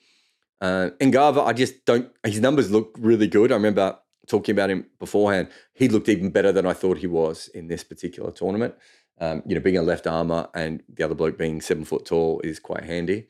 Uh, 0.61 0.91
Ngarava, 1.01 1.47
I 1.47 1.53
just 1.53 1.85
don't. 1.85 2.11
His 2.25 2.41
numbers 2.41 2.71
look 2.71 2.97
really 2.99 3.29
good. 3.29 3.53
I 3.53 3.57
remember 3.57 3.99
talking 4.27 4.53
about 4.55 4.71
him 4.71 4.87
beforehand. 4.99 5.49
He 5.75 5.89
looked 5.89 6.09
even 6.09 6.31
better 6.31 6.51
than 6.51 6.67
I 6.67 6.73
thought 6.73 6.99
he 6.99 7.07
was 7.07 7.49
in 7.49 7.69
this 7.69 7.85
particular 7.85 8.31
tournament. 8.33 8.75
Um, 9.21 9.43
you 9.47 9.55
know, 9.55 9.61
being 9.61 9.77
a 9.77 9.83
left 9.83 10.07
armor 10.07 10.49
and 10.55 10.83
the 10.93 11.05
other 11.05 11.15
bloke 11.15 11.39
being 11.39 11.61
seven 11.61 11.85
foot 11.85 12.05
tall 12.05 12.41
is 12.43 12.59
quite 12.59 12.85
handy. 12.85 13.29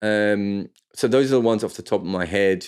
Um, 0.00 0.68
so 0.94 1.08
those 1.08 1.26
are 1.32 1.36
the 1.36 1.40
ones 1.40 1.64
off 1.64 1.74
the 1.74 1.82
top 1.82 2.00
of 2.00 2.06
my 2.06 2.24
head. 2.24 2.66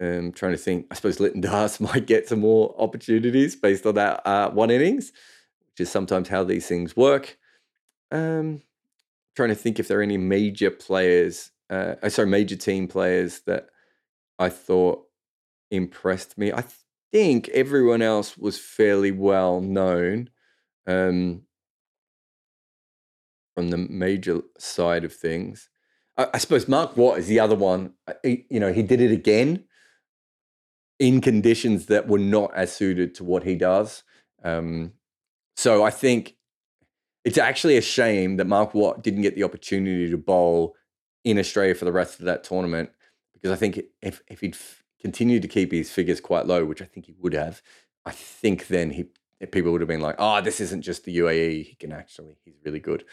Um, 0.00 0.30
trying 0.32 0.52
to 0.52 0.58
think. 0.58 0.86
I 0.90 0.94
suppose 0.94 1.18
Litton 1.18 1.40
Das 1.40 1.80
might 1.80 2.06
get 2.06 2.28
some 2.28 2.40
more 2.40 2.74
opportunities 2.78 3.56
based 3.56 3.86
on 3.86 3.94
that 3.94 4.26
uh, 4.26 4.50
one 4.50 4.70
innings, 4.70 5.12
which 5.70 5.80
is 5.80 5.90
sometimes 5.90 6.28
how 6.28 6.44
these 6.44 6.66
things 6.66 6.96
work. 6.96 7.36
Um, 8.10 8.62
trying 9.34 9.48
to 9.48 9.54
think 9.54 9.78
if 9.78 9.88
there 9.88 10.00
are 10.00 10.02
any 10.02 10.18
major 10.18 10.70
players, 10.70 11.50
uh, 11.70 11.94
uh, 12.02 12.08
sorry, 12.08 12.28
major 12.28 12.56
team 12.56 12.86
players 12.86 13.40
that 13.46 13.68
I 14.38 14.50
thought 14.50 15.04
impressed 15.70 16.38
me. 16.38 16.52
I 16.52 16.64
think 17.12 17.48
everyone 17.48 18.02
else 18.02 18.36
was 18.36 18.58
fairly 18.58 19.10
well 19.10 19.60
known 19.60 20.30
um, 20.86 21.42
from 23.58 23.70
the 23.70 23.76
major 23.76 24.40
side 24.56 25.02
of 25.02 25.12
things. 25.12 25.68
I, 26.16 26.28
I, 26.34 26.38
suppose 26.38 26.68
Mark 26.68 26.96
Watt 26.96 27.18
is 27.18 27.26
the 27.26 27.40
other 27.40 27.56
one. 27.56 27.94
Uh, 28.06 28.12
he, 28.22 28.46
you 28.48 28.60
know, 28.60 28.72
he 28.72 28.84
did 28.84 29.00
it 29.00 29.10
again 29.10 29.64
in 31.00 31.20
conditions 31.20 31.86
that 31.86 32.06
were 32.06 32.20
not 32.20 32.54
as 32.54 32.72
suited 32.72 33.16
to 33.16 33.24
what 33.24 33.42
he 33.42 33.56
does. 33.56 34.04
Um, 34.44 34.92
so 35.56 35.82
I 35.82 35.90
think 35.90 36.36
it's 37.24 37.36
actually 37.36 37.76
a 37.76 37.82
shame 37.82 38.36
that 38.36 38.46
Mark 38.46 38.74
Watt 38.74 39.02
didn't 39.02 39.22
get 39.22 39.34
the 39.34 39.42
opportunity 39.42 40.08
to 40.08 40.16
bowl 40.16 40.76
in 41.24 41.36
Australia 41.36 41.74
for 41.74 41.84
the 41.84 41.90
rest 41.90 42.20
of 42.20 42.26
that 42.26 42.44
tournament 42.44 42.90
because 43.32 43.50
I 43.50 43.56
think 43.56 43.80
if 44.00 44.22
if 44.28 44.40
he'd 44.40 44.56
continued 45.00 45.42
to 45.42 45.48
keep 45.48 45.72
his 45.72 45.90
figures 45.90 46.20
quite 46.20 46.46
low, 46.46 46.64
which 46.64 46.80
I 46.80 46.84
think 46.84 47.06
he 47.06 47.16
would 47.18 47.34
have, 47.34 47.60
I 48.06 48.12
think 48.12 48.68
then 48.68 48.90
he 48.90 49.06
people 49.46 49.72
would 49.72 49.80
have 49.80 49.88
been 49.88 50.00
like, 50.00 50.14
"Oh, 50.20 50.40
this 50.40 50.60
isn't 50.60 50.82
just 50.82 51.02
the 51.02 51.16
UAE. 51.18 51.64
He 51.64 51.74
can 51.74 51.90
actually, 51.90 52.38
he's 52.44 52.54
really 52.64 52.78
good." 52.78 53.04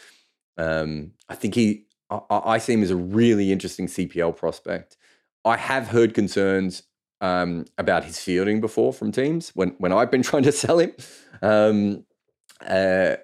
Um, 0.58 1.12
I 1.28 1.34
think 1.34 1.54
he, 1.54 1.86
I, 2.10 2.20
I 2.30 2.58
see 2.58 2.74
him 2.74 2.82
as 2.82 2.90
a 2.90 2.96
really 2.96 3.52
interesting 3.52 3.86
CPL 3.86 4.36
prospect. 4.36 4.96
I 5.44 5.56
have 5.56 5.88
heard 5.88 6.14
concerns 6.14 6.82
um, 7.20 7.64
about 7.78 8.04
his 8.04 8.18
fielding 8.18 8.60
before 8.60 8.92
from 8.92 9.12
teams 9.12 9.50
when 9.54 9.70
when 9.78 9.92
I've 9.92 10.10
been 10.10 10.22
trying 10.30 10.42
to 10.44 10.52
sell 10.52 10.78
him. 10.78 10.92
Um, 11.42 12.04
uh, 12.66 13.16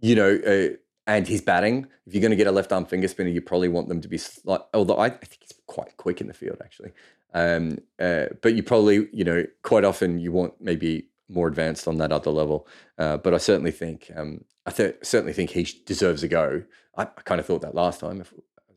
you 0.00 0.14
know, 0.14 0.38
uh, 0.46 0.76
and 1.06 1.26
his 1.26 1.40
batting. 1.40 1.86
If 2.06 2.14
you're 2.14 2.20
going 2.20 2.30
to 2.30 2.36
get 2.36 2.46
a 2.46 2.52
left 2.52 2.72
arm 2.72 2.86
finger 2.86 3.08
spinner, 3.08 3.30
you 3.30 3.40
probably 3.40 3.68
want 3.68 3.88
them 3.88 4.00
to 4.00 4.08
be 4.08 4.18
slight. 4.18 4.60
Although 4.72 4.96
I, 4.96 5.06
I 5.06 5.10
think 5.10 5.38
he's 5.40 5.54
quite 5.66 5.96
quick 5.96 6.20
in 6.20 6.28
the 6.28 6.34
field, 6.34 6.58
actually. 6.62 6.92
Um, 7.34 7.78
uh, 7.98 8.26
but 8.42 8.54
you 8.54 8.62
probably, 8.62 9.08
you 9.12 9.24
know, 9.24 9.44
quite 9.62 9.84
often 9.84 10.20
you 10.20 10.32
want 10.32 10.54
maybe 10.60 11.08
more 11.28 11.48
advanced 11.48 11.86
on 11.88 11.98
that 11.98 12.12
other 12.12 12.30
level. 12.30 12.66
Uh, 12.98 13.16
but 13.16 13.34
I 13.34 13.38
certainly 13.38 13.70
think, 13.70 14.10
um, 14.16 14.44
I 14.66 14.70
th- 14.70 14.96
certainly 15.02 15.32
think 15.32 15.50
he 15.50 15.66
deserves 15.86 16.22
a 16.22 16.28
go. 16.28 16.64
I, 16.96 17.02
I 17.02 17.22
kind 17.24 17.40
of 17.40 17.46
thought 17.46 17.62
that 17.62 17.74
last 17.74 18.00
time 18.00 18.20
as 18.20 18.28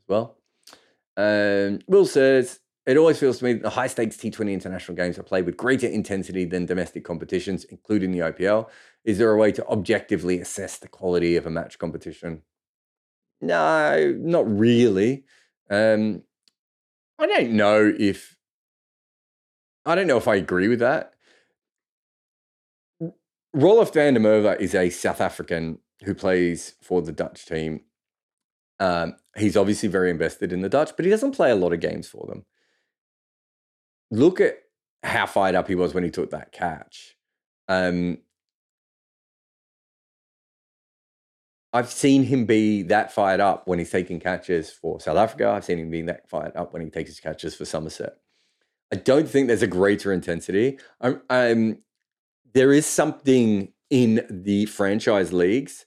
well. 0.08 0.38
Um, 1.18 1.80
Will 1.88 2.06
says 2.06 2.60
it 2.86 2.98
always 2.98 3.20
feels 3.20 3.40
to 3.40 3.46
me 3.46 3.54
that 3.54 3.64
the 3.64 3.70
high 3.70 3.88
stakes 3.88 4.18
T20 4.18 4.52
international 4.52 4.96
games 4.96 5.18
are 5.18 5.24
played 5.24 5.46
with 5.46 5.56
greater 5.56 5.88
intensity 5.88 6.46
than 6.46 6.66
domestic 6.66 7.06
competitions, 7.06 7.64
including 7.66 8.12
the 8.12 8.20
IPL. 8.20 8.70
Is 9.06 9.18
there 9.18 9.32
a 9.32 9.38
way 9.38 9.52
to 9.54 9.66
objectively 9.68 10.40
assess 10.40 10.78
the 10.78 10.88
quality 10.88 11.36
of 11.36 11.46
a 11.46 11.50
match 11.50 11.80
competition? 11.80 12.42
No, 13.40 14.14
not 14.18 14.48
really. 14.48 15.24
Um, 15.70 16.24
I 17.20 17.28
don't 17.28 17.52
know 17.52 17.94
if 17.98 18.38
I 19.86 19.96
don't 19.96 20.08
know 20.08 20.18
if 20.18 20.28
I 20.28 20.36
agree 20.36 20.68
with 20.68 20.80
that. 20.80 21.13
Roelof 23.56 23.94
van 23.94 24.16
der 24.16 24.20
Merwe 24.20 24.60
is 24.60 24.74
a 24.74 24.90
South 24.90 25.22
African 25.22 25.80
who 26.04 26.16
plays 26.16 26.76
for 26.82 27.02
the 27.02 27.12
Dutch 27.12 27.46
team. 27.46 27.82
Um, 28.80 29.16
he's 29.38 29.56
obviously 29.56 29.90
very 29.90 30.10
invested 30.10 30.52
in 30.52 30.62
the 30.62 30.70
Dutch, 30.70 30.92
but 30.96 31.06
he 31.06 31.12
doesn't 31.12 31.36
play 31.36 31.52
a 31.52 31.56
lot 31.56 31.74
of 31.74 31.80
games 31.80 32.08
for 32.08 32.26
them 32.28 32.46
look 34.14 34.40
at 34.40 34.60
how 35.02 35.26
fired 35.26 35.56
up 35.56 35.68
he 35.68 35.76
was 35.76 35.94
when 35.94 36.04
he 36.04 36.10
took 36.10 36.30
that 36.30 36.52
catch. 36.52 37.16
Um, 37.68 38.20
I've 41.74 41.92
seen 41.92 42.24
him 42.24 42.46
be 42.46 42.84
that 42.84 43.12
fired 43.12 43.40
up 43.40 43.68
when 43.68 43.80
he's 43.80 43.90
taking 43.90 44.20
catches 44.20 44.72
for 44.72 45.00
South 45.00 45.18
Africa. 45.18 45.50
I've 45.50 45.66
seen 45.66 45.80
him 45.80 45.90
being 45.90 46.06
that 46.06 46.30
fired 46.30 46.56
up 46.56 46.72
when 46.72 46.84
he 46.84 46.90
takes 46.90 47.10
his 47.10 47.20
catches 47.20 47.56
for 47.56 47.66
Somerset. 47.66 48.14
I 48.92 48.98
don't 48.98 49.28
think 49.28 49.48
there's 49.48 49.64
a 49.64 49.68
greater 49.68 50.14
intensity. 50.14 50.78
Um, 51.02 51.22
um, 51.32 51.80
there 52.54 52.72
is 52.72 52.86
something 52.86 53.72
in 53.90 54.26
the 54.30 54.66
franchise 54.66 55.34
leagues, 55.34 55.86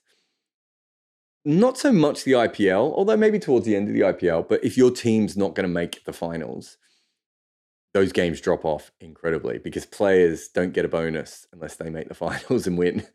not 1.43 1.77
so 1.77 1.91
much 1.91 2.23
the 2.23 2.33
IPL, 2.33 2.93
although 2.93 3.17
maybe 3.17 3.39
towards 3.39 3.65
the 3.65 3.75
end 3.75 3.87
of 3.87 3.93
the 3.93 4.01
IPL, 4.01 4.47
but 4.47 4.63
if 4.63 4.77
your 4.77 4.91
team's 4.91 5.37
not 5.37 5.55
going 5.55 5.67
to 5.67 5.73
make 5.73 6.03
the 6.05 6.13
finals, 6.13 6.77
those 7.93 8.11
games 8.11 8.41
drop 8.41 8.65
off 8.65 8.91
incredibly 8.99 9.57
because 9.57 9.85
players 9.85 10.49
don't 10.49 10.73
get 10.73 10.85
a 10.85 10.87
bonus 10.87 11.47
unless 11.51 11.75
they 11.77 11.89
make 11.89 12.07
the 12.07 12.13
finals 12.25 12.67
and 12.67 12.77
win. 12.77 13.05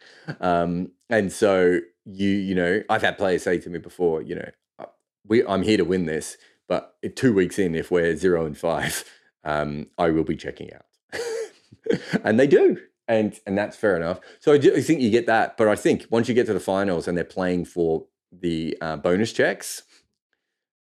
Um, 0.40 0.92
and 1.09 1.32
so 1.32 1.80
you 2.05 2.28
you 2.28 2.55
know 2.55 2.82
I've 2.90 3.03
had 3.03 3.16
players 3.16 3.44
say 3.44 3.59
to 3.59 3.70
me 3.70 3.78
before, 3.78 4.22
you 4.22 4.34
know, 4.34 4.50
uh, 4.78 4.86
we 5.26 5.46
I'm 5.46 5.62
here 5.62 5.76
to 5.76 5.84
win 5.84 6.07
this, 6.07 6.36
but 6.68 6.96
two 7.16 7.32
weeks 7.32 7.59
in, 7.59 7.74
if 7.74 7.90
we're 7.90 8.16
zero 8.16 8.44
and 8.44 8.57
five, 8.57 9.05
um, 9.44 9.86
I 9.98 10.11
will 10.11 10.24
be 10.24 10.36
checking 10.36 10.70
out, 10.72 10.86
and 12.24 12.40
they 12.40 12.46
do. 12.46 12.78
And, 13.13 13.39
and 13.47 13.59
that's 13.59 13.77
fair 13.77 13.95
enough. 13.95 14.21
So 14.41 14.55
I 14.55 14.59
do 14.59 14.81
think 14.81 15.03
you 15.03 15.11
get 15.11 15.27
that, 15.27 15.59
but 15.59 15.69
I 15.69 15.77
think 15.77 16.07
once 16.09 16.29
you 16.29 16.35
get 16.35 16.47
to 16.47 16.55
the 16.55 16.61
finals 16.61 17.07
and 17.07 17.17
they're 17.17 17.25
playing 17.25 17.67
for 17.67 18.07
the 18.33 18.77
uh, 18.81 18.97
bonus 18.97 19.33
checks, 19.35 19.83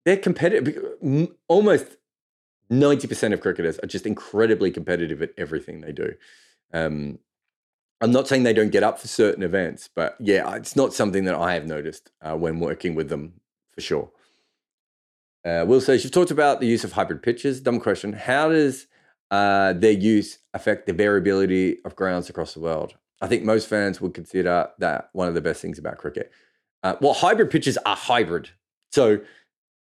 they're 0.05 0.19
competitive. 0.19 1.29
Almost 1.49 1.97
90% 2.71 3.33
of 3.33 3.41
cricketers 3.41 3.79
are 3.79 3.87
just 3.87 4.07
incredibly 4.07 4.71
competitive 4.71 5.23
at 5.23 5.31
everything 5.39 5.81
they 5.81 5.93
do. 5.93 6.13
Um, 6.75 7.19
I'm 8.03 8.13
not 8.13 8.29
saying 8.29 8.43
they 8.43 8.53
don't 8.53 8.73
get 8.73 8.83
up 8.83 8.99
for 8.99 9.09
certain 9.09 9.43
events, 9.43 9.89
but 9.95 10.17
yeah, 10.21 10.55
it's 10.55 10.77
not 10.77 10.93
something 10.93 11.25
that 11.25 11.35
I 11.35 11.55
have 11.55 11.67
noticed 11.67 12.11
uh, 12.21 12.37
when 12.37 12.61
working 12.61 12.95
with 12.95 13.09
them 13.09 13.41
for 13.71 13.81
sure. 13.81 14.11
Uh, 15.47 15.65
Will 15.67 15.81
says, 15.81 16.05
You've 16.05 16.13
talked 16.13 16.31
about 16.31 16.61
the 16.61 16.67
use 16.67 16.85
of 16.85 16.93
hybrid 16.93 17.23
pitches. 17.23 17.61
Dumb 17.63 17.81
question. 17.81 18.13
How 18.13 18.51
does 18.51 18.87
uh, 19.33 19.73
their 19.73 19.93
use 19.93 20.39
affect 20.55 20.87
the 20.87 20.93
variability 20.93 21.79
of 21.85 21.97
grounds 21.97 22.31
across 22.31 22.55
the 22.55 22.61
world? 22.61 22.95
I 23.21 23.27
think 23.27 23.45
most 23.45 23.69
fans 23.69 24.01
would 24.01 24.15
consider 24.15 24.69
that 24.79 25.09
one 25.13 25.27
of 25.27 25.35
the 25.35 25.41
best 25.41 25.63
things 25.63 25.79
about 25.79 25.99
cricket. 25.99 26.31
Uh, 26.83 26.97
well, 27.01 27.15
hybrid 27.15 27.51
pitches 27.51 27.79
are 27.87 27.97
hybrid. 27.97 28.51
So 28.91 29.21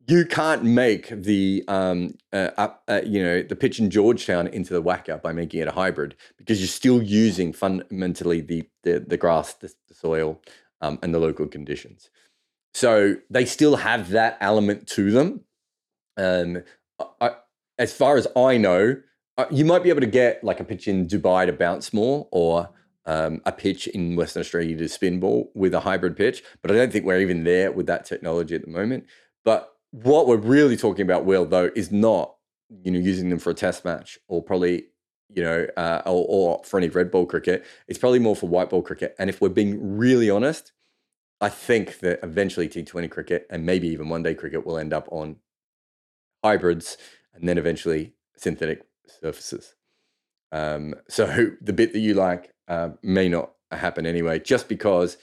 you 0.06 0.24
can't 0.24 0.64
make 0.64 1.08
the 1.08 1.64
um, 1.68 2.14
uh, 2.32 2.68
uh, 2.88 3.00
you 3.04 3.22
know 3.22 3.42
the 3.42 3.56
pitch 3.56 3.78
in 3.78 3.90
Georgetown 3.90 4.46
into 4.46 4.72
the 4.72 4.82
WACA 4.82 5.20
by 5.20 5.32
making 5.32 5.60
it 5.60 5.68
a 5.68 5.72
hybrid 5.72 6.14
because 6.36 6.60
you're 6.60 6.68
still 6.68 7.02
using 7.02 7.52
fundamentally 7.52 8.40
the 8.40 8.68
the, 8.82 9.00
the 9.00 9.16
grass, 9.16 9.54
the, 9.54 9.72
the 9.88 9.94
soil, 9.94 10.40
um, 10.80 10.98
and 11.02 11.14
the 11.14 11.18
local 11.18 11.46
conditions. 11.46 12.10
So 12.72 13.16
they 13.30 13.44
still 13.44 13.76
have 13.76 14.10
that 14.10 14.36
element 14.40 14.86
to 14.88 15.10
them. 15.10 15.40
Um, 16.16 16.62
I, 17.20 17.32
as 17.78 17.92
far 17.92 18.16
as 18.16 18.26
I 18.36 18.56
know, 18.56 18.96
you 19.50 19.64
might 19.64 19.82
be 19.82 19.90
able 19.90 20.00
to 20.00 20.06
get 20.06 20.42
like 20.44 20.60
a 20.60 20.64
pitch 20.64 20.86
in 20.88 21.06
Dubai 21.06 21.46
to 21.46 21.52
bounce 21.52 21.92
more, 21.92 22.28
or 22.30 22.70
um, 23.06 23.40
a 23.44 23.52
pitch 23.52 23.86
in 23.88 24.16
Western 24.16 24.40
Australia 24.40 24.76
to 24.76 24.88
spin 24.88 25.20
ball 25.20 25.50
with 25.54 25.74
a 25.74 25.80
hybrid 25.80 26.16
pitch, 26.16 26.42
but 26.62 26.70
I 26.70 26.74
don't 26.74 26.92
think 26.92 27.04
we're 27.04 27.20
even 27.20 27.44
there 27.44 27.70
with 27.70 27.86
that 27.86 28.04
technology 28.04 28.54
at 28.54 28.62
the 28.62 28.70
moment. 28.70 29.04
But 29.44 29.74
what 29.90 30.26
we're 30.26 30.36
really 30.36 30.76
talking 30.76 31.02
about, 31.02 31.24
Will, 31.24 31.44
though, 31.44 31.70
is 31.74 31.90
not 31.92 32.34
you 32.82 32.90
know 32.90 32.98
using 32.98 33.28
them 33.28 33.38
for 33.38 33.50
a 33.50 33.54
test 33.54 33.84
match 33.84 34.18
or 34.26 34.42
probably 34.42 34.86
you 35.28 35.42
know 35.42 35.66
uh, 35.76 36.02
or, 36.06 36.26
or 36.28 36.64
for 36.64 36.78
any 36.78 36.88
red 36.88 37.10
ball 37.10 37.26
cricket. 37.26 37.64
It's 37.88 37.98
probably 37.98 38.18
more 38.18 38.36
for 38.36 38.48
white 38.48 38.70
ball 38.70 38.82
cricket. 38.82 39.14
And 39.18 39.28
if 39.28 39.40
we're 39.40 39.48
being 39.48 39.96
really 39.96 40.30
honest, 40.30 40.72
I 41.40 41.48
think 41.48 41.98
that 42.00 42.20
eventually 42.22 42.68
T20 42.68 43.10
cricket 43.10 43.46
and 43.50 43.66
maybe 43.66 43.88
even 43.88 44.08
one 44.08 44.22
day 44.22 44.34
cricket 44.34 44.64
will 44.64 44.78
end 44.78 44.92
up 44.92 45.08
on 45.10 45.36
hybrids 46.42 46.96
and 47.34 47.48
then 47.48 47.58
eventually 47.58 48.14
synthetic 48.36 48.84
surfaces. 49.06 49.74
Um, 50.52 50.94
so 51.08 51.26
the 51.60 51.72
bit 51.72 51.92
that 51.92 52.00
you 52.00 52.14
like 52.14 52.52
uh, 52.68 52.90
may 53.02 53.28
not 53.28 53.52
happen 53.70 54.06
anyway, 54.06 54.38
just 54.38 54.68
because 54.68 55.16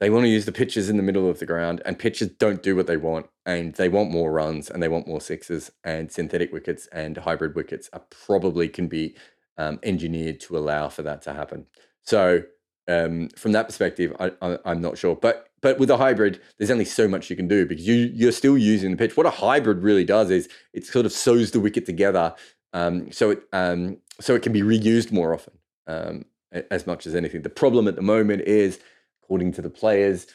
they 0.00 0.08
want 0.08 0.24
to 0.24 0.30
use 0.30 0.46
the 0.46 0.52
pitches 0.52 0.88
in 0.88 0.96
the 0.96 1.02
middle 1.02 1.28
of 1.28 1.38
the 1.38 1.46
ground, 1.46 1.82
and 1.84 1.98
pitches 1.98 2.28
don't 2.28 2.62
do 2.62 2.74
what 2.74 2.86
they 2.86 2.96
want, 2.96 3.26
and 3.44 3.74
they 3.74 3.88
want 3.88 4.10
more 4.10 4.32
runs 4.32 4.70
and 4.70 4.82
they 4.82 4.88
want 4.88 5.06
more 5.06 5.20
sixes, 5.20 5.70
and 5.84 6.10
synthetic 6.10 6.52
wickets 6.52 6.88
and 6.92 7.18
hybrid 7.18 7.54
wickets 7.54 7.90
are 7.92 8.02
probably 8.26 8.68
can 8.68 8.88
be 8.88 9.14
um, 9.58 9.78
engineered 9.82 10.40
to 10.40 10.56
allow 10.56 10.88
for 10.88 11.02
that 11.02 11.20
to 11.22 11.34
happen. 11.34 11.66
So 12.02 12.44
um, 12.88 13.28
from 13.36 13.52
that 13.52 13.66
perspective, 13.66 14.16
I, 14.18 14.58
am 14.64 14.80
not 14.80 14.98
sure, 14.98 15.14
but 15.14 15.48
but 15.62 15.78
with 15.78 15.90
a 15.90 15.98
hybrid, 15.98 16.40
there's 16.56 16.70
only 16.70 16.86
so 16.86 17.06
much 17.06 17.28
you 17.28 17.36
can 17.36 17.46
do 17.46 17.66
because 17.66 17.86
you 17.86 18.10
you're 18.14 18.32
still 18.32 18.56
using 18.56 18.90
the 18.90 18.96
pitch. 18.96 19.16
What 19.16 19.26
a 19.26 19.30
hybrid 19.30 19.82
really 19.82 20.04
does 20.04 20.30
is 20.30 20.48
it 20.72 20.86
sort 20.86 21.06
of 21.06 21.12
sews 21.12 21.50
the 21.50 21.60
wicket 21.60 21.84
together, 21.86 22.34
um, 22.72 23.10
so 23.12 23.30
it 23.30 23.42
um, 23.52 23.98
so 24.20 24.34
it 24.34 24.42
can 24.42 24.52
be 24.52 24.62
reused 24.62 25.12
more 25.12 25.34
often, 25.34 25.54
um, 25.86 26.24
as 26.70 26.86
much 26.86 27.06
as 27.06 27.14
anything. 27.14 27.42
The 27.42 27.48
problem 27.48 27.88
at 27.88 27.96
the 27.96 28.02
moment 28.02 28.42
is 28.42 28.78
according 29.22 29.52
to 29.52 29.62
the 29.62 29.70
players. 29.70 30.26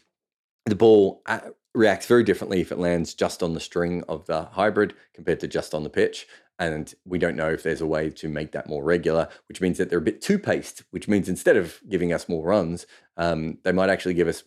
The 0.66 0.76
ball 0.76 1.22
uh, 1.28 1.40
reacts 1.76 2.08
very 2.08 2.24
differently 2.24 2.62
if 2.62 2.72
it 2.72 2.80
lands 2.80 3.14
just 3.14 3.44
on 3.44 3.54
the 3.54 3.60
string 3.60 4.04
of 4.08 4.26
the 4.26 4.46
hybrid 4.46 4.96
compared 5.14 5.40
to 5.42 5.48
just 5.48 5.74
on 5.74 5.84
the 5.84 5.90
pitch. 5.90 6.28
And 6.58 6.94
we 7.06 7.20
don't 7.20 7.36
know 7.36 7.50
if 7.50 7.64
there's 7.64 7.82
a 7.82 7.86
way 7.86 8.10
to 8.12 8.30
make 8.30 8.54
that 8.54 8.70
more 8.70 8.84
regular, 8.84 9.28
which 9.50 9.60
means 9.60 9.78
that 9.78 9.90
they're 9.90 10.00
a 10.00 10.02
bit 10.02 10.22
too 10.22 10.40
paced, 10.40 10.84
which 10.92 11.08
means 11.08 11.28
instead 11.28 11.58
of 11.58 11.82
giving 11.90 12.14
us 12.14 12.30
more 12.30 12.46
runs, 12.48 12.88
um, 13.18 13.58
they 13.64 13.74
might 13.74 13.90
actually 13.90 14.14
give 14.14 14.30
us, 14.30 14.44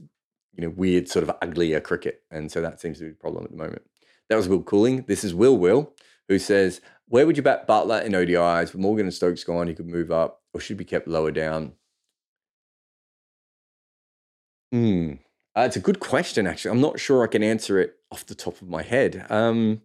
you 0.55 0.63
know, 0.63 0.71
weird 0.71 1.09
sort 1.09 1.23
of 1.23 1.37
uglier 1.43 1.81
cricket. 1.81 2.23
And 2.31 2.51
so 2.51 2.63
that 2.63 2.81
seems 2.81 2.99
to 2.99 3.05
be 3.05 3.11
the 3.11 3.17
problem 3.17 3.45
at 3.45 3.51
the 3.51 3.59
moment. 3.59 3.83
That 4.31 4.37
was 4.37 4.49
Will 4.49 4.63
Cooling. 4.63 5.05
This 5.07 5.23
is 5.23 5.35
Will 5.35 5.59
Will, 5.59 5.93
who 6.29 6.39
says, 6.39 6.81
Where 7.09 7.27
would 7.27 7.37
you 7.37 7.43
bat 7.43 7.67
Buttler 7.67 8.05
in 8.05 8.13
ODIs? 8.13 8.73
With 8.73 8.81
Morgan 8.81 9.07
and 9.07 9.15
Stokes 9.15 9.45
gone, 9.45 9.67
he 9.67 9.75
could 9.75 9.89
move 9.89 10.11
up 10.11 10.43
or 10.53 10.61
should 10.61 10.77
be 10.77 10.85
kept 10.85 11.09
lower 11.09 11.31
down. 11.31 11.73
Hmm. 14.73 15.13
Uh, 15.57 15.63
it's 15.63 15.77
a 15.77 15.81
good 15.81 16.01
question, 16.01 16.47
actually. 16.47 16.71
I'm 16.71 16.81
not 16.81 17.01
sure 17.01 17.25
I 17.25 17.27
can 17.27 17.43
answer 17.43 17.81
it 17.81 17.97
off 18.13 18.27
the 18.27 18.35
top 18.35 18.61
of 18.61 18.69
my 18.69 18.83
head. 18.83 19.27
Um, 19.31 19.83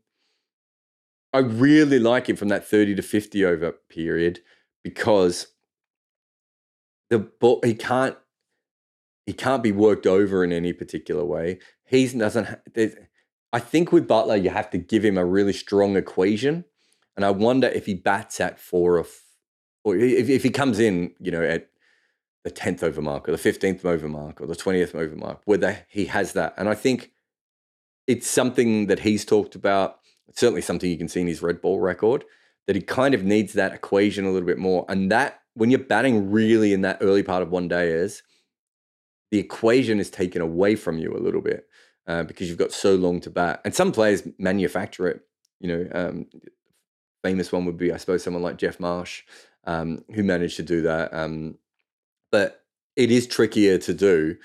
I 1.31 1.39
really 1.39 1.97
like 1.97 2.27
him 2.27 2.35
from 2.35 2.49
that 2.49 2.67
30 2.67 2.95
to 2.95 3.01
50 3.01 3.45
over 3.45 3.71
period 3.89 4.41
because 4.83 5.47
the 7.09 7.27
he 7.63 7.73
can't 7.73 8.17
he 9.25 9.33
can't 9.33 9.63
be 9.63 9.71
worked 9.71 10.05
over 10.05 10.43
in 10.43 10.51
any 10.51 10.73
particular 10.73 11.23
way. 11.23 11.59
He 11.85 12.07
doesn't. 12.07 12.47
I 13.53 13.59
think 13.59 13.91
with 13.91 14.07
Buttler, 14.07 14.41
you 14.41 14.49
have 14.49 14.69
to 14.71 14.77
give 14.77 15.05
him 15.05 15.17
a 15.17 15.25
really 15.25 15.53
strong 15.53 15.95
equation, 15.95 16.65
and 17.15 17.25
I 17.25 17.31
wonder 17.31 17.67
if 17.67 17.85
he 17.85 17.93
bats 17.93 18.39
at 18.39 18.59
four 18.59 18.97
or, 18.97 19.05
or 19.83 19.95
if, 19.95 20.29
if 20.29 20.43
he 20.43 20.49
comes 20.49 20.79
in, 20.79 21.13
you 21.19 21.31
know, 21.31 21.43
at 21.43 21.69
the 22.43 22.51
10th 22.51 22.83
over 22.83 23.01
mark 23.01 23.27
or 23.27 23.31
the 23.31 23.37
15th 23.37 23.85
over 23.85 24.07
mark 24.07 24.41
or 24.41 24.47
the 24.47 24.55
20th 24.55 24.95
over 24.95 25.15
mark, 25.15 25.41
whether 25.45 25.85
he 25.87 26.05
has 26.05 26.33
that. 26.33 26.53
And 26.57 26.67
I 26.67 26.75
think 26.75 27.11
it's 28.07 28.27
something 28.27 28.87
that 28.87 28.99
he's 28.99 29.25
talked 29.25 29.55
about. 29.55 29.99
It's 30.27 30.39
certainly 30.39 30.61
something 30.61 30.89
you 30.89 30.97
can 30.97 31.07
see 31.07 31.21
in 31.21 31.27
his 31.27 31.41
red 31.41 31.61
ball 31.61 31.79
record 31.79 32.25
that 32.67 32.75
he 32.75 32.81
kind 32.81 33.13
of 33.13 33.23
needs 33.23 33.53
that 33.53 33.73
equation 33.73 34.25
a 34.25 34.31
little 34.31 34.47
bit 34.47 34.57
more. 34.57 34.85
And 34.89 35.11
that, 35.11 35.41
when 35.53 35.69
you're 35.69 35.79
batting 35.79 36.31
really 36.31 36.73
in 36.73 36.81
that 36.81 36.97
early 37.01 37.23
part 37.23 37.43
of 37.43 37.51
one 37.51 37.67
day, 37.67 37.89
is 37.89 38.23
the 39.31 39.39
equation 39.39 39.99
is 39.99 40.09
taken 40.09 40.41
away 40.41 40.75
from 40.75 40.97
you 40.97 41.15
a 41.15 41.19
little 41.19 41.41
bit 41.41 41.67
uh, 42.07 42.23
because 42.23 42.49
you've 42.49 42.57
got 42.57 42.71
so 42.71 42.95
long 42.95 43.19
to 43.21 43.29
bat. 43.29 43.61
And 43.63 43.73
some 43.73 43.91
players 43.91 44.23
manufacture 44.37 45.07
it. 45.07 45.21
You 45.59 45.67
know, 45.67 45.87
um, 45.93 46.25
famous 47.23 47.51
one 47.51 47.65
would 47.65 47.77
be, 47.77 47.91
I 47.91 47.97
suppose, 47.97 48.23
someone 48.23 48.43
like 48.43 48.57
Geoff 48.57 48.79
Marsh, 48.79 49.23
um, 49.65 50.03
who 50.13 50.23
managed 50.23 50.57
to 50.57 50.63
do 50.63 50.81
that. 50.81 51.13
Um, 51.13 51.57
but 52.31 52.63
it 52.95 53.09
is 53.09 53.25
trickier 53.25 53.77
to 53.79 53.93
do. 53.93 54.35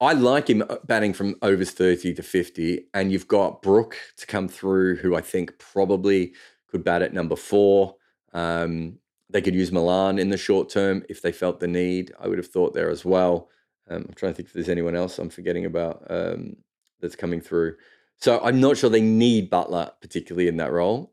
I 0.00 0.12
like 0.12 0.48
him 0.48 0.62
uh, 0.62 0.76
batting 0.84 1.12
from 1.12 1.36
overs 1.42 1.70
30 1.70 2.14
to 2.14 2.22
50, 2.22 2.86
and 2.94 3.10
you've 3.10 3.28
got 3.28 3.62
Brook 3.62 3.96
to 4.18 4.26
come 4.26 4.48
through, 4.48 4.96
who 4.96 5.16
I 5.16 5.20
think 5.20 5.58
probably 5.58 6.34
could 6.68 6.84
bat 6.84 7.02
at 7.02 7.14
number 7.14 7.36
four. 7.36 7.96
Um, 8.32 8.98
they 9.30 9.40
could 9.40 9.54
use 9.54 9.72
Malan 9.72 10.18
in 10.18 10.28
the 10.28 10.36
short 10.36 10.68
term 10.68 11.02
if 11.08 11.22
they 11.22 11.32
felt 11.32 11.60
the 11.60 11.66
need. 11.66 12.12
I 12.20 12.28
would 12.28 12.38
have 12.38 12.46
thought 12.46 12.74
there 12.74 12.90
as 12.90 13.04
well. 13.04 13.48
Um, 13.88 14.04
I'm 14.08 14.14
trying 14.14 14.32
to 14.32 14.36
think 14.36 14.48
if 14.48 14.52
there's 14.52 14.68
anyone 14.68 14.94
else 14.94 15.18
I'm 15.18 15.30
forgetting 15.30 15.64
about 15.64 16.04
um, 16.10 16.56
that's 17.00 17.16
coming 17.16 17.40
through. 17.40 17.76
So 18.18 18.40
I'm 18.40 18.60
not 18.60 18.76
sure 18.76 18.90
they 18.90 19.00
need 19.00 19.50
Buttler 19.50 19.92
particularly 20.00 20.48
in 20.48 20.56
that 20.58 20.72
role. 20.72 21.12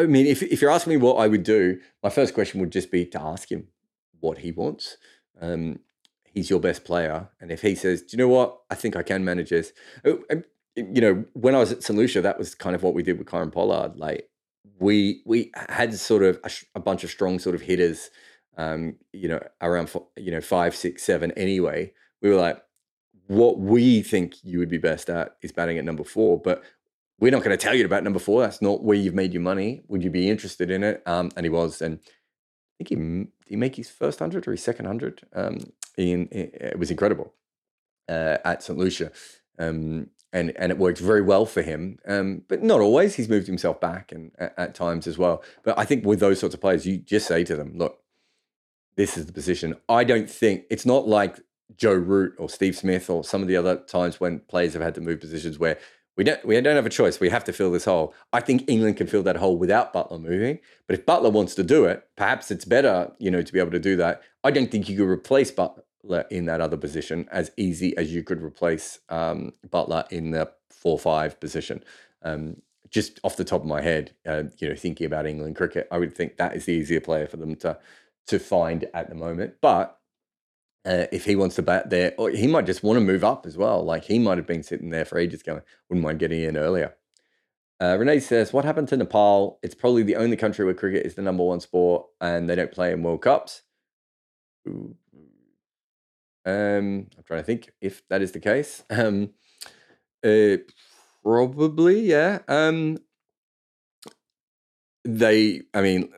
I 0.00 0.06
mean, 0.06 0.26
if, 0.26 0.42
if 0.42 0.60
you're 0.60 0.70
asking 0.70 0.92
me 0.92 0.96
what 0.96 1.16
I 1.16 1.28
would 1.28 1.42
do, 1.42 1.80
my 2.02 2.10
first 2.10 2.34
question 2.34 2.60
would 2.60 2.72
just 2.72 2.90
be 2.90 3.04
to 3.06 3.20
ask 3.20 3.50
him 3.50 3.68
what 4.20 4.38
he 4.38 4.52
wants 4.52 4.96
um, 5.40 5.80
he's 6.24 6.50
your 6.50 6.60
best 6.60 6.84
player. 6.84 7.28
And 7.40 7.50
if 7.50 7.62
he 7.62 7.74
says, 7.74 8.02
do 8.02 8.08
you 8.12 8.18
know 8.18 8.28
what? 8.28 8.58
I 8.70 8.74
think 8.74 8.96
I 8.96 9.02
can 9.02 9.24
manage 9.24 9.50
this. 9.50 9.72
Oh, 10.04 10.20
you 10.76 11.00
know, 11.00 11.24
when 11.32 11.54
I 11.54 11.58
was 11.58 11.72
at 11.72 11.82
St. 11.82 11.98
Lucia, 11.98 12.20
that 12.20 12.38
was 12.38 12.54
kind 12.54 12.76
of 12.76 12.82
what 12.82 12.94
we 12.94 13.02
did 13.02 13.18
with 13.18 13.26
Kieron 13.26 13.52
Pollard. 13.52 13.96
Like 13.96 14.28
we 14.78 15.22
we 15.26 15.50
had 15.68 15.92
sort 15.94 16.22
of 16.22 16.38
a, 16.44 16.50
a 16.76 16.80
bunch 16.80 17.04
of 17.04 17.10
strong 17.10 17.38
sort 17.38 17.54
of 17.54 17.62
hitters, 17.62 18.10
um, 18.56 18.96
you 19.12 19.28
know, 19.28 19.40
around 19.60 19.92
you 20.16 20.30
know 20.30 20.40
five, 20.40 20.74
six, 20.74 21.02
seven. 21.02 21.32
Anyway, 21.32 21.92
we 22.22 22.30
were 22.30 22.36
like, 22.36 22.62
what 23.26 23.58
we 23.58 24.02
think 24.02 24.36
you 24.44 24.58
would 24.58 24.70
be 24.70 24.78
best 24.78 25.10
at 25.10 25.36
is 25.42 25.52
batting 25.52 25.78
at 25.78 25.84
number 25.84 26.04
four, 26.04 26.40
but 26.40 26.62
we're 27.20 27.30
not 27.30 27.44
going 27.44 27.56
to 27.56 27.62
tell 27.62 27.74
you 27.74 27.84
about 27.84 28.02
number 28.02 28.18
four. 28.18 28.40
That's 28.40 28.62
not 28.62 28.82
where 28.82 28.96
you've 28.96 29.14
made 29.14 29.32
your 29.32 29.42
money. 29.42 29.82
Would 29.88 30.02
you 30.02 30.10
be 30.10 30.28
interested 30.28 30.70
in 30.70 30.82
it? 30.82 31.02
Um, 31.06 31.30
and 31.36 31.44
he 31.44 31.50
was, 31.50 31.82
and 31.82 31.98
I 32.02 32.84
think 32.84 32.88
he 32.88 32.94
did 32.96 33.28
he 33.46 33.56
make 33.56 33.76
his 33.76 33.90
first 33.90 34.18
hundred 34.20 34.46
or 34.46 34.52
his 34.52 34.62
second 34.62 34.86
hundred. 34.86 35.22
Um, 35.34 35.58
in, 35.96 36.28
it 36.30 36.78
was 36.78 36.90
incredible 36.90 37.34
uh, 38.08 38.38
at 38.44 38.62
St 38.62 38.78
Lucia. 38.78 39.12
Um, 39.58 40.08
and 40.32 40.52
and 40.56 40.70
it 40.70 40.78
worked 40.78 40.98
very 40.98 41.22
well 41.22 41.44
for 41.44 41.62
him. 41.62 41.98
Um, 42.06 42.42
but 42.48 42.62
not 42.62 42.80
always. 42.80 43.16
He's 43.16 43.28
moved 43.28 43.48
himself 43.48 43.80
back 43.80 44.12
and 44.12 44.30
at, 44.38 44.54
at 44.56 44.74
times 44.74 45.06
as 45.06 45.18
well. 45.18 45.42
But 45.64 45.78
I 45.78 45.84
think 45.84 46.06
with 46.06 46.20
those 46.20 46.38
sorts 46.38 46.54
of 46.54 46.60
players, 46.60 46.86
you 46.86 46.98
just 46.98 47.26
say 47.26 47.44
to 47.44 47.56
them, 47.56 47.72
"Look, 47.76 47.98
this 48.96 49.18
is 49.18 49.26
the 49.26 49.32
position." 49.32 49.74
I 49.88 50.04
don't 50.04 50.30
think 50.30 50.64
it's 50.70 50.86
not 50.86 51.08
like 51.08 51.40
Joe 51.76 51.94
Root 51.94 52.34
or 52.38 52.48
Steve 52.48 52.76
Smith 52.76 53.10
or 53.10 53.24
some 53.24 53.42
of 53.42 53.48
the 53.48 53.56
other 53.56 53.76
times 53.76 54.20
when 54.20 54.40
players 54.40 54.74
have 54.74 54.82
had 54.82 54.94
to 54.94 55.00
move 55.00 55.20
positions 55.20 55.58
where 55.58 55.78
we 56.20 56.24
don't 56.24 56.44
we 56.44 56.60
don't 56.60 56.76
have 56.76 56.84
a 56.84 56.90
choice. 56.90 57.18
We 57.18 57.30
have 57.30 57.44
to 57.44 57.52
fill 57.54 57.72
this 57.72 57.86
hole. 57.86 58.12
I 58.30 58.40
think 58.40 58.68
England 58.68 58.98
can 58.98 59.06
fill 59.06 59.22
that 59.22 59.38
hole 59.38 59.56
without 59.56 59.94
Buttler 59.94 60.20
moving. 60.20 60.58
But 60.86 60.98
if 60.98 61.06
Buttler 61.06 61.32
wants 61.32 61.54
to 61.54 61.62
do 61.62 61.86
it, 61.86 62.06
perhaps 62.14 62.50
it's 62.50 62.66
better, 62.66 63.10
you 63.18 63.30
know, 63.30 63.40
to 63.40 63.50
be 63.50 63.58
able 63.58 63.70
to 63.70 63.78
do 63.78 63.96
that. 63.96 64.20
I 64.44 64.50
don't 64.50 64.70
think 64.70 64.86
you 64.86 64.98
could 64.98 65.08
replace 65.08 65.50
Buttler 65.50 66.26
in 66.30 66.44
that 66.44 66.60
other 66.60 66.76
position 66.76 67.26
as 67.32 67.50
easy 67.56 67.96
as 67.96 68.12
you 68.12 68.22
could 68.22 68.42
replace 68.42 68.98
um, 69.08 69.52
Buttler 69.66 70.06
in 70.12 70.32
the 70.32 70.52
four-five 70.68 71.40
position. 71.40 71.82
Um, 72.20 72.60
just 72.90 73.18
off 73.24 73.38
the 73.38 73.44
top 73.44 73.62
of 73.62 73.66
my 73.66 73.80
head, 73.80 74.12
uh, 74.26 74.42
you 74.58 74.68
know, 74.68 74.76
thinking 74.76 75.06
about 75.06 75.24
England 75.24 75.56
cricket, 75.56 75.88
I 75.90 75.96
would 75.96 76.14
think 76.14 76.36
that 76.36 76.54
is 76.54 76.66
the 76.66 76.72
easier 76.72 77.00
player 77.00 77.28
for 77.28 77.38
them 77.38 77.56
to 77.56 77.78
to 78.26 78.38
find 78.38 78.84
at 78.92 79.08
the 79.08 79.14
moment. 79.14 79.54
But 79.62 79.98
uh, 80.86 81.06
if 81.12 81.24
he 81.24 81.36
wants 81.36 81.56
to 81.56 81.62
bat 81.62 81.90
there, 81.90 82.14
or 82.18 82.30
he 82.30 82.46
might 82.46 82.66
just 82.66 82.82
want 82.82 82.96
to 82.96 83.04
move 83.04 83.24
up 83.24 83.46
as 83.46 83.56
well. 83.56 83.84
Like 83.84 84.04
he 84.04 84.18
might 84.18 84.38
have 84.38 84.46
been 84.46 84.62
sitting 84.62 84.90
there 84.90 85.04
for 85.04 85.18
ages 85.18 85.42
going, 85.42 85.62
wouldn't 85.88 86.04
mind 86.04 86.18
getting 86.18 86.42
in 86.42 86.56
earlier. 86.56 86.94
Uh, 87.80 87.96
Renee 87.98 88.20
says, 88.20 88.52
What 88.52 88.64
happened 88.64 88.88
to 88.88 88.96
Nepal? 88.96 89.58
It's 89.62 89.74
probably 89.74 90.02
the 90.02 90.16
only 90.16 90.36
country 90.36 90.64
where 90.64 90.74
cricket 90.74 91.06
is 91.06 91.14
the 91.14 91.22
number 91.22 91.44
one 91.44 91.60
sport 91.60 92.06
and 92.20 92.48
they 92.48 92.54
don't 92.54 92.72
play 92.72 92.92
in 92.92 93.02
World 93.02 93.22
Cups. 93.22 93.62
Um, 94.66 94.96
I'm 96.46 97.24
trying 97.24 97.40
to 97.40 97.44
think 97.44 97.70
if 97.80 98.06
that 98.08 98.22
is 98.22 98.32
the 98.32 98.40
case. 98.40 98.84
Um, 98.90 99.30
uh, 100.22 100.58
probably, 101.22 102.00
yeah. 102.00 102.40
Um, 102.46 102.98
they, 105.04 105.62
I 105.72 105.80
mean, 105.80 106.12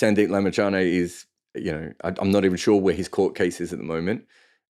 Sandeep 0.00 0.28
Lamichhane 0.28 0.82
is 0.82 1.26
you 1.54 1.72
know, 1.72 1.92
I, 2.02 2.12
am 2.20 2.30
not 2.30 2.44
even 2.44 2.56
sure 2.56 2.80
where 2.80 2.94
his 2.94 3.08
court 3.08 3.34
case 3.34 3.60
is 3.60 3.72
at 3.72 3.78
the 3.78 3.84
moment. 3.84 4.26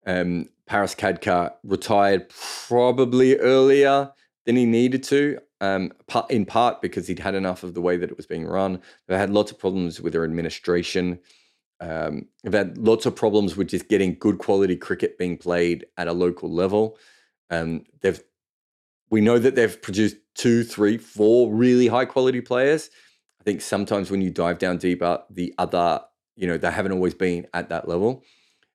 Um, 0.06 0.48
Paras 0.66 0.94
Khadka 0.94 1.52
retired 1.62 2.30
probably 2.68 3.36
earlier 3.36 4.12
than 4.44 4.56
he 4.56 4.66
needed 4.66 5.02
to, 5.04 5.38
um, 5.60 5.92
in 6.28 6.44
part 6.44 6.82
because 6.82 7.06
he'd 7.06 7.18
had 7.18 7.34
enough 7.34 7.62
of 7.62 7.74
the 7.74 7.80
way 7.80 7.96
that 7.96 8.10
it 8.10 8.16
was 8.16 8.26
being 8.26 8.46
run. 8.46 8.80
They 9.08 9.16
had 9.16 9.30
lots 9.30 9.50
of 9.50 9.58
problems 9.58 10.00
with 10.00 10.12
their 10.12 10.24
administration. 10.24 11.18
Um, 11.80 12.26
they've 12.42 12.52
had 12.52 12.78
lots 12.78 13.06
of 13.06 13.16
problems 13.16 13.56
with 13.56 13.68
just 13.68 13.88
getting 13.88 14.16
good 14.18 14.38
quality 14.38 14.76
cricket 14.76 15.18
being 15.18 15.38
played 15.38 15.86
at 15.96 16.08
a 16.08 16.12
local 16.12 16.52
level. 16.52 16.98
Um, 17.50 17.84
they've 18.00 18.22
we 19.10 19.20
know 19.20 19.38
that 19.38 19.54
they've 19.54 19.80
produced 19.80 20.16
two, 20.34 20.64
three, 20.64 20.98
four 20.98 21.52
really 21.52 21.86
high 21.86 22.06
quality 22.06 22.40
players. 22.40 22.90
I 23.40 23.44
think 23.44 23.60
sometimes 23.60 24.10
when 24.10 24.22
you 24.22 24.30
dive 24.30 24.58
down 24.58 24.78
deeper, 24.78 25.22
the 25.30 25.54
other 25.58 26.00
you 26.36 26.46
know, 26.46 26.58
they 26.58 26.70
haven't 26.70 26.92
always 26.92 27.14
been 27.14 27.46
at 27.54 27.68
that 27.68 27.88
level. 27.88 28.22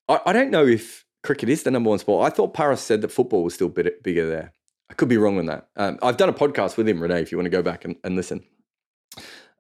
I, 0.07 0.19
I 0.27 0.33
don't 0.33 0.51
know 0.51 0.65
if 0.65 1.05
cricket 1.23 1.49
is 1.49 1.63
the 1.63 1.71
number 1.71 1.89
one 1.89 1.99
sport. 1.99 2.31
I 2.31 2.35
thought 2.35 2.53
Paras 2.53 2.81
said 2.81 3.01
that 3.01 3.11
football 3.11 3.43
was 3.43 3.53
still 3.53 3.69
bit, 3.69 4.01
bigger 4.03 4.27
there. 4.27 4.53
I 4.89 4.93
could 4.93 5.09
be 5.09 5.17
wrong 5.17 5.37
on 5.37 5.45
that. 5.47 5.67
Um, 5.75 5.99
I've 6.01 6.17
done 6.17 6.29
a 6.29 6.33
podcast 6.33 6.77
with 6.77 6.87
him, 6.87 7.01
Renee, 7.01 7.21
if 7.21 7.31
you 7.31 7.37
want 7.37 7.45
to 7.45 7.51
go 7.51 7.61
back 7.61 7.85
and, 7.85 7.95
and 8.03 8.15
listen. 8.15 8.43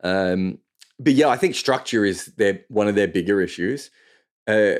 Um, 0.03 0.59
but 0.99 1.13
yeah, 1.13 1.27
I 1.27 1.37
think 1.37 1.55
structure 1.55 2.03
is 2.03 2.27
their 2.37 2.61
one 2.69 2.87
of 2.87 2.95
their 2.95 3.07
bigger 3.07 3.41
issues. 3.41 3.91
Uh, 4.47 4.75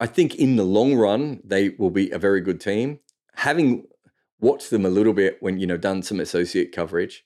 I 0.00 0.06
think 0.06 0.34
in 0.36 0.56
the 0.56 0.64
long 0.64 0.94
run, 0.94 1.40
they 1.44 1.70
will 1.70 1.90
be 1.90 2.10
a 2.10 2.18
very 2.18 2.40
good 2.40 2.60
team. 2.60 3.00
Having 3.36 3.86
watched 4.40 4.70
them 4.70 4.84
a 4.84 4.90
little 4.90 5.12
bit 5.12 5.38
when 5.40 5.58
you 5.58 5.66
know 5.66 5.76
done 5.76 6.02
some 6.02 6.20
associate 6.20 6.72
coverage, 6.72 7.24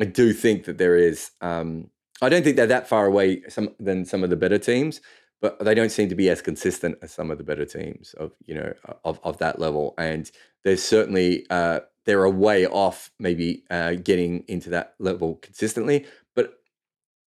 I 0.00 0.04
do 0.04 0.32
think 0.32 0.64
that 0.64 0.78
there 0.78 0.96
is 0.96 1.30
um, 1.40 1.90
I 2.22 2.28
don't 2.28 2.42
think 2.42 2.56
they're 2.56 2.66
that 2.66 2.88
far 2.88 3.06
away 3.06 3.42
some, 3.48 3.74
than 3.78 4.04
some 4.04 4.24
of 4.24 4.30
the 4.30 4.36
better 4.36 4.58
teams, 4.58 5.00
but 5.40 5.58
they 5.60 5.74
don't 5.74 5.92
seem 5.92 6.08
to 6.08 6.14
be 6.14 6.30
as 6.30 6.40
consistent 6.40 6.98
as 7.02 7.12
some 7.12 7.30
of 7.30 7.38
the 7.38 7.44
better 7.44 7.66
teams 7.66 8.14
of 8.14 8.32
you 8.46 8.54
know 8.54 8.72
of 9.04 9.20
of 9.22 9.38
that 9.38 9.58
level. 9.58 9.94
And 9.98 10.30
there's 10.64 10.82
certainly 10.82 11.46
uh, 11.50 11.80
they're 12.04 12.24
a 12.24 12.30
way 12.30 12.66
off 12.66 13.10
maybe 13.18 13.64
uh, 13.70 13.94
getting 13.94 14.44
into 14.48 14.70
that 14.70 14.94
level 14.98 15.36
consistently, 15.36 16.06
but 16.34 16.54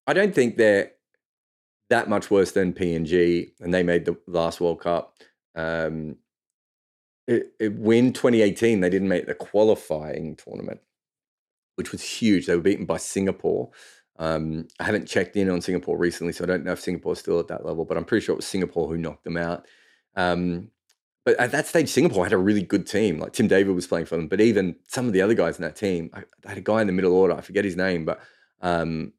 I 0.07 0.13
don't 0.13 0.33
think 0.33 0.57
they're 0.57 0.91
that 1.89 2.09
much 2.09 2.31
worse 2.31 2.51
than 2.51 2.73
PNG, 2.73 3.51
and 3.59 3.73
they 3.73 3.83
made 3.83 4.05
the 4.05 4.17
last 4.27 4.61
World 4.61 4.79
Cup. 4.79 5.15
Um, 5.55 6.17
it, 7.27 7.53
it 7.59 7.75
win 7.75 8.13
2018, 8.13 8.79
they 8.79 8.89
didn't 8.89 9.07
make 9.07 9.27
the 9.27 9.35
qualifying 9.35 10.35
tournament, 10.35 10.81
which 11.75 11.91
was 11.91 12.01
huge. 12.01 12.45
They 12.45 12.55
were 12.55 12.61
beaten 12.61 12.85
by 12.85 12.97
Singapore. 12.97 13.69
Um, 14.19 14.67
I 14.79 14.83
haven't 14.83 15.07
checked 15.07 15.37
in 15.37 15.49
on 15.49 15.61
Singapore 15.61 15.97
recently, 15.97 16.33
so 16.33 16.43
I 16.43 16.47
don't 16.47 16.65
know 16.65 16.73
if 16.73 16.81
Singapore's 16.81 17.19
still 17.19 17.39
at 17.39 17.47
that 17.47 17.65
level, 17.65 17.85
but 17.85 17.97
I'm 17.97 18.05
pretty 18.05 18.25
sure 18.25 18.33
it 18.33 18.37
was 18.37 18.45
Singapore 18.45 18.87
who 18.87 18.97
knocked 18.97 19.23
them 19.23 19.37
out. 19.37 19.65
Um, 20.15 20.69
but 21.23 21.39
at 21.39 21.51
that 21.51 21.67
stage, 21.67 21.89
Singapore 21.89 22.25
had 22.25 22.33
a 22.33 22.37
really 22.37 22.61
good 22.61 22.85
team. 22.85 23.17
Like 23.17 23.33
Tim 23.33 23.47
David 23.47 23.73
was 23.73 23.87
playing 23.87 24.05
for 24.05 24.17
them, 24.17 24.27
but 24.27 24.41
even 24.41 24.75
some 24.87 25.07
of 25.07 25.13
the 25.13 25.21
other 25.21 25.33
guys 25.33 25.57
in 25.57 25.63
that 25.63 25.77
team, 25.77 26.09
I, 26.13 26.23
I 26.45 26.49
had 26.49 26.57
a 26.57 26.61
guy 26.61 26.81
in 26.81 26.87
the 26.87 26.93
middle 26.93 27.13
order, 27.13 27.33
I 27.33 27.41
forget 27.41 27.63
his 27.63 27.77
name, 27.77 28.03
but 28.03 28.19
um, 28.61 29.13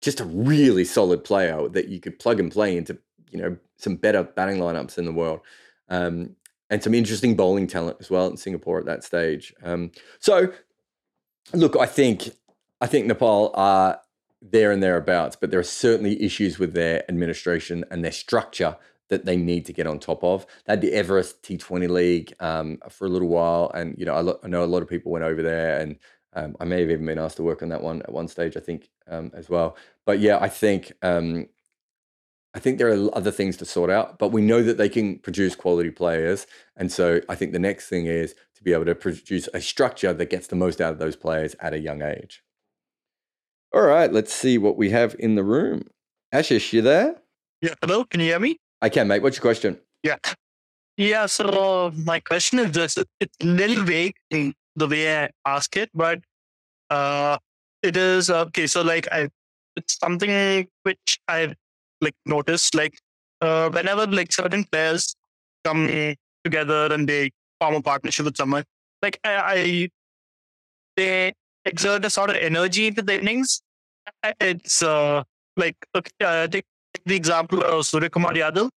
just 0.00 0.20
a 0.20 0.24
really 0.24 0.84
solid 0.84 1.24
player 1.24 1.68
that 1.68 1.88
you 1.88 1.98
could 1.98 2.18
plug 2.20 2.38
and 2.38 2.52
play 2.52 2.76
into, 2.76 2.96
you 3.30 3.40
know, 3.40 3.56
some 3.76 3.96
better 3.96 4.22
batting 4.22 4.58
lineups 4.58 4.96
in 4.96 5.04
the 5.04 5.12
world. 5.12 5.40
Um, 5.88 6.36
and 6.70 6.82
some 6.82 6.94
interesting 6.94 7.36
bowling 7.36 7.66
talent 7.66 7.98
as 8.00 8.10
well 8.10 8.28
in 8.28 8.36
Singapore 8.36 8.78
at 8.78 8.86
that 8.86 9.04
stage. 9.04 9.52
Um, 9.62 9.92
so, 10.20 10.50
look, 11.52 11.76
I 11.76 11.84
think 11.84 12.30
I 12.82 12.88
think 12.88 13.06
Nepal 13.06 13.52
are 13.54 14.00
there 14.42 14.72
and 14.72 14.82
thereabouts, 14.82 15.36
but 15.36 15.52
there 15.52 15.60
are 15.60 15.62
certainly 15.62 16.20
issues 16.20 16.58
with 16.58 16.74
their 16.74 17.08
administration 17.08 17.84
and 17.92 18.04
their 18.04 18.10
structure 18.10 18.76
that 19.08 19.24
they 19.24 19.36
need 19.36 19.66
to 19.66 19.72
get 19.72 19.86
on 19.86 20.00
top 20.00 20.24
of. 20.24 20.44
They 20.64 20.72
had 20.72 20.80
the 20.80 20.92
Everest 20.92 21.44
T20 21.44 21.88
League 21.88 22.34
um, 22.40 22.78
for 22.90 23.06
a 23.06 23.08
little 23.08 23.28
while, 23.28 23.70
and 23.72 23.94
you 23.96 24.04
know 24.04 24.14
I, 24.14 24.20
lo- 24.20 24.40
I, 24.42 24.48
know 24.48 24.64
a 24.64 24.66
lot 24.66 24.82
of 24.82 24.88
people 24.88 25.12
went 25.12 25.24
over 25.24 25.42
there, 25.42 25.78
and 25.78 25.96
um, 26.32 26.56
I 26.58 26.64
may 26.64 26.80
have 26.80 26.90
even 26.90 27.06
been 27.06 27.20
asked 27.20 27.36
to 27.36 27.44
work 27.44 27.62
on 27.62 27.68
that 27.68 27.82
one 27.82 28.02
at 28.02 28.10
one 28.10 28.26
stage, 28.26 28.56
I 28.56 28.60
think, 28.60 28.90
um, 29.06 29.30
as 29.32 29.48
well. 29.48 29.76
But 30.04 30.18
yeah, 30.18 30.38
I 30.40 30.48
think 30.48 30.90
um, 31.02 31.46
I 32.52 32.58
think 32.58 32.78
there 32.78 32.92
are 32.92 33.16
other 33.16 33.30
things 33.30 33.56
to 33.58 33.64
sort 33.64 33.90
out, 33.90 34.18
but 34.18 34.32
we 34.32 34.42
know 34.42 34.60
that 34.60 34.76
they 34.76 34.88
can 34.88 35.20
produce 35.20 35.54
quality 35.54 35.92
players, 35.92 36.48
and 36.76 36.90
so 36.90 37.20
I 37.28 37.36
think 37.36 37.52
the 37.52 37.60
next 37.60 37.88
thing 37.88 38.06
is 38.06 38.34
to 38.56 38.64
be 38.64 38.72
able 38.72 38.86
to 38.86 38.96
produce 38.96 39.48
a 39.54 39.60
structure 39.60 40.12
that 40.12 40.30
gets 40.30 40.48
the 40.48 40.56
most 40.56 40.80
out 40.80 40.92
of 40.92 40.98
those 40.98 41.14
players 41.14 41.54
at 41.60 41.74
a 41.74 41.78
young 41.78 42.02
age. 42.02 42.42
All 43.74 43.82
right, 43.82 44.12
let's 44.12 44.32
see 44.32 44.58
what 44.58 44.76
we 44.76 44.90
have 44.90 45.16
in 45.18 45.34
the 45.34 45.42
room. 45.42 45.84
Ashish, 46.34 46.72
you 46.72 46.82
there? 46.82 47.16
Yeah, 47.62 47.74
hello, 47.80 48.04
can 48.04 48.20
you 48.20 48.26
hear 48.26 48.38
me? 48.40 48.58
I 48.82 48.88
can, 48.88 49.08
mate. 49.08 49.22
What's 49.22 49.36
your 49.36 49.42
question? 49.42 49.78
Yeah. 50.02 50.16
Yeah, 50.98 51.26
so 51.26 51.90
my 52.04 52.20
question 52.20 52.58
is 52.58 52.70
just 52.72 52.98
it's 53.18 53.36
a 53.40 53.46
little 53.46 53.82
vague 53.82 54.14
in 54.30 54.54
the 54.76 54.86
way 54.86 55.24
I 55.24 55.30
ask 55.46 55.74
it, 55.76 55.90
but 55.94 56.20
uh 56.90 57.38
it 57.82 57.96
is 57.96 58.28
okay, 58.28 58.66
so 58.66 58.82
like 58.82 59.08
I 59.10 59.28
it's 59.76 59.98
something 59.98 60.68
which 60.82 61.18
I've 61.28 61.54
like 62.02 62.14
noticed 62.26 62.74
like 62.74 62.98
uh 63.40 63.70
whenever 63.70 64.06
like 64.06 64.32
certain 64.32 64.64
players 64.64 65.14
come 65.64 65.88
together 66.44 66.92
and 66.92 67.08
they 67.08 67.30
form 67.58 67.76
a 67.76 67.82
partnership 67.82 68.26
with 68.26 68.36
someone, 68.36 68.64
like 69.00 69.18
I, 69.24 69.34
I 69.34 69.88
they 70.96 71.32
exert 71.64 72.04
a 72.04 72.10
sort 72.10 72.30
of 72.30 72.36
energy 72.36 72.86
into 72.86 73.02
the 73.02 73.20
innings. 73.20 73.62
It's 74.40 74.82
uh, 74.82 75.22
like 75.56 75.76
uh, 75.94 76.46
take 76.46 76.64
the 77.04 77.14
example 77.14 77.62
of 77.62 77.84
Suryakumar 77.84 78.34
Yadav. 78.34 78.68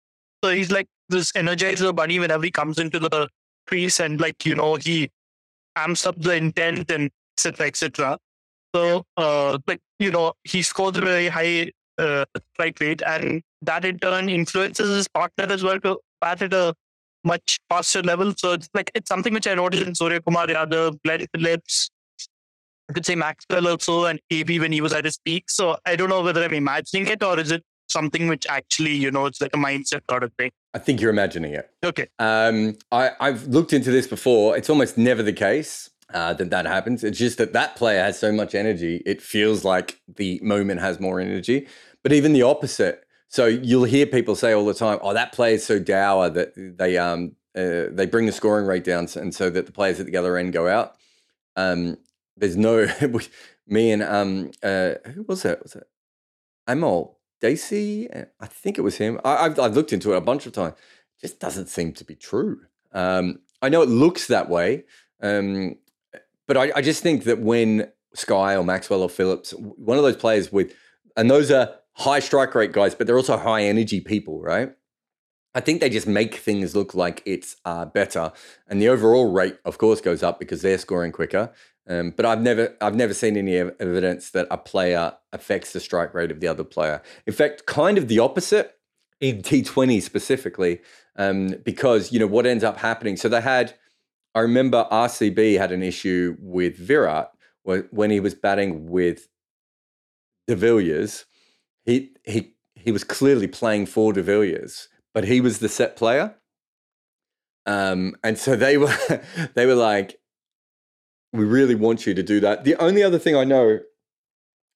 So 0.43 0.51
he's 0.51 0.71
like 0.71 0.87
this 1.09 1.31
energizer 1.33 1.95
bunny 1.95 2.19
whenever 2.19 2.43
he 2.43 2.51
comes 2.51 2.79
into 2.79 2.99
the 2.99 3.27
crease 3.67 3.99
and 3.99 4.19
like 4.21 4.45
you 4.45 4.55
know 4.55 4.75
he 4.75 5.09
amps 5.75 6.05
up 6.05 6.19
the 6.21 6.35
intent 6.35 6.91
and 6.91 7.09
etc 7.37 7.67
etc. 7.67 8.17
So 8.75 9.03
uh, 9.17 9.57
like 9.67 9.81
you 9.99 10.11
know 10.11 10.33
he 10.43 10.61
scores 10.61 10.97
a 10.97 11.01
very 11.01 11.27
high 11.27 11.71
uh, 11.97 12.25
strike 12.53 12.79
rate 12.79 13.01
and 13.05 13.41
that 13.61 13.85
in 13.85 13.99
turn 13.99 14.29
influences 14.29 14.89
his 14.95 15.07
partner 15.07 15.45
as 15.45 15.63
well 15.63 15.79
to 15.79 15.99
bat 16.21 16.41
at 16.41 16.53
a 16.53 16.73
much 17.23 17.57
faster 17.69 18.03
level. 18.03 18.33
So 18.37 18.53
it's 18.53 18.69
like 18.73 18.91
it's 18.93 19.09
something 19.09 19.33
which 19.33 19.47
I 19.47 19.55
noticed 19.55 19.83
in 19.83 19.93
Suryakumar 19.93 20.47
Yadav, 20.47 20.99
Glenn 21.03 21.25
Phillips, 21.33 21.89
I 22.89 22.93
could 22.93 23.05
say 23.05 23.15
Maxwell 23.15 23.67
also 23.67 24.05
and 24.05 24.19
AB 24.29 24.59
when 24.59 24.71
he 24.71 24.81
was 24.81 24.93
at 24.93 25.05
his 25.05 25.17
peak. 25.17 25.49
So 25.49 25.77
I 25.85 25.95
don't 25.95 26.09
know 26.09 26.21
whether 26.21 26.43
I'm 26.43 26.53
imagining 26.53 27.07
it 27.07 27.23
or 27.23 27.39
is 27.39 27.51
it 27.51 27.63
something 27.87 28.27
which 28.27 28.45
actually, 28.47 28.93
you 28.93 29.11
know, 29.11 29.25
it's 29.25 29.41
like 29.41 29.53
a 29.53 29.57
mindset 29.57 30.01
sort 30.09 30.23
of 30.23 30.31
thing. 30.33 30.51
I 30.73 30.79
think 30.79 31.01
you're 31.01 31.09
imagining 31.09 31.53
it. 31.53 31.69
Okay. 31.83 32.07
Um, 32.19 32.75
I, 32.91 33.11
I've 33.19 33.47
looked 33.47 33.73
into 33.73 33.91
this 33.91 34.07
before. 34.07 34.57
It's 34.57 34.69
almost 34.69 34.97
never 34.97 35.23
the 35.23 35.33
case. 35.33 35.89
Uh, 36.13 36.33
that 36.33 36.51
that 36.51 36.67
happens. 36.67 37.03
It's 37.03 37.17
just 37.17 37.39
that 37.39 37.53
that 37.53 37.75
player 37.75 38.03
has 38.03 38.19
so 38.19 38.31
much 38.31 38.53
energy. 38.53 39.01
It 39.07 39.23
feels 39.23 39.65
like 39.65 39.99
the 40.07 40.39
moment 40.43 40.79
has 40.79 40.99
more 40.99 41.19
energy. 41.19 41.67
But 42.03 42.13
even 42.13 42.31
the 42.31 42.43
opposite. 42.43 43.03
So 43.27 43.47
you'll 43.47 43.85
hear 43.85 44.05
people 44.05 44.35
say 44.35 44.53
all 44.53 44.67
the 44.67 44.75
time, 44.75 44.99
"Oh, 45.01 45.15
that 45.15 45.31
player 45.31 45.55
is 45.55 45.65
so 45.65 45.79
dour 45.79 46.29
that 46.29 46.53
they 46.55 46.99
um 46.99 47.35
uh, 47.55 47.85
they 47.89 48.05
bring 48.05 48.27
the 48.27 48.31
scoring 48.31 48.67
rate 48.67 48.83
down, 48.83 49.07
and 49.15 49.33
so 49.33 49.49
that 49.49 49.65
the 49.65 49.71
players 49.71 49.99
at 49.99 50.05
the 50.05 50.15
other 50.15 50.37
end 50.37 50.53
go 50.53 50.67
out. 50.67 50.95
Um, 51.55 51.97
there's 52.37 52.57
no 52.57 52.87
me 53.67 53.91
and 53.91 54.03
um 54.03 54.51
uh, 54.63 54.95
who 55.13 55.23
was 55.23 55.43
that? 55.43 55.63
Was 55.63 55.75
it 55.75 55.87
Amol 56.67 57.15
Desai? 57.41 58.27
I 58.39 58.45
think 58.45 58.77
it 58.77 58.81
was 58.81 58.97
him. 58.97 59.19
I, 59.23 59.43
have 59.43 59.59
I've 59.59 59.75
looked 59.75 59.93
into 59.93 60.13
it 60.13 60.17
a 60.17 60.21
bunch 60.21 60.45
of 60.45 60.53
times. 60.53 60.75
Just 61.21 61.39
doesn't 61.39 61.69
seem 61.69 61.93
to 61.93 62.03
be 62.03 62.15
true. 62.15 62.61
Um, 62.91 63.39
I 63.61 63.69
know 63.69 63.81
it 63.81 63.89
looks 63.89 64.27
that 64.27 64.49
way, 64.49 64.83
um, 65.21 65.77
but 66.47 66.57
I, 66.57 66.71
I 66.75 66.81
just 66.81 67.01
think 67.01 67.23
that 67.23 67.39
when 67.39 67.91
Sky 68.13 68.55
or 68.55 68.63
Maxwell 68.63 69.01
or 69.01 69.09
Phillips, 69.09 69.51
one 69.51 69.97
of 69.97 70.03
those 70.03 70.17
players 70.17 70.51
with, 70.51 70.73
and 71.17 71.29
those 71.29 71.51
are 71.51 71.75
high 71.93 72.19
strike 72.19 72.53
rate 72.55 72.71
guys, 72.73 72.95
but 72.95 73.07
they're 73.07 73.17
also 73.17 73.37
high 73.37 73.63
energy 73.63 74.01
people, 74.01 74.41
right? 74.41 74.73
I 75.55 75.61
think 75.61 75.79
they 75.79 75.89
just 75.89 76.05
make 76.05 76.35
things 76.35 76.75
look 76.75 76.93
like 76.93 77.23
it's 77.25 77.55
uh, 77.63 77.85
better, 77.85 78.33
and 78.67 78.81
the 78.81 78.89
overall 78.89 79.31
rate, 79.31 79.57
of 79.63 79.77
course, 79.77 80.01
goes 80.01 80.21
up 80.21 80.37
because 80.37 80.61
they're 80.61 80.77
scoring 80.77 81.13
quicker. 81.13 81.51
Um, 81.87 82.11
but 82.11 82.25
I've 82.25 82.41
never, 82.41 82.75
I've 82.81 82.95
never 82.95 83.13
seen 83.13 83.37
any 83.37 83.55
evidence 83.57 84.31
that 84.31 84.47
a 84.51 84.57
player 84.57 85.13
affects 85.31 85.71
the 85.71 85.79
strike 85.79 86.13
rate 86.13 86.31
of 86.31 86.41
the 86.41 86.47
other 86.47 86.63
player. 86.63 87.01
In 87.25 87.33
fact, 87.33 87.67
kind 87.67 87.97
of 87.97 88.09
the 88.09 88.19
opposite 88.19 88.75
in 89.21 89.41
T20 89.43 90.01
specifically, 90.01 90.81
um, 91.15 91.55
because 91.63 92.11
you 92.11 92.19
know 92.19 92.27
what 92.27 92.45
ends 92.45 92.63
up 92.63 92.77
happening. 92.77 93.15
So 93.15 93.29
they 93.29 93.39
had, 93.41 93.75
I 94.33 94.41
remember 94.41 94.87
RCB 94.91 95.57
had 95.57 95.71
an 95.71 95.83
issue 95.83 96.35
with 96.39 96.77
Virat 96.77 97.31
when 97.63 98.11
he 98.11 98.19
was 98.19 98.35
batting 98.35 98.89
with 98.89 99.29
De 100.47 100.55
Villiers. 100.55 101.25
He 101.85 102.11
he 102.25 102.55
he 102.73 102.91
was 102.91 103.03
clearly 103.03 103.47
playing 103.47 103.85
for 103.85 104.11
De 104.11 104.21
Villiers 104.21 104.89
but 105.15 105.23
he 105.23 105.39
was 105.41 105.59
the 105.59 105.69
set 105.69 105.95
player. 105.95 106.35
Um, 107.65 108.15
and 108.23 108.37
so 108.37 108.55
they 108.55 108.77
were 108.77 108.93
they 109.55 109.65
were 109.65 109.73
like, 109.73 110.19
we 111.33 111.45
really 111.45 111.73
want 111.73 112.05
you 112.05 112.13
to 112.13 112.21
do 112.21 112.39
that. 112.41 112.65
The 112.65 112.75
only 112.75 113.01
other 113.01 113.17
thing 113.17 113.35
I 113.35 113.45
know 113.45 113.79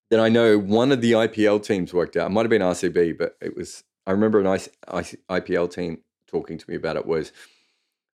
that 0.09 0.19
I 0.19 0.29
know 0.29 0.57
one 0.57 0.91
of 0.91 1.01
the 1.01 1.11
IPL 1.11 1.63
teams 1.63 1.93
worked 1.93 2.17
out, 2.17 2.27
it 2.27 2.33
might 2.33 2.41
have 2.41 2.49
been 2.49 2.63
RCB, 2.63 3.17
but 3.17 3.37
it 3.41 3.55
was 3.55 3.83
I 4.07 4.11
remember 4.11 4.39
an 4.39 4.45
IPL 4.47 5.71
team 5.71 5.99
talking 6.25 6.57
to 6.57 6.69
me 6.69 6.75
about 6.75 6.95
it 6.95 7.05
was 7.05 7.31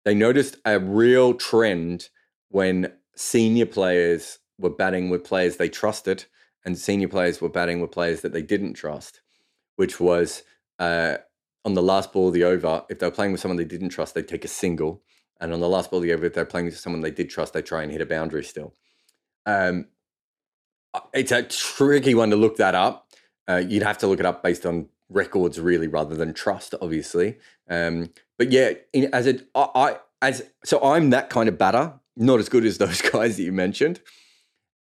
they 0.06 0.16
noticed 0.16 0.58
a 0.66 0.80
real 0.80 1.34
trend 1.34 2.10
when 2.50 2.94
senior 3.16 3.66
players 3.66 4.40
were 4.58 4.70
batting 4.70 5.10
with 5.10 5.24
players 5.24 5.58
they 5.58 5.70
trusted 5.70 6.26
and 6.66 6.78
senior 6.78 7.08
players 7.08 7.42
were 7.42 7.50
batting 7.50 7.82
with 7.82 7.92
players 7.92 8.22
that 8.22 8.32
they 8.32 8.42
didn't 8.42 8.74
trust, 8.74 9.22
which 9.76 10.00
was 10.00 10.44
uh, 10.80 11.18
on 11.66 11.74
the 11.74 11.82
last 11.82 12.12
ball 12.12 12.28
of 12.28 12.34
the 12.34 12.44
over, 12.44 12.84
if 12.90 13.00
they're 13.00 13.12
playing 13.12 13.32
with 13.32 13.42
someone 13.42 13.58
they 13.58 13.64
didn't 13.64 13.90
trust, 13.90 14.14
they'd 14.14 14.28
take 14.28 14.46
a 14.46 14.50
single. 14.50 15.02
And 15.40 15.54
on 15.54 15.60
the 15.60 15.70
last 15.70 15.92
ball 15.92 16.00
of 16.00 16.04
the 16.04 16.14
over, 16.14 16.26
if 16.26 16.34
they're 16.34 16.46
playing 16.46 16.66
with 16.66 16.78
someone 16.78 17.02
they 17.02 17.12
did 17.12 17.30
trust, 17.30 17.54
they 17.54 17.62
try 17.62 17.84
and 17.84 17.92
hit 17.92 18.02
a 18.02 18.06
boundary 18.06 18.44
still. 18.44 18.74
Um, 19.46 19.88
uh, 20.94 21.02
it's 21.14 21.32
a 21.32 21.44
tricky 21.44 22.16
one 22.16 22.30
to 22.30 22.36
look 22.36 22.58
that 22.58 22.76
up. 22.76 23.08
Uh, 23.48 23.62
you'd 23.66 23.84
have 23.84 23.98
to 24.00 24.08
look 24.08 24.20
it 24.20 24.26
up 24.26 24.44
based 24.44 24.66
on 24.66 24.88
records, 25.10 25.60
really, 25.60 25.88
rather 25.88 26.16
than 26.16 26.34
trust, 26.34 26.76
obviously. 26.82 27.38
Um, 27.70 28.10
but 28.38 28.52
yeah, 28.52 28.74
in, 28.94 29.14
as 29.14 29.28
a, 29.28 29.40
I, 29.56 29.70
I, 29.76 29.98
as 30.22 30.44
so 30.64 30.82
I'm 30.82 31.10
that 31.12 31.30
kind 31.30 31.50
of 31.50 31.58
batter, 31.58 31.94
not 32.16 32.40
as 32.40 32.50
good 32.50 32.66
as 32.66 32.78
those 32.80 33.02
guys 33.02 33.38
that 33.38 33.44
you 33.44 33.52
mentioned. 33.52 34.02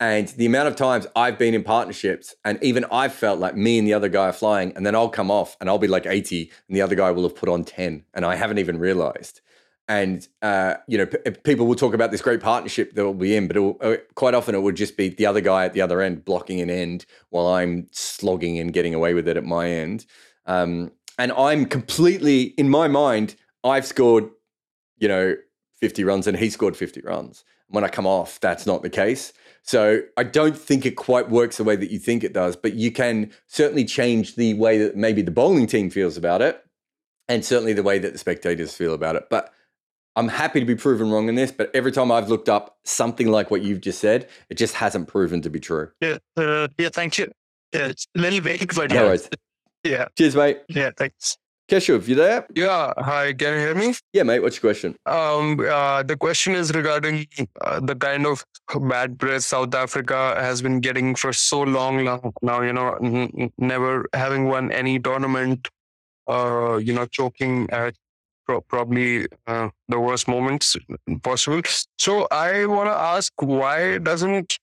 And 0.02 0.26
the 0.26 0.46
amount 0.46 0.66
of 0.66 0.74
times 0.74 1.06
I've 1.14 1.38
been 1.38 1.54
in 1.54 1.62
partnerships 1.62 2.34
and 2.44 2.60
even 2.60 2.84
I've 2.90 3.14
felt 3.14 3.38
like 3.38 3.54
me 3.54 3.78
and 3.78 3.86
the 3.86 3.94
other 3.94 4.08
guy 4.08 4.30
are 4.30 4.32
flying 4.32 4.72
and 4.74 4.84
then 4.84 4.96
I'll 4.96 5.08
come 5.08 5.30
off 5.30 5.56
and 5.60 5.70
I'll 5.70 5.78
be 5.78 5.86
like 5.86 6.06
80 6.06 6.50
and 6.66 6.76
the 6.76 6.82
other 6.82 6.96
guy 6.96 7.12
will 7.12 7.22
have 7.22 7.36
put 7.36 7.48
on 7.48 7.62
10 7.62 8.02
and 8.12 8.24
I 8.24 8.34
haven't 8.34 8.58
even 8.58 8.80
realized. 8.80 9.42
And, 9.86 10.26
uh, 10.42 10.74
you 10.88 10.98
know, 10.98 11.06
p- 11.06 11.30
people 11.44 11.68
will 11.68 11.76
talk 11.76 11.94
about 11.94 12.10
this 12.10 12.20
great 12.20 12.40
partnership 12.40 12.94
that 12.94 13.04
we'll 13.04 13.14
be 13.14 13.36
in, 13.36 13.46
but 13.46 13.56
will, 13.56 13.76
uh, 13.80 13.98
quite 14.16 14.34
often 14.34 14.56
it 14.56 14.62
would 14.62 14.74
just 14.74 14.96
be 14.96 15.10
the 15.10 15.24
other 15.24 15.40
guy 15.40 15.66
at 15.66 15.72
the 15.72 15.80
other 15.80 16.00
end 16.00 16.24
blocking 16.24 16.60
an 16.60 16.68
end 16.68 17.06
while 17.30 17.46
I'm 17.46 17.86
slogging 17.92 18.58
and 18.58 18.72
getting 18.72 18.94
away 18.94 19.14
with 19.14 19.28
it 19.28 19.36
at 19.36 19.44
my 19.44 19.70
end. 19.70 20.04
Um, 20.46 20.90
and 21.16 21.30
I'm 21.30 21.64
completely, 21.64 22.42
in 22.58 22.68
my 22.68 22.88
mind, 22.88 23.36
I've 23.62 23.86
scored, 23.86 24.30
you 24.98 25.06
know, 25.06 25.36
50 25.78 26.02
runs 26.02 26.26
and 26.26 26.36
he 26.36 26.50
scored 26.50 26.76
50 26.76 27.02
runs. 27.02 27.44
When 27.68 27.84
I 27.84 27.88
come 27.88 28.06
off, 28.06 28.40
that's 28.40 28.66
not 28.66 28.82
the 28.82 28.90
case. 28.90 29.32
So 29.62 30.02
I 30.16 30.24
don't 30.24 30.56
think 30.56 30.84
it 30.84 30.96
quite 30.96 31.30
works 31.30 31.56
the 31.56 31.64
way 31.64 31.76
that 31.76 31.90
you 31.90 31.98
think 31.98 32.24
it 32.24 32.32
does, 32.32 32.56
but 32.56 32.74
you 32.74 32.90
can 32.90 33.30
certainly 33.46 33.84
change 33.84 34.34
the 34.34 34.54
way 34.54 34.78
that 34.78 34.96
maybe 34.96 35.22
the 35.22 35.30
bowling 35.30 35.66
team 35.66 35.88
feels 35.88 36.16
about 36.16 36.42
it 36.42 36.64
and 37.28 37.44
certainly 37.44 37.72
the 37.72 37.82
way 37.82 37.98
that 37.98 38.12
the 38.12 38.18
spectators 38.18 38.74
feel 38.74 38.92
about 38.92 39.16
it. 39.16 39.28
But 39.30 39.52
I'm 40.16 40.28
happy 40.28 40.60
to 40.60 40.66
be 40.66 40.74
proven 40.74 41.10
wrong 41.10 41.28
in 41.28 41.36
this, 41.36 41.52
but 41.52 41.70
every 41.74 41.92
time 41.92 42.10
I've 42.10 42.28
looked 42.28 42.48
up 42.48 42.76
something 42.84 43.28
like 43.28 43.50
what 43.50 43.62
you've 43.62 43.80
just 43.80 44.00
said, 44.00 44.28
it 44.50 44.58
just 44.58 44.74
hasn't 44.74 45.08
proven 45.08 45.40
to 45.42 45.50
be 45.50 45.60
true. 45.60 45.90
Yeah, 46.00 46.18
uh, 46.36 46.68
yeah, 46.76 46.90
thank 46.90 47.18
you. 47.18 47.30
Yeah, 47.72 47.86
it's 47.86 48.06
a 48.16 48.20
little 48.20 48.40
vague, 48.40 48.74
but 48.74 48.90
no 48.90 48.96
yeah. 48.96 49.02
Worries. 49.04 49.30
Yeah. 49.84 50.06
Cheers, 50.16 50.36
mate. 50.36 50.60
Yeah, 50.68 50.90
thanks. 50.96 51.38
Keshuv, 51.68 52.06
you 52.06 52.14
there? 52.14 52.46
Yeah. 52.54 52.92
Hi, 52.98 53.32
can 53.32 53.54
you 53.54 53.60
hear 53.60 53.74
me? 53.74 53.94
Yeah, 54.12 54.24
mate. 54.24 54.40
What's 54.40 54.56
your 54.56 54.72
question? 54.72 54.94
Um, 55.06 55.58
uh, 55.60 56.02
the 56.02 56.16
question 56.16 56.54
is 56.54 56.72
regarding 56.74 57.26
uh, 57.60 57.80
the 57.80 57.94
kind 57.94 58.26
of 58.26 58.44
bad 58.80 59.18
press 59.18 59.46
South 59.46 59.74
Africa 59.74 60.34
has 60.38 60.60
been 60.60 60.80
getting 60.80 61.14
for 61.14 61.32
so 61.32 61.62
long 61.62 62.04
now. 62.42 62.60
You 62.60 62.72
know, 62.72 62.94
n- 63.02 63.52
never 63.58 64.06
having 64.12 64.48
won 64.48 64.70
any 64.70 64.98
tournament. 64.98 65.68
Uh, 66.28 66.76
you 66.76 66.92
know, 66.92 67.06
choking 67.06 67.68
at 67.70 67.94
pro- 68.46 68.60
probably 68.60 69.26
uh, 69.46 69.70
the 69.88 69.98
worst 69.98 70.28
moments 70.28 70.76
possible. 71.22 71.62
So 71.98 72.28
I 72.30 72.66
want 72.66 72.88
to 72.88 72.94
ask, 72.94 73.32
why 73.40 73.98
doesn't 73.98 74.58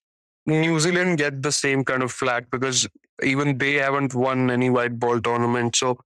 New 0.46 0.80
Zealand 0.80 1.18
get 1.18 1.42
the 1.42 1.52
same 1.52 1.84
kind 1.84 2.04
of 2.04 2.12
flag? 2.12 2.46
Because 2.52 2.88
even 3.24 3.58
they 3.58 3.74
haven't 3.74 4.14
won 4.14 4.52
any 4.52 4.70
white 4.70 5.00
ball 5.00 5.20
tournament. 5.20 5.76
So 5.76 6.00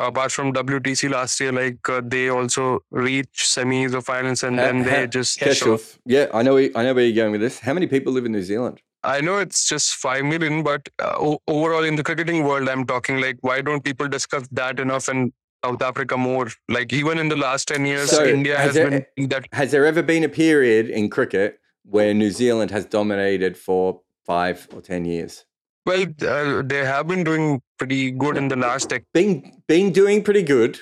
apart 0.00 0.32
from 0.32 0.52
WTC 0.52 1.10
last 1.10 1.40
year, 1.40 1.52
like 1.52 1.88
uh, 1.88 2.00
they 2.04 2.28
also 2.28 2.80
reach 2.90 3.44
semis 3.44 3.94
or 3.94 4.00
finals, 4.00 4.42
and 4.42 4.58
then 4.58 4.82
they 4.82 5.06
just 5.06 5.38
Keshuv. 5.38 5.98
Yeah, 6.04 6.26
I 6.32 6.42
know. 6.42 6.56
I 6.58 6.82
know 6.82 6.94
where 6.94 7.04
you're 7.04 7.14
going 7.14 7.32
with 7.32 7.40
this. 7.40 7.60
How 7.60 7.74
many 7.74 7.86
people 7.86 8.12
live 8.12 8.24
in 8.24 8.32
New 8.32 8.42
Zealand? 8.42 8.82
I 9.02 9.20
know 9.20 9.38
it's 9.38 9.68
just 9.68 9.94
five 9.94 10.24
million, 10.24 10.62
but 10.62 10.88
uh, 10.98 11.36
overall 11.46 11.84
in 11.84 11.96
the 11.96 12.02
cricketing 12.02 12.44
world, 12.44 12.68
I'm 12.68 12.84
talking 12.84 13.20
like, 13.20 13.38
why 13.40 13.60
don't 13.60 13.84
people 13.84 14.08
discuss 14.08 14.48
that 14.52 14.80
enough 14.80 15.08
and 15.08 15.32
South 15.64 15.80
Africa 15.80 16.16
more? 16.16 16.48
Like 16.68 16.92
even 16.92 17.18
in 17.18 17.28
the 17.28 17.36
last 17.36 17.68
ten 17.68 17.86
years, 17.86 18.10
so 18.10 18.24
India 18.24 18.56
has, 18.56 18.66
has 18.66 18.74
there, 18.74 19.06
been 19.16 19.28
that. 19.28 19.46
Has 19.52 19.70
there 19.70 19.86
ever 19.86 20.02
been 20.02 20.24
a 20.24 20.28
period 20.28 20.90
in 20.90 21.08
cricket 21.08 21.60
where 21.84 22.12
New 22.12 22.30
Zealand 22.30 22.70
has 22.72 22.84
dominated 22.84 23.56
for 23.56 24.02
five 24.26 24.68
or 24.74 24.82
ten 24.82 25.04
years? 25.04 25.45
Well, 25.86 26.04
uh, 26.20 26.62
they 26.62 26.84
have 26.84 27.06
been 27.06 27.22
doing 27.22 27.62
pretty 27.78 28.10
good 28.10 28.36
in 28.36 28.48
the 28.48 28.56
last. 28.56 28.90
Tech. 28.90 29.04
Been 29.14 29.62
been 29.68 29.92
doing 29.92 30.24
pretty 30.24 30.42
good. 30.42 30.80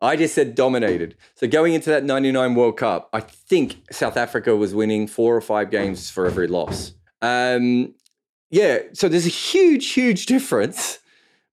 I 0.00 0.16
just 0.16 0.34
said 0.34 0.54
dominated. 0.54 1.16
So 1.34 1.46
going 1.46 1.74
into 1.74 1.90
that 1.90 2.04
99 2.04 2.54
World 2.54 2.78
Cup, 2.78 3.10
I 3.12 3.20
think 3.20 3.82
South 3.90 4.16
Africa 4.16 4.56
was 4.56 4.74
winning 4.74 5.06
four 5.06 5.36
or 5.36 5.40
five 5.40 5.70
games 5.70 6.10
for 6.10 6.26
every 6.26 6.46
loss. 6.46 6.94
Um, 7.22 7.94
yeah, 8.50 8.78
so 8.92 9.08
there's 9.08 9.26
a 9.26 9.30
huge, 9.30 9.92
huge 9.92 10.26
difference 10.26 10.98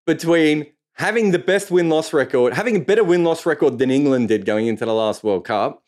between 0.06 0.68
having 0.94 1.32
the 1.32 1.40
best 1.40 1.72
win 1.72 1.90
loss 1.90 2.14
record, 2.14 2.54
having 2.54 2.78
a 2.78 2.80
better 2.80 3.04
win 3.04 3.24
loss 3.24 3.46
record 3.46 3.80
than 3.80 3.92
England 3.92 4.28
did 4.30 4.46
going 4.46 4.68
into 4.68 4.86
the 4.86 4.94
last 4.94 5.24
World 5.24 5.46
Cup, 5.46 5.84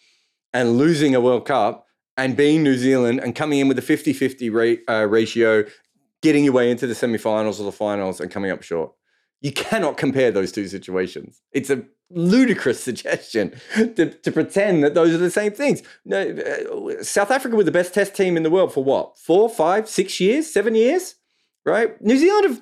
and 0.53 0.77
losing 0.77 1.15
a 1.15 1.21
World 1.21 1.45
Cup, 1.45 1.88
and 2.17 2.38
being 2.38 2.63
New 2.63 2.77
Zealand 2.77 3.19
and 3.19 3.36
coming 3.36 3.59
in 3.59 3.67
with 3.67 3.77
a 3.79 3.81
50 3.81 4.13
50 4.13 4.49
rate, 4.49 4.84
uh, 4.88 5.07
ratio, 5.09 5.65
getting 6.24 6.45
your 6.45 6.53
way 6.53 6.71
into 6.71 6.88
the 6.88 6.95
semi-finals 6.95 7.59
or 7.59 7.65
the 7.65 7.71
finals 7.71 8.19
and 8.19 8.32
coming 8.32 8.49
up 8.49 8.63
short. 8.63 8.93
You 9.41 9.51
cannot 9.51 9.97
compare 9.97 10.32
those 10.32 10.53
two 10.53 10.67
situations. 10.69 11.41
It's 11.51 11.69
a 11.69 11.84
ludicrous 12.09 12.82
suggestion 12.89 13.53
to, 13.76 14.09
to 14.09 14.32
pretend 14.32 14.84
that 14.84 14.95
those 14.95 15.13
are 15.13 15.17
the 15.17 15.30
same 15.30 15.51
things. 15.51 15.84
No, 16.05 16.21
uh, 16.21 17.03
South 17.03 17.30
Africa 17.30 17.57
were 17.57 17.65
the 17.65 17.71
best 17.71 17.93
test 17.93 18.15
team 18.15 18.38
in 18.38 18.43
the 18.43 18.49
world 18.49 18.74
for 18.74 18.84
what? 18.84 19.19
Four, 19.19 19.49
five, 19.49 19.88
six 19.89 20.19
years, 20.21 20.51
seven 20.51 20.76
years, 20.76 21.15
right? 21.65 22.01
New 22.01 22.17
Zealand 22.17 22.45
have, 22.45 22.61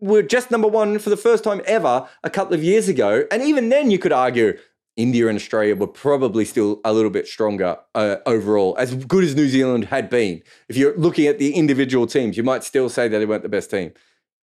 were 0.00 0.22
just 0.22 0.50
number 0.50 0.68
one 0.68 0.98
for 0.98 1.10
the 1.10 1.16
first 1.16 1.44
time 1.44 1.62
ever 1.66 2.08
a 2.24 2.30
couple 2.30 2.54
of 2.54 2.64
years 2.64 2.88
ago, 2.88 3.24
and 3.30 3.42
even 3.42 3.68
then 3.68 3.92
you 3.92 3.98
could 3.98 4.12
argue 4.12 4.58
India 4.98 5.28
and 5.28 5.36
Australia 5.36 5.76
were 5.76 5.86
probably 5.86 6.44
still 6.44 6.80
a 6.84 6.92
little 6.92 7.10
bit 7.10 7.26
stronger 7.26 7.78
uh, 7.94 8.16
overall, 8.26 8.76
as 8.78 8.94
good 8.94 9.24
as 9.24 9.34
New 9.34 9.48
Zealand 9.48 9.86
had 9.86 10.10
been. 10.10 10.42
If 10.68 10.76
you're 10.76 10.96
looking 10.98 11.26
at 11.26 11.38
the 11.38 11.54
individual 11.54 12.06
teams, 12.06 12.36
you 12.36 12.42
might 12.42 12.64
still 12.64 12.88
say 12.88 13.08
that 13.08 13.18
they 13.18 13.24
weren't 13.24 13.44
the 13.44 13.48
best 13.48 13.70
team. 13.70 13.92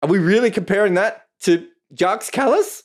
Are 0.02 0.09
we 0.09 0.18
really 0.18 0.50
comparing 0.50 0.94
that 0.94 1.26
to 1.40 1.66
Jacques 1.94 2.30
Kallis? 2.32 2.84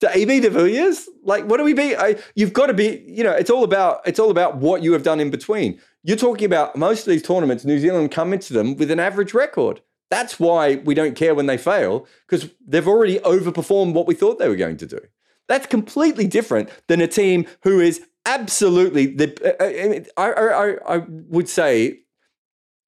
to 0.00 0.18
AB 0.18 0.40
de 0.40 0.50
Villiers? 0.50 1.08
Like, 1.22 1.44
what 1.44 1.58
do 1.58 1.64
we 1.64 1.74
be? 1.74 1.94
I, 1.96 2.16
you've 2.34 2.52
got 2.52 2.66
to 2.66 2.74
be, 2.74 3.04
you 3.06 3.22
know, 3.22 3.30
it's 3.30 3.50
all 3.50 3.62
about 3.62 4.00
it's 4.04 4.18
all 4.18 4.30
about 4.30 4.56
what 4.56 4.82
you 4.82 4.92
have 4.94 5.04
done 5.04 5.20
in 5.20 5.30
between. 5.30 5.80
You're 6.02 6.16
talking 6.16 6.44
about 6.44 6.74
most 6.74 7.06
of 7.06 7.12
these 7.12 7.22
tournaments, 7.22 7.64
New 7.64 7.78
Zealand 7.78 8.10
come 8.10 8.32
into 8.32 8.52
them 8.52 8.76
with 8.76 8.90
an 8.90 8.98
average 8.98 9.32
record. 9.32 9.80
That's 10.10 10.40
why 10.40 10.76
we 10.76 10.94
don't 10.94 11.14
care 11.14 11.34
when 11.34 11.46
they 11.46 11.56
fail, 11.56 12.06
because 12.26 12.50
they've 12.66 12.86
already 12.86 13.20
overperformed 13.20 13.94
what 13.94 14.06
we 14.06 14.14
thought 14.14 14.38
they 14.38 14.48
were 14.48 14.56
going 14.56 14.76
to 14.78 14.86
do. 14.86 15.00
That's 15.48 15.66
completely 15.66 16.26
different 16.26 16.70
than 16.88 17.00
a 17.00 17.08
team 17.08 17.46
who 17.62 17.80
is 17.80 18.02
absolutely 18.26 19.06
the. 19.06 20.06
Uh, 20.16 20.20
I, 20.20 20.32
I, 20.32 20.96
I 20.96 21.04
would 21.06 21.48
say 21.48 22.00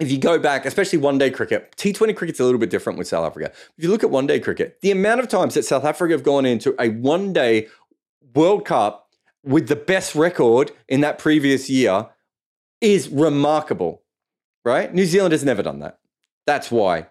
if 0.01 0.11
you 0.11 0.19
go 0.19 0.39
back, 0.39 0.67
especially 0.67 0.99
one 0.99 1.19
day 1.19 1.31
cricket, 1.31 1.75
T20 1.77 2.17
cricket's 2.17 2.41
a 2.41 2.45
little 2.45 2.59
bit 2.59 2.71
different 2.71 2.99
with 2.99 3.09
South 3.09 3.27
Africa. 3.27 3.53
If 3.77 3.85
you 3.85 3.91
look 3.91 4.03
at 4.03 4.11
one 4.11 4.27
day 4.27 4.41
cricket, 4.41 4.79
the 4.83 4.91
amount 4.91 5.21
of 5.21 5.29
times 5.29 5.55
that 5.55 5.65
South 5.65 5.85
Africa 5.85 6.13
have 6.13 6.23
gone 6.23 6.47
into 6.47 6.75
a 6.81 6.89
one 6.91 7.33
day 7.33 7.69
World 8.35 8.65
Cup 8.65 9.09
with 9.45 9.69
the 9.69 9.77
best 9.77 10.15
record 10.15 10.73
in 10.89 11.01
that 11.03 11.19
previous 11.19 11.71
year 11.71 12.09
is 12.81 13.09
remarkable, 13.09 14.03
right? 14.65 14.93
New 14.93 15.07
Zealand 15.07 15.33
has 15.33 15.45
never 15.45 15.63
done 15.63 15.81
that. 15.81 15.99
That's 16.47 16.71
why 16.71 17.07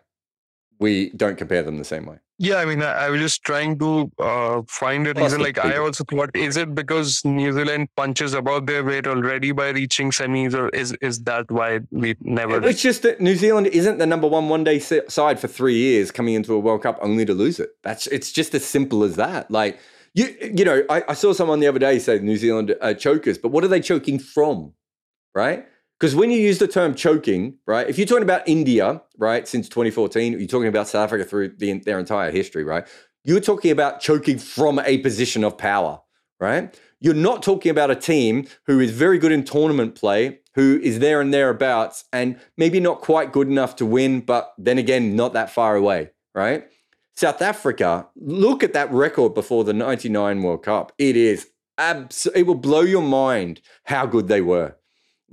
we 0.79 1.09
don't 1.11 1.37
compare 1.37 1.63
them 1.63 1.77
the 1.77 1.85
same 1.85 2.05
way. 2.05 2.17
Yeah, 2.43 2.57
I 2.57 2.65
mean, 2.65 2.83
I, 2.83 3.05
I 3.05 3.09
was 3.09 3.21
just 3.21 3.45
trying 3.45 3.79
to 3.79 4.11
uh, 4.19 4.63
find 4.67 5.07
a 5.07 5.13
reason. 5.13 5.39
Like, 5.39 5.57
I 5.63 5.77
also 5.77 6.03
thought, 6.03 6.35
is 6.35 6.57
it 6.57 6.75
because 6.75 7.23
New 7.23 7.53
Zealand 7.53 7.87
punches 7.95 8.33
above 8.33 8.65
their 8.65 8.83
weight 8.83 9.07
already 9.07 9.53
by 9.53 9.69
reaching 9.69 10.11
semis, 10.11 10.53
or 10.53 10.67
is 10.69 10.91
is 10.99 11.23
that 11.23 11.49
why 11.49 11.79
we 11.91 12.17
never? 12.19 12.61
It's 12.67 12.81
just 12.81 13.03
that 13.03 13.21
New 13.21 13.35
Zealand 13.35 13.67
isn't 13.67 13.97
the 13.97 14.05
number 14.05 14.27
one 14.27 14.49
one 14.49 14.65
day 14.65 14.79
side 14.79 15.39
for 15.39 15.47
three 15.47 15.77
years, 15.77 16.11
coming 16.11 16.33
into 16.33 16.53
a 16.53 16.59
World 16.59 16.83
Cup 16.83 16.99
only 17.01 17.23
to 17.23 17.33
lose 17.33 17.61
it. 17.61 17.69
That's 17.81 18.07
it's 18.07 18.29
just 18.33 18.53
as 18.53 18.65
simple 18.65 19.05
as 19.05 19.15
that. 19.15 19.49
Like 19.49 19.79
you, 20.13 20.35
you 20.41 20.65
know, 20.65 20.83
I, 20.89 21.01
I 21.07 21.13
saw 21.13 21.31
someone 21.31 21.61
the 21.61 21.67
other 21.67 21.79
day 21.79 21.97
say 21.97 22.19
New 22.19 22.35
Zealand 22.35 22.75
uh, 22.81 22.93
chokers, 22.93 23.37
but 23.37 23.53
what 23.53 23.63
are 23.63 23.69
they 23.69 23.79
choking 23.79 24.19
from, 24.19 24.73
right? 25.33 25.65
Because 26.03 26.17
when 26.17 26.31
you 26.31 26.37
use 26.37 26.57
the 26.57 26.67
term 26.67 26.95
choking, 26.95 27.59
right, 27.65 27.87
if 27.87 27.97
you're 27.97 28.05
talking 28.05 28.23
about 28.23 28.45
India, 28.45 29.01
right, 29.17 29.47
since 29.47 29.69
2014, 29.69 30.33
you're 30.33 30.47
talking 30.47 30.67
about 30.67 30.89
South 30.89 31.05
Africa 31.05 31.23
through 31.23 31.55
the, 31.57 31.79
their 31.79 31.97
entire 31.97 32.29
history, 32.29 32.65
right? 32.65 32.85
You're 33.23 33.39
talking 33.39 33.71
about 33.71 34.01
choking 34.01 34.37
from 34.37 34.79
a 34.79 34.97
position 34.97 35.45
of 35.45 35.57
power, 35.57 36.01
right? 36.41 36.77
You're 36.99 37.13
not 37.13 37.41
talking 37.41 37.69
about 37.69 37.89
a 37.89 37.95
team 37.95 38.47
who 38.65 38.81
is 38.81 38.91
very 38.91 39.17
good 39.17 39.31
in 39.31 39.45
tournament 39.45 39.95
play, 39.95 40.41
who 40.55 40.77
is 40.83 40.99
there 40.99 41.21
and 41.21 41.33
thereabouts, 41.33 42.03
and 42.11 42.37
maybe 42.57 42.81
not 42.81 42.99
quite 42.99 43.31
good 43.31 43.47
enough 43.47 43.77
to 43.77 43.85
win, 43.85 44.19
but 44.19 44.53
then 44.57 44.77
again, 44.77 45.15
not 45.15 45.31
that 45.31 45.51
far 45.51 45.77
away, 45.77 46.09
right? 46.35 46.67
South 47.15 47.41
Africa, 47.41 48.09
look 48.17 48.61
at 48.61 48.73
that 48.73 48.91
record 48.91 49.33
before 49.33 49.63
the 49.63 49.71
99 49.71 50.43
World 50.43 50.63
Cup. 50.63 50.91
It 50.97 51.15
is 51.15 51.47
abs- 51.77 52.27
it 52.35 52.43
will 52.43 52.55
blow 52.55 52.81
your 52.81 53.01
mind 53.01 53.61
how 53.85 54.05
good 54.05 54.27
they 54.27 54.41
were. 54.41 54.75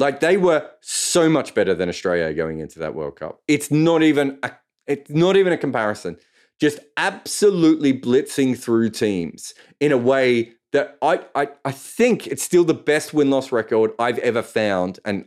Like 0.00 0.20
they 0.20 0.38
were 0.38 0.68
so 0.80 1.28
much 1.28 1.54
better 1.54 1.74
than 1.74 1.88
Australia 1.90 2.32
going 2.32 2.58
into 2.58 2.78
that 2.78 2.94
World 2.94 3.16
Cup. 3.16 3.42
It's 3.46 3.70
not 3.70 4.02
even 4.02 4.38
a, 4.42 4.52
it's 4.86 5.10
not 5.10 5.36
even 5.36 5.52
a 5.52 5.58
comparison. 5.58 6.16
Just 6.58 6.80
absolutely 6.96 7.98
blitzing 7.98 8.58
through 8.58 8.90
teams 8.90 9.54
in 9.78 9.92
a 9.92 9.98
way 9.98 10.52
that 10.72 10.96
I 11.02 11.20
I, 11.34 11.48
I 11.66 11.72
think 11.72 12.26
it's 12.26 12.42
still 12.42 12.64
the 12.64 12.74
best 12.74 13.12
win 13.12 13.30
loss 13.30 13.52
record 13.52 13.92
I've 13.98 14.18
ever 14.18 14.42
found 14.42 14.98
and 15.04 15.26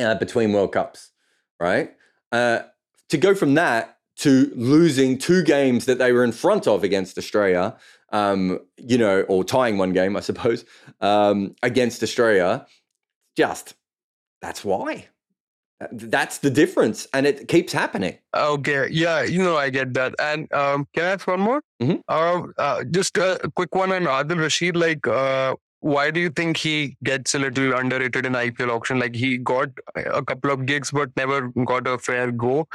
uh, 0.00 0.14
between 0.14 0.52
World 0.52 0.72
Cups, 0.72 1.10
right? 1.60 1.94
Uh, 2.32 2.60
to 3.10 3.18
go 3.18 3.34
from 3.34 3.54
that 3.54 3.98
to 4.16 4.50
losing 4.54 5.18
two 5.18 5.42
games 5.42 5.84
that 5.84 5.98
they 5.98 6.12
were 6.12 6.24
in 6.24 6.32
front 6.32 6.66
of 6.66 6.84
against 6.84 7.18
Australia, 7.18 7.76
um, 8.12 8.60
you 8.78 8.96
know, 8.96 9.22
or 9.22 9.44
tying 9.44 9.76
one 9.76 9.92
game, 9.92 10.16
I 10.16 10.20
suppose, 10.20 10.64
um, 11.00 11.54
against 11.62 12.02
Australia 12.02 12.66
just 13.36 13.74
that's 14.40 14.64
why. 14.64 15.08
Uh, 15.80 15.86
that's 15.92 16.38
the 16.38 16.50
difference, 16.50 17.08
and 17.12 17.26
it 17.26 17.48
keeps 17.48 17.72
happening. 17.72 18.16
Okay, 18.34 18.88
yeah, 18.90 19.22
you 19.22 19.42
know 19.42 19.56
I 19.56 19.70
get 19.70 19.94
that. 19.94 20.14
And 20.20 20.52
um, 20.52 20.86
can 20.94 21.04
I 21.04 21.08
ask 21.12 21.26
one 21.26 21.40
more? 21.40 21.62
Mm-hmm. 21.82 22.00
Uh, 22.08 22.42
uh, 22.58 22.84
just 22.84 23.16
a 23.16 23.50
quick 23.56 23.74
one 23.74 23.90
on 23.90 24.02
Adil 24.02 24.38
Rashid. 24.38 24.76
Like, 24.76 25.06
uh, 25.08 25.56
why 25.80 26.10
do 26.10 26.20
you 26.20 26.30
think 26.30 26.58
he 26.58 26.96
gets 27.02 27.34
a 27.34 27.38
little 27.38 27.74
underrated 27.74 28.24
in 28.24 28.34
IPL 28.34 28.70
auction? 28.70 29.00
Like, 29.00 29.16
he 29.16 29.38
got 29.38 29.70
a 29.96 30.22
couple 30.22 30.50
of 30.50 30.66
gigs, 30.66 30.90
but 30.90 31.10
never 31.16 31.48
got 31.64 31.86
a 31.88 31.98
fair 31.98 32.30
go. 32.30 32.68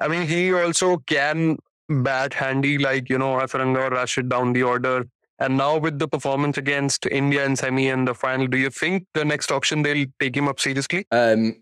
I 0.00 0.08
mean, 0.08 0.26
he 0.26 0.52
also 0.52 0.96
can 1.06 1.58
bat 1.88 2.34
handy, 2.34 2.78
like 2.78 3.08
you 3.10 3.18
know, 3.18 3.36
Hasaranga 3.36 3.90
or 3.90 3.90
Rashid 3.90 4.28
down 4.28 4.54
the 4.54 4.62
order. 4.62 5.06
And 5.40 5.56
now 5.56 5.78
with 5.78 5.98
the 5.98 6.06
performance 6.06 6.58
against 6.58 7.06
India 7.06 7.44
in 7.44 7.56
semi 7.56 7.88
and 7.88 8.06
the 8.06 8.14
final, 8.14 8.46
do 8.46 8.58
you 8.58 8.70
think 8.70 9.06
the 9.14 9.24
next 9.24 9.50
option 9.50 9.82
they'll 9.82 10.06
take 10.20 10.36
him 10.36 10.48
up 10.48 10.60
seriously? 10.60 11.06
Um, 11.10 11.56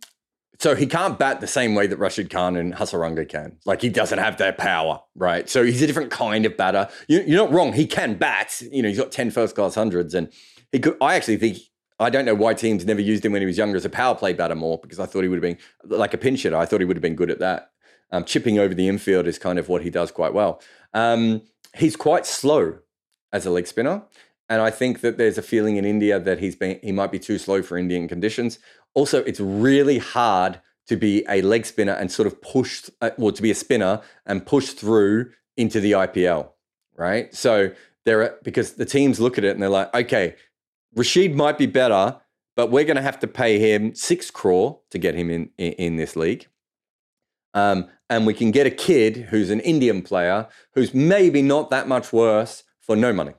so 0.59 0.75
he 0.75 0.87
can't 0.87 1.19
bat 1.19 1.41
the 1.41 1.47
same 1.47 1.77
way 1.77 1.87
that 1.87 1.99
Rashid 1.99 2.31
Khan 2.31 2.57
and 2.57 2.75
Hasaranga 2.75 3.29
can. 3.29 3.59
Like 3.65 3.81
he 3.81 3.89
doesn't 3.89 4.19
have 4.19 4.39
that 4.39 4.59
power, 4.59 5.01
right? 5.15 5.49
So 5.49 5.63
he's 5.63 5.81
a 5.83 5.87
different 5.87 6.11
kind 6.11 6.45
of 6.45 6.57
batter. 6.57 6.89
You, 7.07 7.21
are 7.21 7.47
not 7.47 7.53
wrong. 7.53 7.73
He 7.73 7.87
can 7.87 8.15
bat. 8.15 8.61
You 8.73 8.83
know, 8.83 8.89
he's 8.89 8.99
got 8.99 9.13
10 9.13 9.31
first 9.31 9.55
class 9.55 9.77
hundreds. 9.77 10.15
And 10.15 10.33
he 10.73 10.81
could, 10.81 10.97
I 11.01 11.15
actually 11.15 11.37
think, 11.37 11.59
I 12.01 12.11
don't 12.11 12.25
know 12.25 12.35
why 12.35 12.55
teams 12.55 12.85
never 12.85 13.01
used 13.01 13.25
him 13.25 13.33
when 13.33 13.43
he 13.43 13.47
was 13.47 13.57
younger 13.57 13.77
as 13.77 13.85
a 13.85 13.91
power 13.91 14.17
play 14.17 14.33
batter 14.33 14.57
more 14.57 14.79
because 14.83 14.99
I 14.99 15.07
thought 15.07 15.23
he 15.23 15.29
would 15.29 15.43
have 15.43 15.59
been 15.59 15.59
like 15.97 16.15
a 16.15 16.19
pinch 16.19 16.43
hitter. 16.43 16.57
I 16.57 16.67
thought 16.67 16.81
he 16.81 16.85
would 16.85 16.97
have 16.97 17.03
been 17.03 17.17
good 17.17 17.31
at 17.31 17.39
that. 17.39 17.71
Um, 18.11 18.25
chipping 18.25 18.59
over 18.59 18.75
the 18.75 18.89
infield 18.89 19.29
is 19.29 19.39
kind 19.39 19.59
of 19.59 19.69
what 19.69 19.83
he 19.83 19.91
does 19.91 20.11
quite 20.11 20.35
well. 20.35 20.61
Um, 20.93 21.43
he's 21.77 21.95
quite 21.95 22.27
slow 22.27 22.79
as 23.33 23.47
a 23.47 23.51
leg 23.51 23.67
spinner. 23.67 24.03
And 24.49 24.63
I 24.63 24.71
think 24.71 25.01
that 25.03 25.19
there's 25.19 25.37
a 25.37 25.43
feeling 25.43 25.77
in 25.77 25.85
India 25.85 26.19
that 26.19 26.39
he's 26.39 26.57
been 26.57 26.81
he 26.83 26.93
might 26.93 27.13
be 27.13 27.19
too 27.19 27.39
slow 27.39 27.63
for 27.63 27.77
Indian 27.77 28.09
conditions. 28.09 28.59
Also, 28.95 29.23
it's 29.25 29.41
really 29.41 29.99
hard 29.99 30.61
to 30.87 30.97
be 30.97 31.25
a 31.29 31.43
leg 31.43 31.67
spinner 31.67 31.93
and 31.93 32.11
sort 32.11 32.27
of 32.27 32.41
push, 32.41 32.89
uh, 33.03 33.11
well, 33.19 33.33
to 33.33 33.43
be 33.43 33.51
a 33.51 33.55
spinner 33.55 34.01
and 34.25 34.47
push 34.47 34.71
through 34.71 35.31
into 35.57 35.81
the 35.81 35.93
IPL, 35.93 36.49
right? 36.97 37.35
So 37.35 37.73
there 38.07 38.23
are 38.23 38.39
because 38.43 38.75
the 38.75 38.87
teams 38.87 39.21
look 39.21 39.37
at 39.37 39.45
it 39.45 39.51
and 39.51 39.63
they're 39.63 39.69
like, 39.69 39.95
okay, 39.95 40.35
Rashid 40.95 41.37
might 41.37 41.59
be 41.59 41.67
better, 41.67 42.19
but 42.57 42.71
we're 42.71 42.85
going 42.85 42.97
to 42.97 43.03
have 43.03 43.21
to 43.21 43.27
pay 43.27 43.59
him 43.59 43.95
six 43.95 44.31
crore 44.31 44.81
to 44.91 44.99
get 44.99 45.15
him 45.15 45.31
in 45.31 45.51
in, 45.59 45.73
in 45.75 45.97
this 45.97 46.17
league. 46.17 46.47
Um, 47.53 47.89
and 48.09 48.27
we 48.27 48.33
can 48.33 48.51
get 48.51 48.67
a 48.67 48.71
kid 48.71 49.17
who's 49.31 49.51
an 49.51 49.61
Indian 49.61 50.01
player 50.01 50.49
who's 50.75 50.95
maybe 50.95 51.43
not 51.43 51.69
that 51.71 51.87
much 51.87 52.13
worse 52.13 52.63
for 52.89 52.97
no 52.97 53.13
money, 53.13 53.35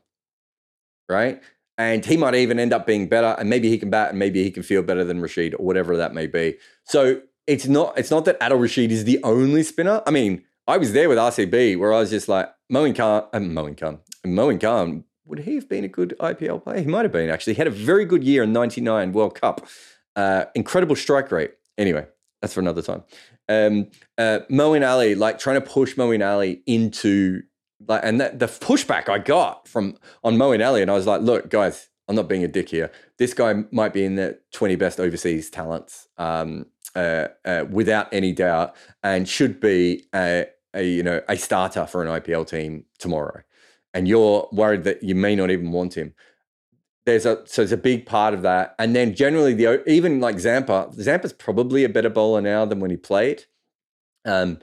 right? 1.10 1.41
And 1.78 2.06
he 2.06 2.16
might 2.16 2.36
even 2.36 2.60
end 2.60 2.72
up 2.72 2.86
being 2.86 3.08
better, 3.08 3.36
and 3.39 3.50
maybe 3.50 3.70
he 3.70 3.78
can 3.78 3.89
bat, 3.89 4.12
and 4.12 4.20
maybe 4.20 4.43
he 4.43 4.52
can 4.52 4.64
feel 4.64 4.84
better 4.84 5.04
than 5.04 5.20
Rashid, 5.20 5.56
or 5.56 5.66
whatever 5.66 5.97
that 5.97 6.14
may 6.14 6.28
be. 6.28 6.56
So 6.86 7.22
it's 7.47 7.68
not 7.68 7.97
it's 7.97 8.12
not 8.12 8.26
that 8.26 8.39
Adil 8.39 8.62
Rashid 8.62 8.91
is 8.91 9.04
the 9.04 9.20
only 9.24 9.64
spinner. 9.64 10.02
I 10.06 10.12
mean, 10.12 10.43
I 10.68 10.78
was 10.78 10.93
there 10.93 11.10
with 11.10 11.18
RCB 11.18 11.78
where 11.80 11.91
I 11.91 12.00
was 12.00 12.12
just 12.12 12.30
like 12.30 12.50
Moeen 12.72 12.95
Khan, 12.95 13.26
uh, 13.34 13.39
Moeen 13.39 13.78
Khan, 13.78 14.00
Moeen 14.26 14.62
Khan. 14.62 15.04
Would 15.26 15.39
he 15.39 15.56
have 15.56 15.68
been 15.68 15.84
a 15.84 15.89
good 15.89 16.16
IPL 16.20 16.64
player? 16.64 16.80
He 16.82 16.88
might 16.88 17.04
have 17.04 17.12
been 17.12 17.30
actually. 17.30 17.54
He 17.54 17.58
had 17.58 17.68
a 17.68 17.72
very 17.72 18.06
good 18.06 18.24
year 18.24 18.43
in 18.43 18.54
'99 18.54 19.14
World 19.14 19.36
Cup. 19.39 19.68
Uh, 20.16 20.45
incredible 20.54 20.95
strike 20.95 21.32
rate. 21.32 21.52
Anyway, 21.78 22.06
that's 22.41 22.54
for 22.54 22.60
another 22.60 22.82
time. 22.82 23.04
Um, 23.47 23.88
uh, 24.18 24.39
Moeen 24.52 24.88
Ali, 24.88 25.16
like 25.16 25.39
trying 25.39 25.60
to 25.60 25.68
push 25.68 25.95
Moeen 25.95 26.28
Ali 26.28 26.62
into 26.68 27.41
like, 27.88 28.01
and 28.03 28.19
that, 28.19 28.39
the 28.39 28.47
pushback 28.47 29.09
I 29.09 29.19
got 29.19 29.67
from 29.67 29.97
on 30.23 30.38
Moeen 30.38 30.65
Ali, 30.65 30.82
and 30.82 30.91
I 30.91 30.93
was 30.93 31.07
like, 31.07 31.21
look, 31.21 31.49
guys, 31.49 31.89
I'm 32.07 32.15
not 32.15 32.27
being 32.27 32.43
a 32.43 32.47
dick 32.47 32.69
here. 32.69 32.91
This 33.17 33.34
guy 33.34 33.63
might 33.71 33.93
be 33.93 34.03
in 34.03 34.15
the 34.15 34.39
20 34.53 34.75
best 34.75 34.99
overseas 34.99 35.49
talents, 35.49 36.07
um, 36.17 36.65
uh, 36.95 37.27
uh, 37.45 37.65
without 37.69 38.11
any 38.11 38.34
doubt, 38.34 38.75
and 39.03 39.30
should 39.30 39.59
be 39.59 40.07
a, 40.13 40.47
a 40.73 40.84
you 40.84 41.03
know 41.03 41.21
a 41.30 41.38
starter 41.38 41.86
for 41.86 42.03
an 42.03 42.21
IPL 42.21 42.47
team 42.47 42.86
tomorrow. 42.97 43.41
And 43.93 44.07
you're 44.07 44.49
worried 44.51 44.84
that 44.84 45.03
you 45.03 45.15
may 45.15 45.36
not 45.36 45.51
even 45.51 45.71
want 45.71 45.95
him. 45.95 46.13
There's 47.05 47.25
a 47.25 47.43
so 47.45 47.61
there's 47.61 47.71
a 47.71 47.77
big 47.77 48.05
part 48.05 48.34
of 48.34 48.41
that, 48.41 48.75
and 48.80 48.95
then 48.95 49.13
generally 49.15 49.53
the 49.53 49.88
even 49.89 50.19
like 50.19 50.39
Zampa, 50.39 50.89
Zampa's 50.93 51.34
probably 51.34 51.84
a 51.84 51.89
better 51.89 52.09
bowler 52.09 52.41
now 52.41 52.65
than 52.65 52.80
when 52.80 52.91
he 52.91 52.97
played. 52.97 53.45
Um, 54.25 54.59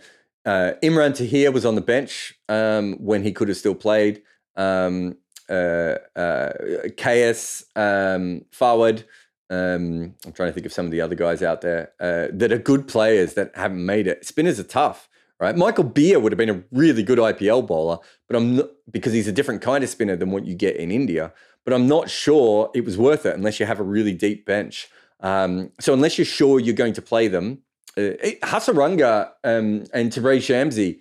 uh, 0.47 0.75
Imran 0.83 1.15
Tahir 1.15 1.51
was 1.51 1.67
on 1.67 1.75
the 1.75 1.81
bench 1.81 2.35
um, 2.49 2.95
when 2.95 3.25
he 3.25 3.33
could 3.33 3.49
have 3.49 3.57
still 3.57 3.75
played. 3.75 4.23
Um, 4.57 5.17
uh, 5.49 5.97
uh, 6.17 6.53
KS 6.97 7.65
um, 7.77 8.45
forward. 8.51 9.05
Um, 9.51 10.15
I'm 10.25 10.33
trying 10.33 10.49
to 10.49 10.53
think 10.53 10.67
of 10.67 10.73
some 10.73 10.87
of 10.87 10.93
the 10.93 11.01
other 11.01 11.15
guys 11.15 11.43
out 11.43 11.61
there 11.61 11.93
uh, 12.01 12.29
that 12.33 12.53
are 12.53 12.59
good 12.59 12.89
players 12.89 13.35
that 13.35 13.53
haven't 13.55 13.85
made 13.85 14.07
it. 14.07 14.25
Spinners 14.25 14.59
are 14.59 14.65
tough, 14.65 15.09
right? 15.39 15.57
Michael 15.57 15.85
Beer 15.85 16.19
would 16.19 16.33
have 16.33 16.39
been 16.39 16.51
a 16.51 16.63
really 16.73 17.03
good 17.03 17.19
IPL 17.19 17.67
bowler, 17.67 17.99
but 18.27 18.37
I'm 18.37 18.57
not 18.57 18.71
because 18.91 19.13
he's 19.13 19.29
a 19.29 19.33
different 19.33 19.63
kind 19.63 19.85
of 19.85 19.91
spinner 19.91 20.17
than 20.17 20.31
what 20.31 20.47
you 20.47 20.55
get 20.55 20.77
in 20.77 20.91
India. 20.91 21.33
But 21.65 21.75
I'm 21.75 21.89
not 21.89 22.09
sure 22.09 22.71
it 22.75 22.85
was 22.85 22.97
worth 22.97 23.27
it 23.27 23.35
unless 23.35 23.59
you 23.59 23.67
have 23.67 23.81
a 23.81 23.85
really 23.85 24.15
deep 24.15 24.47
bench. 24.47 24.89
Um, 25.21 25.73
so 25.81 25.93
unless 25.93 26.19
you're 26.19 26.25
sure 26.25 26.61
you're 26.61 26.75
going 26.75 26.93
to 26.95 27.03
play 27.03 27.29
them, 27.29 27.63
uh, 27.97 28.13
Hasaranga 28.43 29.31
um, 29.45 29.85
and 29.93 30.13
Tabraiz 30.13 30.47
Shamsi 30.47 31.01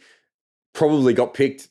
probably 0.73 1.13
got 1.13 1.33
picked. 1.33 1.69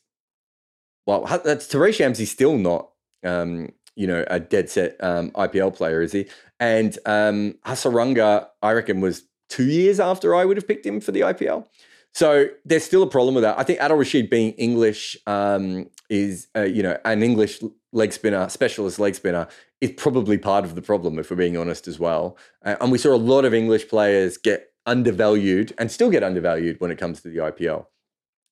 Well, 1.05 1.25
that's 1.43 1.67
Tabraiz 1.67 1.97
Shamsi 1.97 2.25
still 2.25 2.57
not, 2.57 2.89
um, 3.23 3.69
you 3.95 4.07
know, 4.07 4.25
a 4.27 4.39
dead 4.39 4.69
set 4.69 4.95
um, 5.03 5.31
IPL 5.31 5.75
player, 5.75 6.01
is 6.01 6.11
he? 6.11 6.27
And 6.59 6.97
um, 7.05 7.55
Hasaranga, 7.65 8.47
I 8.61 8.71
reckon, 8.71 9.01
was 9.01 9.23
two 9.49 9.65
years 9.65 9.99
after 9.99 10.35
I 10.35 10.45
would 10.45 10.57
have 10.57 10.67
picked 10.67 10.85
him 10.85 10.99
for 10.99 11.11
the 11.11 11.21
IPL. 11.21 11.67
So 12.13 12.47
there's 12.63 12.85
still 12.85 13.03
a 13.03 13.09
problem 13.09 13.35
with 13.35 13.43
that. 13.43 13.59
I 13.59 13.63
think 13.63 13.79
Adil 13.79 13.99
Rashid 13.99 14.29
being 14.29 14.53
English 14.53 15.17
um, 15.27 15.89
is, 16.09 16.47
uh, 16.55 16.61
you 16.61 16.81
know, 16.81 16.97
an 17.03 17.21
English 17.21 17.61
leg 17.91 18.13
spinner, 18.13 18.47
specialist 18.47 18.99
leg 18.99 19.15
spinner, 19.15 19.47
is 19.81 19.91
probably 19.91 20.37
part 20.37 20.63
of 20.63 20.75
the 20.75 20.81
problem, 20.81 21.19
if 21.19 21.29
we're 21.29 21.35
being 21.35 21.57
honest 21.57 21.89
as 21.89 21.99
well. 21.99 22.37
Uh, 22.63 22.75
and 22.79 22.91
we 22.91 22.97
saw 22.97 23.13
a 23.13 23.17
lot 23.17 23.43
of 23.43 23.53
English 23.53 23.89
players 23.89 24.37
get 24.37 24.71
undervalued 24.85 25.73
and 25.77 25.91
still 25.91 26.09
get 26.09 26.23
undervalued 26.23 26.79
when 26.79 26.91
it 26.91 26.97
comes 26.97 27.21
to 27.21 27.29
the 27.29 27.37
IPL 27.37 27.87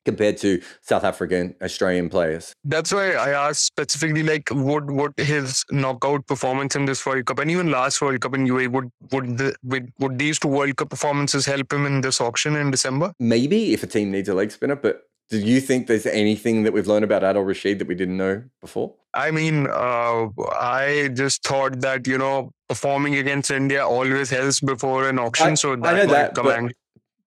compared 0.05 0.37
to 0.37 0.61
South 0.81 1.03
African, 1.03 1.55
Australian 1.61 2.09
players. 2.09 2.53
That's 2.63 2.91
why 2.91 3.13
I 3.13 3.29
asked 3.49 3.65
specifically, 3.65 4.23
like, 4.23 4.49
would 4.51 4.91
would 4.91 5.13
his 5.17 5.63
knockout 5.71 6.27
performance 6.27 6.75
in 6.75 6.85
this 6.85 7.05
World 7.05 7.25
Cup 7.25 7.39
and 7.39 7.49
even 7.49 7.71
last 7.71 8.01
World 8.01 8.19
Cup 8.21 8.35
in 8.35 8.45
UAE 8.45 8.71
would 8.71 8.91
would 9.11 9.37
the, 9.37 9.55
would, 9.63 9.91
would 9.99 10.19
these 10.19 10.39
two 10.39 10.49
World 10.49 10.75
Cup 10.75 10.89
performances 10.89 11.45
help 11.45 11.71
him 11.71 11.85
in 11.85 12.01
this 12.01 12.19
auction 12.19 12.55
in 12.55 12.71
December? 12.71 13.13
Maybe 13.19 13.73
if 13.73 13.83
a 13.83 13.87
team 13.87 14.11
needs 14.11 14.29
a 14.29 14.33
leg 14.33 14.51
spinner, 14.51 14.75
but 14.75 15.03
do 15.39 15.47
you 15.47 15.59
think 15.59 15.87
there's 15.87 16.05
anything 16.05 16.63
that 16.63 16.73
we've 16.73 16.87
learned 16.87 17.03
about 17.03 17.21
Adil 17.23 17.45
Rashid 17.45 17.79
that 17.79 17.87
we 17.87 17.95
didn't 17.95 18.17
know 18.17 18.43
before? 18.61 18.93
I 19.13 19.31
mean, 19.31 19.67
uh, 19.67 20.29
I 20.59 21.09
just 21.13 21.43
thought 21.43 21.81
that 21.81 22.07
you 22.07 22.17
know 22.17 22.51
performing 22.69 23.15
against 23.15 23.51
India 23.51 23.85
always 23.85 24.29
helps 24.29 24.59
before 24.59 25.09
an 25.09 25.19
auction, 25.19 25.49
I, 25.49 25.53
so 25.55 25.75
that 25.75 25.85
I 25.85 25.97
know 25.97 26.05
that, 26.07 26.35
come 26.35 26.45
but, 26.45 26.73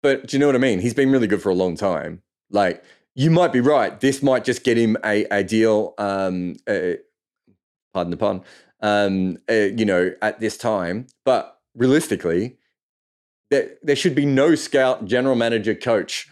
but 0.01 0.27
do 0.27 0.37
you 0.37 0.39
know 0.39 0.47
what 0.47 0.55
I 0.55 0.59
mean? 0.59 0.79
He's 0.79 0.93
been 0.93 1.11
really 1.11 1.27
good 1.27 1.41
for 1.41 1.49
a 1.49 1.55
long 1.55 1.75
time. 1.75 2.21
Like 2.49 2.83
you 3.15 3.29
might 3.29 3.51
be 3.51 3.59
right. 3.59 3.99
This 3.99 4.23
might 4.23 4.43
just 4.43 4.63
get 4.63 4.77
him 4.77 4.97
a, 5.03 5.25
a 5.25 5.43
deal. 5.43 5.93
Um, 5.97 6.55
uh, 6.67 6.93
pardon 7.93 8.11
the 8.11 8.17
pun. 8.17 8.41
Um, 8.81 9.37
uh, 9.49 9.53
you 9.53 9.85
know, 9.85 10.13
at 10.21 10.39
this 10.39 10.57
time, 10.57 11.07
but 11.25 11.59
realistically, 11.75 12.57
there 13.49 13.71
there 13.83 13.95
should 13.95 14.15
be 14.15 14.25
no 14.25 14.55
scout, 14.55 15.05
general 15.05 15.35
manager, 15.35 15.75
coach. 15.75 16.29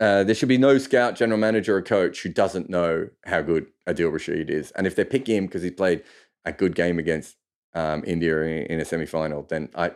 Uh, 0.00 0.22
there 0.22 0.34
should 0.34 0.48
be 0.48 0.58
no 0.58 0.78
scout, 0.78 1.16
general 1.16 1.38
manager, 1.38 1.76
or 1.76 1.82
coach 1.82 2.22
who 2.22 2.28
doesn't 2.28 2.70
know 2.70 3.08
how 3.24 3.42
good 3.42 3.66
Adil 3.88 4.12
Rashid 4.12 4.48
is. 4.48 4.70
And 4.72 4.86
if 4.86 4.94
they're 4.94 5.04
picking 5.04 5.36
him 5.36 5.46
because 5.46 5.62
he 5.62 5.70
played 5.70 6.04
a 6.44 6.52
good 6.52 6.74
game 6.74 6.98
against 6.98 7.36
um, 7.74 8.04
India 8.06 8.40
in, 8.42 8.80
a 8.80 8.84
semi 8.84 9.06
final, 9.06 9.42
then 9.42 9.70
I, 9.74 9.86
I 9.86 9.92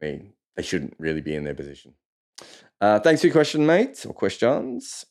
mean, 0.00 0.32
they 0.54 0.62
shouldn't 0.62 0.94
really 0.98 1.20
be 1.20 1.34
in 1.34 1.44
their 1.44 1.54
position. 1.54 1.94
Uh, 2.80 3.00
thanks 3.00 3.20
for 3.20 3.26
your 3.26 3.34
question, 3.34 3.66
mate, 3.66 4.04
or 4.06 4.14
questions. 4.14 5.04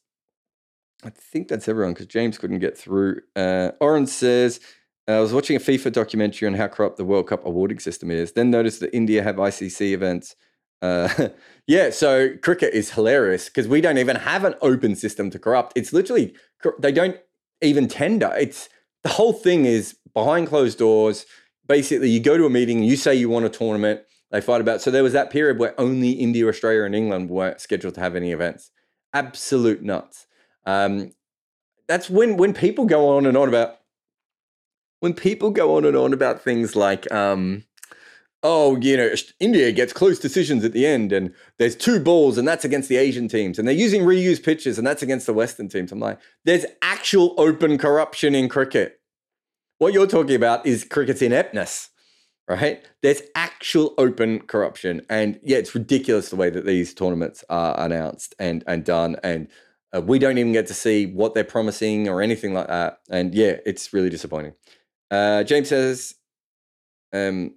I 1.04 1.10
think 1.10 1.48
that's 1.48 1.68
everyone 1.68 1.94
because 1.94 2.08
James 2.08 2.38
couldn't 2.38 2.60
get 2.60 2.78
through. 2.78 3.22
Uh, 3.36 3.72
Oren 3.82 4.08
says, 4.08 4.60
I 5.08 5.20
was 5.20 5.34
watching 5.34 5.56
a 5.56 5.60
FIFA 5.60 5.92
documentary 5.92 6.48
on 6.48 6.56
how 6.56 6.68
corrupt 6.68 6.98
the 6.98 7.06
World 7.06 7.28
Cup 7.28 7.46
awarding 7.46 7.80
system 7.80 8.10
is, 8.10 8.32
then 8.32 8.50
noticed 8.50 8.80
that 8.80 8.96
India 8.96 9.22
have 9.22 9.36
ICC 9.36 9.92
events. 9.92 10.36
Uh, 10.82 11.30
yeah, 11.68 11.90
so 11.90 12.36
cricket 12.38 12.74
is 12.74 12.92
hilarious 12.92 13.46
because 13.46 13.68
we 13.68 13.82
don't 13.82 13.98
even 13.98 14.16
have 14.18 14.44
an 14.44 14.56
open 14.62 14.96
system 14.96 15.30
to 15.32 15.40
corrupt. 15.40 15.74
It's 15.76 15.94
literally, 15.94 16.34
they 16.80 16.92
don't 16.92 17.18
even 17.62 17.88
tender. 17.88 18.34
It's 18.38 18.70
the 19.04 19.10
whole 19.10 19.34
thing 19.34 19.66
is 19.66 19.96
behind 20.14 20.48
closed 20.48 20.78
doors. 20.78 21.26
Basically, 21.68 22.10
you 22.10 22.20
go 22.20 22.38
to 22.38 22.46
a 22.46 22.50
meeting, 22.50 22.84
you 22.84 22.96
say 22.96 23.16
you 23.16 23.30
want 23.30 23.46
a 23.46 23.50
tournament, 23.50 24.02
they 24.32 24.42
fight 24.42 24.62
about. 24.62 24.82
So 24.82 24.92
there 24.92 25.04
was 25.04 25.14
that 25.14 25.30
period 25.30 25.60
where 25.60 25.80
only 25.80 26.12
India, 26.12 26.48
Australia, 26.48 26.84
and 26.84 26.96
England 26.96 27.30
weren't 27.30 27.62
scheduled 27.62 27.96
to 27.96 28.02
have 28.02 28.16
any 28.16 28.32
events. 28.32 28.72
Absolute 29.14 29.82
nuts. 29.82 30.28
Um, 30.66 31.14
that's 31.88 32.10
when 32.10 32.38
when 32.38 32.54
people 32.54 32.86
go 32.86 33.16
on 33.16 33.26
and 33.26 33.38
on 33.38 33.48
about 33.48 33.78
when 35.00 35.14
people 35.14 35.52
go 35.52 35.78
on 35.78 35.86
and 35.86 35.96
on 35.96 36.14
about 36.14 36.42
things 36.42 36.76
like 36.76 37.12
um, 37.14 37.64
oh 38.46 38.78
you 38.78 38.96
know 38.96 39.10
india 39.40 39.72
gets 39.72 39.92
close 39.92 40.20
decisions 40.20 40.64
at 40.64 40.72
the 40.72 40.86
end 40.86 41.12
and 41.12 41.34
there's 41.58 41.76
two 41.76 42.00
balls 42.00 42.38
and 42.38 42.48
that's 42.48 42.64
against 42.64 42.90
the 42.90 42.98
asian 42.98 43.28
teams 43.28 43.58
and 43.58 43.68
they're 43.68 43.76
using 43.76 44.04
reused 44.04 44.44
pitches 44.44 44.78
and 44.78 44.86
that's 44.86 45.02
against 45.02 45.26
the 45.26 45.34
western 45.34 45.68
teams 45.68 45.92
i'm 45.92 46.00
like 46.00 46.20
there's 46.44 46.66
actual 46.82 47.34
open 47.38 47.78
corruption 47.78 48.36
in 48.36 48.48
cricket 48.48 49.00
what 49.80 49.94
you're 49.94 50.08
talking 50.08 50.36
about 50.36 50.66
is 50.66 50.84
cricket's 50.84 51.22
ineptness 51.22 51.90
right 52.48 52.86
there's 53.02 53.22
actual 53.34 53.94
open 53.98 54.40
corruption 54.40 55.02
and 55.10 55.40
yeah 55.44 55.58
it's 55.58 55.74
ridiculous 55.74 56.30
the 56.30 56.36
way 56.36 56.50
that 56.50 56.66
these 56.66 56.94
tournaments 56.94 57.44
are 57.50 57.80
announced 57.80 58.36
and 58.38 58.64
and 58.68 58.86
done 58.86 59.16
and 59.24 59.48
uh, 59.96 60.02
we 60.02 60.20
don't 60.20 60.38
even 60.38 60.52
get 60.52 60.68
to 60.68 60.74
see 60.74 61.06
what 61.06 61.34
they're 61.34 61.44
promising 61.44 62.10
or 62.10 62.22
anything 62.22 62.54
like 62.54 62.68
that. 62.68 63.00
And 63.10 63.34
yeah, 63.34 63.58
it's 63.66 63.94
really 63.94 64.10
disappointing. 64.10 64.54
Uh, 65.10 65.44
James 65.44 65.70
says, 65.70 66.16
um, 67.14 67.56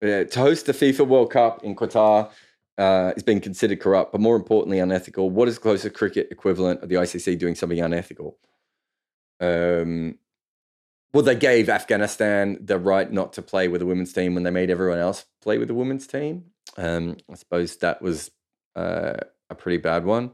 to 0.00 0.28
host 0.34 0.66
the 0.66 0.72
FIFA 0.72 1.06
World 1.06 1.30
Cup 1.30 1.62
in 1.64 1.76
Qatar 1.76 2.30
uh, 2.78 3.12
is 3.16 3.22
being 3.22 3.40
considered 3.40 3.80
corrupt, 3.80 4.12
but 4.12 4.20
more 4.20 4.36
importantly, 4.36 4.78
unethical. 4.78 5.28
What 5.30 5.48
is 5.48 5.56
the 5.56 5.60
closest 5.60 5.94
cricket 5.94 6.28
equivalent 6.30 6.82
of 6.82 6.88
the 6.88 6.94
ICC 6.96 7.38
doing 7.38 7.54
something 7.54 7.80
unethical? 7.80 8.38
Um, 9.40 10.18
well, 11.12 11.22
they 11.22 11.34
gave 11.34 11.68
Afghanistan 11.68 12.58
the 12.60 12.78
right 12.78 13.10
not 13.10 13.32
to 13.34 13.42
play 13.42 13.68
with 13.68 13.80
the 13.80 13.86
women's 13.86 14.12
team 14.12 14.34
when 14.34 14.44
they 14.44 14.50
made 14.50 14.70
everyone 14.70 14.98
else 14.98 15.26
play 15.42 15.58
with 15.58 15.68
the 15.68 15.74
women's 15.74 16.06
team. 16.06 16.44
Um, 16.76 17.16
I 17.30 17.34
suppose 17.34 17.76
that 17.78 18.00
was 18.00 18.30
uh, 18.76 19.14
a 19.50 19.54
pretty 19.54 19.78
bad 19.78 20.04
one. 20.04 20.30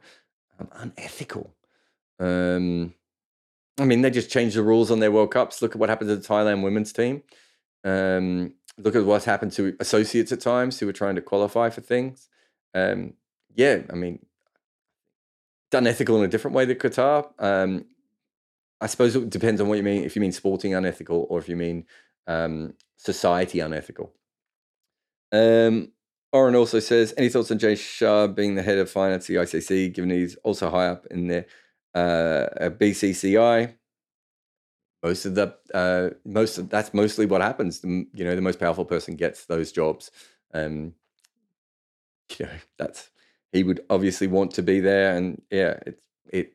Um, 0.60 0.68
unethical. 0.74 1.54
Um, 2.20 2.94
I 3.78 3.84
mean, 3.84 4.02
they 4.02 4.10
just 4.10 4.30
changed 4.30 4.56
the 4.56 4.62
rules 4.62 4.90
on 4.90 5.00
their 5.00 5.12
World 5.12 5.32
Cups. 5.32 5.60
Look 5.60 5.72
at 5.72 5.78
what 5.78 5.88
happened 5.88 6.08
to 6.10 6.16
the 6.16 6.26
Thailand 6.26 6.62
women's 6.62 6.92
team. 6.92 7.22
Um, 7.84 8.54
look 8.78 8.94
at 8.94 9.04
what's 9.04 9.24
happened 9.24 9.52
to 9.52 9.76
associates 9.80 10.32
at 10.32 10.40
times 10.40 10.78
who 10.78 10.86
were 10.86 10.92
trying 10.92 11.14
to 11.16 11.22
qualify 11.22 11.70
for 11.70 11.80
things. 11.80 12.28
Um, 12.74 13.14
yeah, 13.54 13.80
I 13.90 13.94
mean, 13.94 14.24
it's 15.66 15.78
unethical 15.78 16.18
in 16.18 16.24
a 16.24 16.28
different 16.28 16.54
way 16.54 16.64
than 16.64 16.76
Qatar. 16.76 17.28
Um, 17.38 17.86
I 18.80 18.86
suppose 18.86 19.16
it 19.16 19.30
depends 19.30 19.60
on 19.60 19.68
what 19.68 19.78
you 19.78 19.82
mean. 19.82 20.04
If 20.04 20.14
you 20.14 20.20
mean 20.20 20.32
sporting 20.32 20.74
unethical, 20.74 21.26
or 21.30 21.38
if 21.38 21.48
you 21.48 21.56
mean 21.56 21.86
um, 22.26 22.74
society 22.96 23.60
unethical. 23.60 24.12
Um, 25.32 25.92
Oren 26.32 26.54
also 26.54 26.80
says, 26.80 27.14
any 27.16 27.28
thoughts 27.28 27.50
on 27.50 27.58
Jay 27.58 27.74
Shah 27.74 28.26
being 28.26 28.54
the 28.54 28.62
head 28.62 28.78
of 28.78 28.90
finance 28.90 29.24
at 29.24 29.28
the 29.28 29.34
ICC, 29.36 29.94
given 29.94 30.10
he's 30.10 30.36
also 30.36 30.70
high 30.70 30.88
up 30.88 31.06
in 31.06 31.28
the 31.28 31.46
uh, 31.94 32.68
BCCI? 32.70 33.74
Most 35.06 35.24
of 35.24 35.36
the 35.36 35.54
uh, 35.72 36.10
most 36.24 36.58
of, 36.58 36.68
that's 36.68 36.92
mostly 36.92 37.26
what 37.26 37.40
happens. 37.40 37.78
The, 37.78 38.08
you 38.12 38.24
know, 38.24 38.34
the 38.34 38.42
most 38.42 38.58
powerful 38.58 38.84
person 38.84 39.14
gets 39.14 39.46
those 39.46 39.70
jobs. 39.70 40.10
Um, 40.52 40.94
you 42.38 42.46
know, 42.46 42.58
that's 42.76 43.10
he 43.52 43.62
would 43.62 43.82
obviously 43.88 44.26
want 44.26 44.50
to 44.54 44.64
be 44.64 44.80
there, 44.80 45.14
and 45.16 45.40
yeah, 45.48 45.78
it's 45.86 46.02
it. 46.32 46.54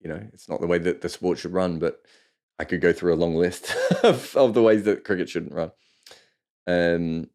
You 0.00 0.08
know, 0.08 0.20
it's 0.32 0.48
not 0.48 0.60
the 0.60 0.66
way 0.66 0.78
that 0.78 1.00
the 1.00 1.08
sport 1.08 1.38
should 1.38 1.52
run, 1.52 1.78
but 1.78 2.02
I 2.58 2.64
could 2.64 2.80
go 2.80 2.92
through 2.92 3.14
a 3.14 3.22
long 3.22 3.36
list 3.36 3.72
of, 4.02 4.36
of 4.36 4.52
the 4.52 4.62
ways 4.62 4.82
that 4.82 5.04
cricket 5.04 5.28
shouldn't 5.28 5.54
run. 5.54 5.70
Um, 6.66 7.30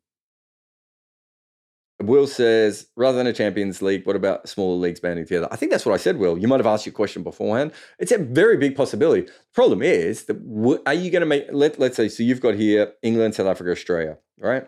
Will 2.00 2.28
says, 2.28 2.88
rather 2.96 3.18
than 3.18 3.26
a 3.26 3.34
Champions 3.34 3.82
League, 3.82 4.06
what 4.06 4.16
about 4.16 4.48
smaller 4.48 4.78
leagues 4.78 5.00
banding 5.00 5.26
together? 5.26 5.48
I 5.50 5.56
think 5.56 5.72
that's 5.72 5.86
what 5.86 5.96
I 5.96 5.98
said, 5.98 6.18
Will. 6.18 6.38
You 6.38 6.48
might 6.48 6.60
have 6.60 6.68
asked 6.68 6.86
your 6.86 6.94
question 6.94 7.24
beforehand. 7.24 7.72
It's 7.98 8.12
a 8.12 8.20
very 8.20 8.56
big 8.56 8.76
possibility. 8.76 9.22
The 9.22 9.32
problem 9.54 9.82
is 9.82 10.26
that 10.26 10.38
are 10.86 10.94
you 10.94 11.10
going 11.10 11.22
to 11.22 11.26
make, 11.26 11.48
let, 11.52 11.80
let's 11.80 11.96
say, 11.96 12.08
so 12.08 12.22
you've 12.22 12.42
got 12.42 12.54
here 12.54 12.94
England, 13.02 13.34
South 13.34 13.48
Africa, 13.48 13.72
Australia, 13.72 14.20
right? 14.40 14.68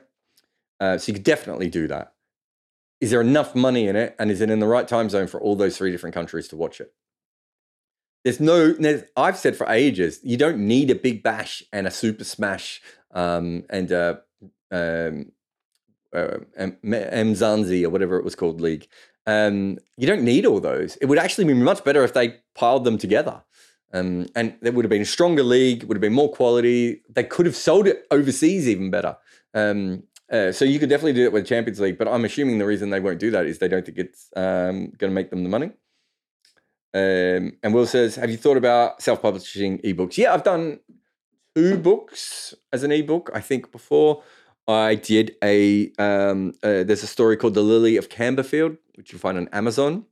Uh, 0.80 0.97
so 0.97 1.11
you 1.11 1.13
could 1.13 1.23
definitely 1.23 1.69
do 1.69 1.88
that. 1.88 2.13
Is 2.99 3.11
there 3.11 3.21
enough 3.21 3.53
money 3.53 3.88
in 3.88 3.95
it? 3.95 4.15
And 4.17 4.32
is 4.32 4.41
it 4.41 4.49
in 4.49 4.59
the 4.59 4.67
right 4.67 4.88
time 4.88 5.09
zone 5.09 5.27
for 5.27 5.39
all 5.39 5.55
those 5.55 5.77
three 5.77 5.91
different 5.91 6.15
countries 6.15 6.47
to 6.47 6.55
watch 6.55 6.82
it? 6.82 6.93
There's 8.23 8.39
no, 8.39 8.73
there's, 8.73 9.03
I've 9.15 9.38
said 9.38 9.55
for 9.55 9.67
ages, 9.69 10.19
you 10.23 10.36
don't 10.36 10.57
need 10.57 10.89
a 10.89 10.95
big 10.95 11.21
bash 11.21 11.63
and 11.71 11.86
a 11.86 11.91
super 11.91 12.23
smash 12.23 12.82
um, 13.11 13.65
and 13.69 13.91
a, 13.91 14.21
um, 14.71 15.32
uh, 16.14 16.38
Mzansi 16.57 17.84
or 17.84 17.89
whatever 17.89 18.18
it 18.18 18.24
was 18.24 18.36
called 18.36 18.62
league. 18.62 18.88
Um, 19.26 19.78
you 19.97 20.07
don't 20.07 20.24
need 20.24 20.45
all 20.45 20.60
those. 20.60 20.97
It 20.97 21.05
would 21.05 21.20
actually 21.20 21.45
be 21.45 21.53
much 21.53 21.84
better 21.84 22.03
if 22.03 22.14
they 22.14 22.38
piled 22.55 22.84
them 22.84 22.97
together. 22.97 23.43
Um, 23.93 24.28
and 24.36 24.55
there 24.62 24.72
would 24.72 24.86
have 24.86 24.89
been 24.89 25.01
a 25.01 25.05
stronger 25.05 25.43
league, 25.43 25.84
would 25.84 25.97
have 25.97 26.01
been 26.01 26.14
more 26.14 26.32
quality. 26.32 27.01
They 27.10 27.24
could 27.24 27.45
have 27.45 27.55
sold 27.55 27.88
it 27.88 28.05
overseas 28.12 28.68
even 28.68 28.91
better. 28.91 29.18
Um, 29.53 30.03
uh, 30.32 30.51
so 30.51 30.64
you 30.64 30.80
could 30.80 30.89
definitely 30.89 31.14
do 31.14 31.24
it 31.24 31.34
with 31.34 31.47
Champions 31.47 31.80
League, 31.80 31.97
but 31.97 32.07
I'm 32.07 32.24
assuming 32.24 32.60
the 32.60 32.66
reason 32.66 32.91
they 32.91 32.99
won't 32.99 33.20
do 33.20 33.32
that 33.32 33.45
is 33.45 33.57
they 33.57 33.68
don't 33.68 33.86
think 33.86 33.97
it's 33.97 34.30
um, 34.36 34.91
going 34.97 35.10
to 35.12 35.16
make 35.16 35.32
them 35.32 35.43
the 35.43 35.49
money. 35.49 35.72
Um, 36.93 37.57
and 37.64 37.74
Will 37.74 37.86
says, 37.86 38.16
"Have 38.16 38.30
you 38.30 38.38
thought 38.38 38.57
about 38.57 39.01
self-publishing 39.01 39.80
ebooks?" 39.80 40.18
Yeah, 40.18 40.34
I've 40.34 40.43
done 40.43 40.80
two 41.55 41.78
books 41.78 42.53
as 42.74 42.84
an 42.84 42.91
ebook. 42.91 43.30
I 43.34 43.41
think 43.41 43.72
before. 43.72 44.24
I 44.70 44.95
did 44.95 45.36
a 45.43 45.91
um, 45.97 46.53
uh, 46.63 46.84
there's 46.84 47.03
a 47.03 47.07
story 47.07 47.38
called 47.38 47.55
the 47.55 47.61
Lily 47.61 47.97
of 47.97 48.09
Camberfield, 48.09 48.78
which 48.95 49.11
you 49.11 49.20
find 49.20 49.38
on 49.38 49.47
Amazon, 49.49 50.05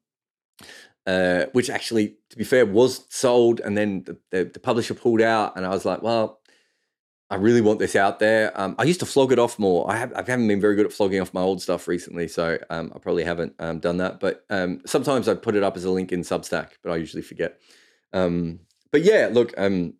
uh, 1.06 1.46
which 1.54 1.70
actually, 1.70 2.16
to 2.30 2.38
be 2.38 2.44
fair, 2.44 2.66
was 2.66 3.06
sold, 3.10 3.60
and 3.60 3.78
then 3.78 4.04
the, 4.04 4.18
the, 4.32 4.44
the, 4.46 4.60
publisher 4.60 4.94
pulled 4.94 5.22
out, 5.22 5.56
and 5.56 5.66
I 5.66 5.70
was 5.70 5.86
like, 5.86 6.02
well, 6.02 6.40
I 7.30 7.36
really 7.36 7.62
want 7.62 7.80
this 7.80 7.96
out 7.96 8.20
there. 8.20 8.52
Um, 8.60 8.76
I 8.80 8.84
used 8.84 9.02
to 9.02 9.06
flog 9.06 9.32
it 9.32 9.40
off 9.40 9.60
more. 9.60 9.90
I, 9.92 9.98
have, 9.98 10.14
haven't 10.16 10.48
been 10.48 10.62
very 10.62 10.76
good 10.76 10.86
at 10.86 10.94
flogging 10.94 11.22
off 11.22 11.34
my 11.34 11.42
old 11.42 11.62
stuff 11.62 11.88
recently, 11.88 12.28
so 12.28 12.58
um, 12.70 12.92
I 12.96 13.00
probably 13.00 13.26
haven't 13.26 13.54
um, 13.60 13.80
done 13.80 13.98
that. 13.98 14.20
But 14.20 14.46
um, 14.50 14.82
sometimes 14.86 15.28
I 15.28 15.36
put 15.36 15.56
it 15.56 15.64
up 15.64 15.76
as 15.78 15.84
a 15.84 15.92
link 15.92 16.12
in 16.12 16.22
Substack, 16.22 16.72
but 16.84 16.92
I 16.92 16.96
usually 16.96 17.24
forget. 17.24 17.60
Um, 18.14 18.62
but 18.92 19.04
yeah, 19.04 19.30
look, 19.32 19.54
um, 19.58 19.94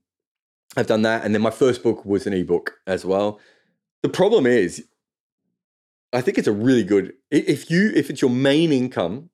I've 0.78 0.88
done 0.88 1.02
that, 1.04 1.26
and 1.26 1.34
then 1.36 1.42
my 1.42 1.52
first 1.52 1.84
book 1.84 2.06
was 2.06 2.28
an 2.28 2.34
ebook 2.34 2.80
as 2.88 3.04
well. 3.06 3.40
The 4.08 4.14
problem 4.14 4.46
is, 4.46 4.88
I 6.14 6.22
think 6.22 6.38
it's 6.38 6.48
a 6.48 6.54
really 6.54 6.86
good 6.86 7.12
if 7.30 7.70
you 7.70 7.92
if 7.94 8.10
it's 8.10 8.22
your 8.22 8.32
main 8.32 8.72
income, 8.72 9.30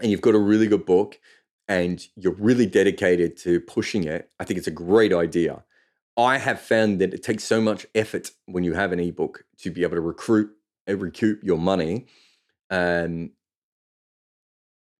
and 0.00 0.10
you've 0.10 0.22
got 0.22 0.34
a 0.34 0.40
really 0.40 0.66
good 0.66 0.84
book, 0.84 1.20
and 1.68 2.04
you're 2.16 2.34
really 2.34 2.66
dedicated 2.66 3.36
to 3.44 3.60
pushing 3.60 4.02
it. 4.02 4.28
I 4.40 4.44
think 4.44 4.58
it's 4.58 4.66
a 4.66 4.72
great 4.72 5.12
idea. 5.12 5.62
I 6.16 6.38
have 6.38 6.60
found 6.60 7.00
that 7.00 7.14
it 7.14 7.22
takes 7.22 7.44
so 7.44 7.60
much 7.60 7.86
effort 7.94 8.32
when 8.46 8.64
you 8.64 8.74
have 8.74 8.90
an 8.90 8.98
ebook 8.98 9.44
to 9.58 9.70
be 9.70 9.84
able 9.84 9.94
to 9.94 10.00
recruit 10.00 10.50
recoup 10.88 11.44
your 11.44 11.58
money. 11.58 12.06
Um, 12.70 13.30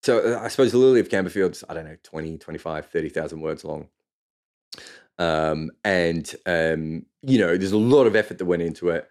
so 0.05 0.21
uh, 0.21 0.45
I 0.45 0.47
suppose 0.47 0.73
Lily 0.75 1.01
of 1.01 1.09
Camberfield's, 1.09 1.65
I 1.69 1.75
don't 1.75 1.87
know, 1.87 1.97
20, 2.05 2.39
25, 2.39 2.87
30,000 2.87 3.41
words 3.41 3.65
long. 3.65 3.89
Um, 5.19 5.71
and, 5.85 6.35
um, 6.45 7.07
you 7.23 7.39
know, 7.39 7.57
there's 7.57 7.73
a 7.73 7.79
lot 7.79 8.07
of 8.07 8.17
effort 8.17 8.39
that 8.39 8.45
went 8.45 8.63
into 8.63 8.91
it. 8.91 9.09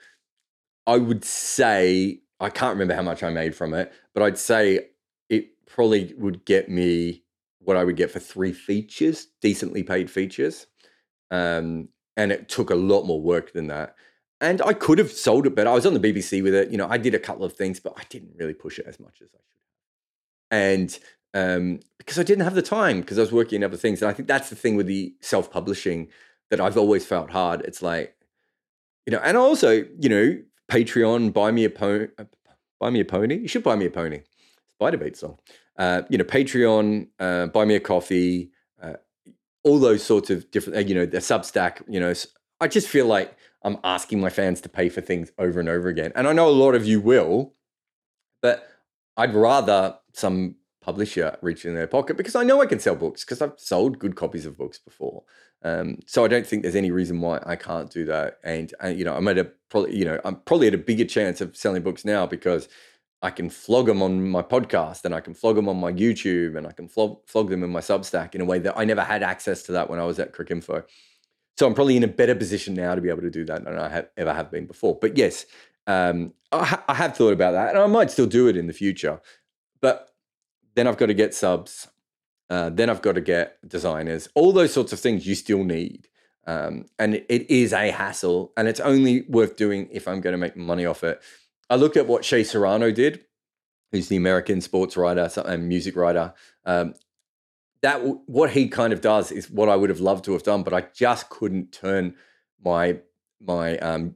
I 0.88 0.98
would 0.98 1.26
say, 1.26 2.22
I 2.40 2.50
can't 2.50 2.74
remember 2.74 2.94
how 2.94 3.02
much 3.02 3.24
I 3.24 3.30
made 3.30 3.56
from 3.56 3.74
it, 3.74 3.92
but 4.14 4.24
I'd 4.24 4.38
say 4.38 4.88
it 5.30 5.66
probably 5.66 6.14
would 6.18 6.46
get 6.46 6.70
me 6.70 7.24
what 7.60 7.78
I 7.78 7.84
would 7.84 7.96
get 7.96 8.12
for 8.12 8.20
three 8.20 8.54
features, 8.54 9.28
decently 9.42 9.84
paid 9.84 10.12
features. 10.12 10.68
Um, 11.32 11.90
and 12.16 12.32
it 12.32 12.48
took 12.48 12.70
a 12.70 12.76
lot 12.76 13.04
more 13.04 13.22
work 13.22 13.54
than 13.54 13.68
that. 13.68 13.96
And 14.42 14.62
I 14.62 14.74
could 14.74 15.00
have 15.00 15.12
sold 15.12 15.48
it 15.48 15.56
but 15.56 15.66
I 15.66 15.74
was 15.74 15.86
on 15.86 15.94
the 15.94 16.00
BBC 16.00 16.44
with 16.44 16.54
it. 16.54 16.70
You 16.70 16.78
know, 16.78 16.88
I 16.88 16.98
did 16.98 17.16
a 17.16 17.20
couple 17.20 17.46
of 17.46 17.54
things, 17.54 17.80
but 17.80 17.94
I 17.98 18.04
didn't 18.10 18.36
really 18.38 18.54
push 18.54 18.80
it 18.80 18.86
as 18.88 19.00
much 19.00 19.22
as 19.22 19.30
I 19.34 19.40
should 19.50 19.62
have. 20.52 20.60
and 20.84 21.00
um, 21.36 21.82
because 22.00 22.18
I 22.18 22.24
didn't 22.24 22.46
have 22.46 22.56
the 22.56 22.62
time 22.62 23.02
because 23.02 23.20
I 23.20 23.22
was 23.22 23.32
working 23.32 23.64
other 23.64 23.78
things. 23.78 24.02
And 24.02 24.10
I 24.10 24.14
think 24.14 24.28
that's 24.28 24.50
the 24.50 24.56
thing 24.56 24.76
with 24.76 24.88
the 24.88 25.14
self 25.20 25.52
publishing 25.52 26.08
that 26.50 26.62
I've 26.62 26.78
always 26.78 27.06
felt 27.06 27.30
hard. 27.30 27.62
It's 27.62 27.82
like, 27.82 28.16
you 29.06 29.12
know, 29.12 29.20
and 29.24 29.36
also, 29.36 29.86
you 30.00 30.10
know, 30.10 30.38
Patreon, 30.72 31.34
buy 31.34 31.52
me 31.52 31.66
a 31.66 31.70
pony, 31.70 32.08
uh, 32.18 32.24
buy 32.80 32.90
me 32.90 33.02
a 33.02 33.06
pony. 33.06 33.36
You 33.36 33.48
should 33.48 33.64
buy 33.64 33.76
me 33.76 33.86
a 33.86 33.92
pony. 33.92 34.22
Spiderbait 34.82 35.16
song. 35.18 35.38
Uh, 35.78 36.04
you 36.10 36.18
know, 36.18 36.24
Patreon, 36.24 37.08
uh, 37.20 37.48
buy 37.48 37.66
me 37.66 37.76
a 37.76 37.80
coffee, 37.80 38.52
uh, 38.82 38.94
all 39.64 39.80
those 39.80 40.04
sorts 40.04 40.30
of 40.30 40.50
different, 40.52 40.78
uh, 40.78 40.82
you 40.82 40.96
know, 40.96 41.06
the 41.06 41.18
Substack. 41.18 41.82
You 41.90 42.00
know, 42.00 42.14
I 42.62 42.68
just 42.68 42.88
feel 42.88 43.08
like 43.08 43.36
I'm 43.62 43.78
asking 43.84 44.22
my 44.22 44.30
fans 44.30 44.62
to 44.62 44.70
pay 44.70 44.88
for 44.88 45.02
things 45.02 45.32
over 45.38 45.60
and 45.60 45.68
over 45.68 45.90
again, 45.90 46.14
and 46.16 46.28
I 46.28 46.34
know 46.34 46.48
a 46.48 46.52
lot 46.52 46.76
of 46.76 46.86
you 46.86 47.02
will, 47.02 47.54
but 48.42 48.68
I'd 49.18 49.34
rather 49.34 49.98
some 50.14 50.56
publisher 50.86 51.36
reach 51.42 51.66
in 51.66 51.74
their 51.74 51.88
pocket 51.88 52.16
because 52.16 52.36
I 52.36 52.44
know 52.44 52.62
I 52.62 52.68
can 52.68 52.80
sell 52.80 52.96
books 52.96 53.26
because 53.26 53.42
I've 53.42 53.58
sold 53.58 53.98
good 53.98 54.16
copies 54.16 54.46
of 54.46 54.56
books 54.56 54.78
before. 54.78 55.24
Um, 55.64 55.98
so 56.06 56.24
I 56.24 56.28
don't 56.28 56.46
think 56.46 56.62
there's 56.62 56.76
any 56.76 56.92
reason 56.92 57.22
why 57.22 57.40
I 57.44 57.56
can't 57.56 57.90
do 57.90 58.06
that. 58.06 58.38
And, 58.44 58.72
and 58.80 58.94
uh, 58.94 58.96
you 58.96 59.04
know, 59.04 59.16
I'm 59.16 59.28
at 59.28 59.40
a 59.40 59.46
probably 59.70 59.98
you 59.98 60.06
know 60.06 60.22
I'm 60.24 60.36
probably 60.42 60.68
at 60.68 60.76
a 60.76 60.78
bigger 60.78 61.06
chance 61.06 61.42
of 61.42 61.58
selling 61.58 61.82
books 61.82 62.06
now 62.06 62.28
because 62.28 62.70
I 63.24 63.32
can 63.32 63.50
flog 63.50 63.88
them 63.88 64.04
on 64.04 64.30
my 64.30 64.44
podcast 64.44 65.06
and 65.06 65.16
I 65.16 65.22
can 65.22 65.34
flog 65.34 65.56
them 65.56 65.68
on 65.68 65.78
my 65.78 65.92
YouTube 65.92 66.56
and 66.56 66.68
I 66.68 66.72
can 66.72 66.88
flog, 66.88 67.18
flog 67.26 67.50
them 67.50 67.64
in 67.64 67.72
my 67.72 67.80
Substack 67.80 68.36
in 68.36 68.42
a 68.42 68.46
way 68.46 68.60
that 68.60 68.78
I 68.78 68.86
never 68.86 69.02
had 69.02 69.24
access 69.24 69.64
to 69.64 69.72
that 69.72 69.90
when 69.90 70.00
I 70.00 70.06
was 70.06 70.20
at 70.20 70.34
Cricinfo. 70.34 70.84
So 71.58 71.66
I'm 71.66 71.74
probably 71.74 71.98
in 71.98 72.04
a 72.04 72.08
better 72.08 72.36
position 72.36 72.76
now 72.76 72.94
to 72.94 73.02
be 73.02 73.10
able 73.10 73.24
to 73.24 73.32
do 73.32 73.44
that 73.46 73.64
than 73.64 73.80
I 73.80 73.90
have, 73.90 74.10
ever 74.18 74.34
have 74.34 74.52
been 74.52 74.68
before. 74.68 75.00
But 75.02 75.18
yes, 75.18 75.48
um, 75.88 76.34
I, 76.52 76.66
ha- 76.66 76.84
I 76.88 76.94
have 76.94 77.18
thought 77.18 77.34
about 77.34 77.54
that 77.54 77.70
and 77.70 77.80
I 77.80 77.88
might 77.88 78.12
still 78.12 78.28
do 78.28 78.48
it 78.48 78.58
in 78.58 78.68
the 78.68 78.74
future. 78.74 79.20
But 79.82 80.10
then 80.76 80.88
I've 80.88 80.98
got 80.98 81.08
to 81.08 81.14
get 81.14 81.34
subs. 81.34 81.88
Uh, 82.50 82.70
then 82.70 82.90
I've 82.90 83.02
got 83.02 83.14
to 83.14 83.22
get 83.22 83.58
designers. 83.68 84.30
All 84.36 84.52
those 84.52 84.74
sorts 84.74 84.94
of 84.94 85.00
things 85.00 85.26
you 85.26 85.36
still 85.36 85.64
need. 85.64 86.08
Um, 86.48 86.86
and 87.00 87.16
it 87.16 87.50
is 87.50 87.74
a 87.74 87.90
hassle, 87.90 88.54
and 88.56 88.68
it's 88.68 88.80
only 88.80 89.24
worth 89.24 89.56
doing 89.56 89.90
if 89.92 90.08
I'm 90.08 90.22
going 90.22 90.34
to 90.34 90.38
make 90.38 90.56
money 90.56 90.86
off 90.86 91.04
it. 91.04 91.20
I 91.72 91.76
looked 91.76 91.98
at 91.98 92.06
what 92.06 92.24
Shea 92.24 92.44
Serrano 92.44 92.92
did, 92.92 93.26
who's 93.92 94.10
the 94.10 94.16
American 94.16 94.62
sports 94.62 94.96
writer 94.96 95.28
and 95.44 95.68
music 95.68 95.96
writer. 95.96 96.36
Um, 96.66 96.94
that 97.82 98.02
what 98.28 98.52
he 98.52 98.68
kind 98.68 98.94
of 98.94 99.02
does 99.02 99.32
is 99.32 99.50
what 99.50 99.70
I 99.70 99.76
would 99.76 99.90
have 99.90 100.00
loved 100.00 100.26
to 100.26 100.34
have 100.34 100.44
done, 100.44 100.64
but 100.64 100.74
I 100.74 100.86
just 100.94 101.30
couldn't 101.30 101.72
turn 101.72 102.16
my 102.64 103.00
my 103.42 103.78
um, 103.80 104.16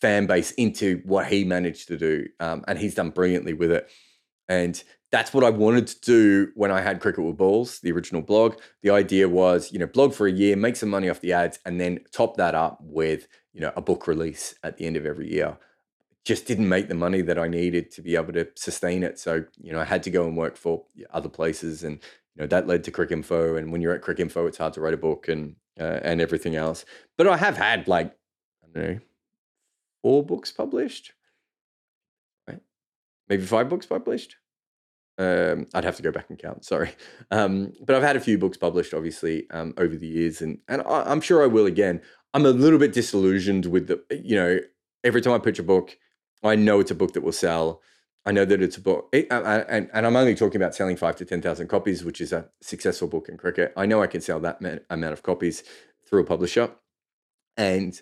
fan 0.00 0.26
base 0.26 0.50
into 0.52 1.02
what 1.04 1.26
he 1.26 1.44
managed 1.44 1.88
to 1.88 1.96
do, 1.98 2.26
um, 2.40 2.64
and 2.66 2.78
he's 2.78 2.94
done 2.94 3.10
brilliantly 3.10 3.52
with 3.52 3.70
it. 3.70 3.88
And 4.48 4.82
that's 5.16 5.32
what 5.32 5.44
I 5.44 5.48
wanted 5.50 5.86
to 5.86 6.00
do 6.00 6.52
when 6.54 6.70
I 6.70 6.82
had 6.82 7.00
Cricket 7.00 7.24
with 7.24 7.38
Balls, 7.38 7.80
the 7.80 7.90
original 7.90 8.20
blog. 8.20 8.56
The 8.82 8.90
idea 8.90 9.26
was, 9.30 9.72
you 9.72 9.78
know, 9.78 9.86
blog 9.86 10.12
for 10.12 10.26
a 10.26 10.32
year, 10.32 10.56
make 10.56 10.76
some 10.76 10.90
money 10.90 11.08
off 11.08 11.22
the 11.22 11.32
ads, 11.32 11.58
and 11.64 11.80
then 11.80 12.00
top 12.12 12.36
that 12.36 12.54
up 12.54 12.78
with, 12.82 13.26
you 13.54 13.62
know, 13.62 13.72
a 13.76 13.80
book 13.80 14.06
release 14.06 14.54
at 14.62 14.76
the 14.76 14.84
end 14.84 14.94
of 14.94 15.06
every 15.06 15.32
year. 15.32 15.56
Just 16.26 16.46
didn't 16.46 16.68
make 16.68 16.88
the 16.88 16.94
money 16.94 17.22
that 17.22 17.38
I 17.38 17.48
needed 17.48 17.90
to 17.92 18.02
be 18.02 18.14
able 18.14 18.34
to 18.34 18.46
sustain 18.56 19.02
it. 19.02 19.18
So, 19.18 19.44
you 19.56 19.72
know, 19.72 19.80
I 19.80 19.84
had 19.84 20.02
to 20.02 20.10
go 20.10 20.26
and 20.26 20.36
work 20.36 20.58
for 20.58 20.84
other 21.10 21.30
places, 21.30 21.82
and 21.82 21.94
you 22.34 22.42
know 22.42 22.46
that 22.48 22.66
led 22.66 22.84
to 22.84 22.92
Cricinfo. 22.92 23.56
And 23.56 23.72
when 23.72 23.80
you're 23.80 23.94
at 23.94 24.02
Cricinfo, 24.02 24.46
it's 24.46 24.58
hard 24.58 24.74
to 24.74 24.82
write 24.82 24.92
a 24.92 24.98
book 24.98 25.28
and 25.28 25.56
uh, 25.80 26.00
and 26.02 26.20
everything 26.20 26.56
else. 26.56 26.84
But 27.16 27.26
I 27.26 27.38
have 27.38 27.56
had 27.56 27.88
like 27.88 28.14
I 28.62 28.66
don't 28.74 28.88
know 28.88 29.00
four 30.02 30.22
books 30.26 30.52
published, 30.52 31.12
right? 32.46 32.60
Maybe 33.30 33.46
five 33.46 33.70
books 33.70 33.86
published 33.86 34.36
um, 35.18 35.66
I'd 35.74 35.84
have 35.84 35.96
to 35.96 36.02
go 36.02 36.12
back 36.12 36.26
and 36.28 36.38
count. 36.38 36.64
Sorry, 36.64 36.90
um, 37.30 37.72
but 37.84 37.96
I've 37.96 38.02
had 38.02 38.16
a 38.16 38.20
few 38.20 38.38
books 38.38 38.56
published, 38.56 38.94
obviously, 38.94 39.48
um, 39.50 39.74
over 39.76 39.96
the 39.96 40.06
years, 40.06 40.42
and 40.42 40.58
and 40.68 40.82
I, 40.82 41.10
am 41.10 41.20
sure 41.20 41.42
I 41.42 41.46
will 41.46 41.66
again. 41.66 42.02
I'm 42.34 42.44
a 42.44 42.50
little 42.50 42.78
bit 42.78 42.92
disillusioned 42.92 43.66
with 43.66 43.86
the, 43.86 44.02
you 44.10 44.36
know, 44.36 44.58
every 45.04 45.22
time 45.22 45.32
I 45.32 45.38
pitch 45.38 45.58
a 45.58 45.62
book, 45.62 45.96
I 46.42 46.54
know 46.54 46.80
it's 46.80 46.90
a 46.90 46.94
book 46.94 47.14
that 47.14 47.22
will 47.22 47.32
sell. 47.32 47.80
I 48.26 48.32
know 48.32 48.44
that 48.44 48.60
it's 48.60 48.76
a 48.76 48.80
book, 48.80 49.08
it, 49.12 49.28
and 49.30 49.88
and 49.92 50.06
I'm 50.06 50.16
only 50.16 50.34
talking 50.34 50.60
about 50.60 50.74
selling 50.74 50.96
five 50.96 51.16
to 51.16 51.24
ten 51.24 51.40
thousand 51.40 51.68
copies, 51.68 52.04
which 52.04 52.20
is 52.20 52.32
a 52.32 52.48
successful 52.60 53.08
book 53.08 53.28
in 53.28 53.36
cricket. 53.36 53.72
I 53.76 53.86
know 53.86 54.02
I 54.02 54.08
can 54.08 54.20
sell 54.20 54.40
that 54.40 54.60
amount 54.90 55.12
of 55.12 55.22
copies 55.22 55.62
through 56.08 56.22
a 56.22 56.26
publisher, 56.26 56.70
and 57.56 58.00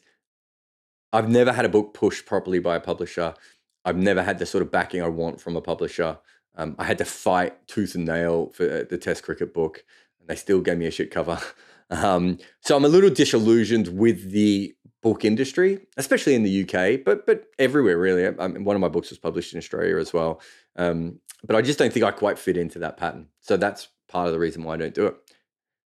I've 1.12 1.28
never 1.28 1.52
had 1.52 1.64
a 1.64 1.68
book 1.68 1.94
pushed 1.94 2.26
properly 2.26 2.58
by 2.58 2.74
a 2.74 2.80
publisher. 2.80 3.34
I've 3.84 3.96
never 3.96 4.22
had 4.22 4.38
the 4.38 4.46
sort 4.46 4.62
of 4.62 4.70
backing 4.72 5.02
I 5.02 5.08
want 5.08 5.40
from 5.40 5.56
a 5.56 5.60
publisher. 5.60 6.18
Um, 6.56 6.76
I 6.78 6.84
had 6.84 6.98
to 6.98 7.04
fight 7.04 7.66
tooth 7.66 7.94
and 7.94 8.04
nail 8.04 8.52
for 8.54 8.64
uh, 8.64 8.84
the 8.88 8.98
Test 8.98 9.22
cricket 9.22 9.52
book, 9.52 9.84
and 10.20 10.28
they 10.28 10.36
still 10.36 10.60
gave 10.60 10.78
me 10.78 10.86
a 10.86 10.90
shit 10.90 11.10
cover. 11.10 11.40
Um, 11.90 12.38
so 12.62 12.74
I'm 12.76 12.84
a 12.86 12.88
little 12.88 13.10
disillusioned 13.10 13.88
with 13.88 14.30
the 14.30 14.74
book 15.02 15.22
industry, 15.24 15.86
especially 15.98 16.34
in 16.34 16.42
the 16.42 16.62
UK, 16.62 17.04
but 17.04 17.26
but 17.26 17.44
everywhere 17.58 17.98
really. 17.98 18.26
I 18.26 18.48
mean, 18.48 18.64
one 18.64 18.74
of 18.74 18.80
my 18.80 18.88
books 18.88 19.10
was 19.10 19.18
published 19.18 19.52
in 19.52 19.58
Australia 19.58 19.98
as 19.98 20.12
well, 20.12 20.40
um, 20.76 21.20
but 21.46 21.56
I 21.56 21.62
just 21.62 21.78
don't 21.78 21.92
think 21.92 22.04
I 22.04 22.10
quite 22.10 22.38
fit 22.38 22.56
into 22.56 22.78
that 22.80 22.96
pattern. 22.96 23.28
So 23.40 23.58
that's 23.58 23.88
part 24.08 24.26
of 24.26 24.32
the 24.32 24.38
reason 24.38 24.64
why 24.64 24.74
I 24.74 24.76
don't 24.78 24.94
do 24.94 25.06
it. 25.06 25.16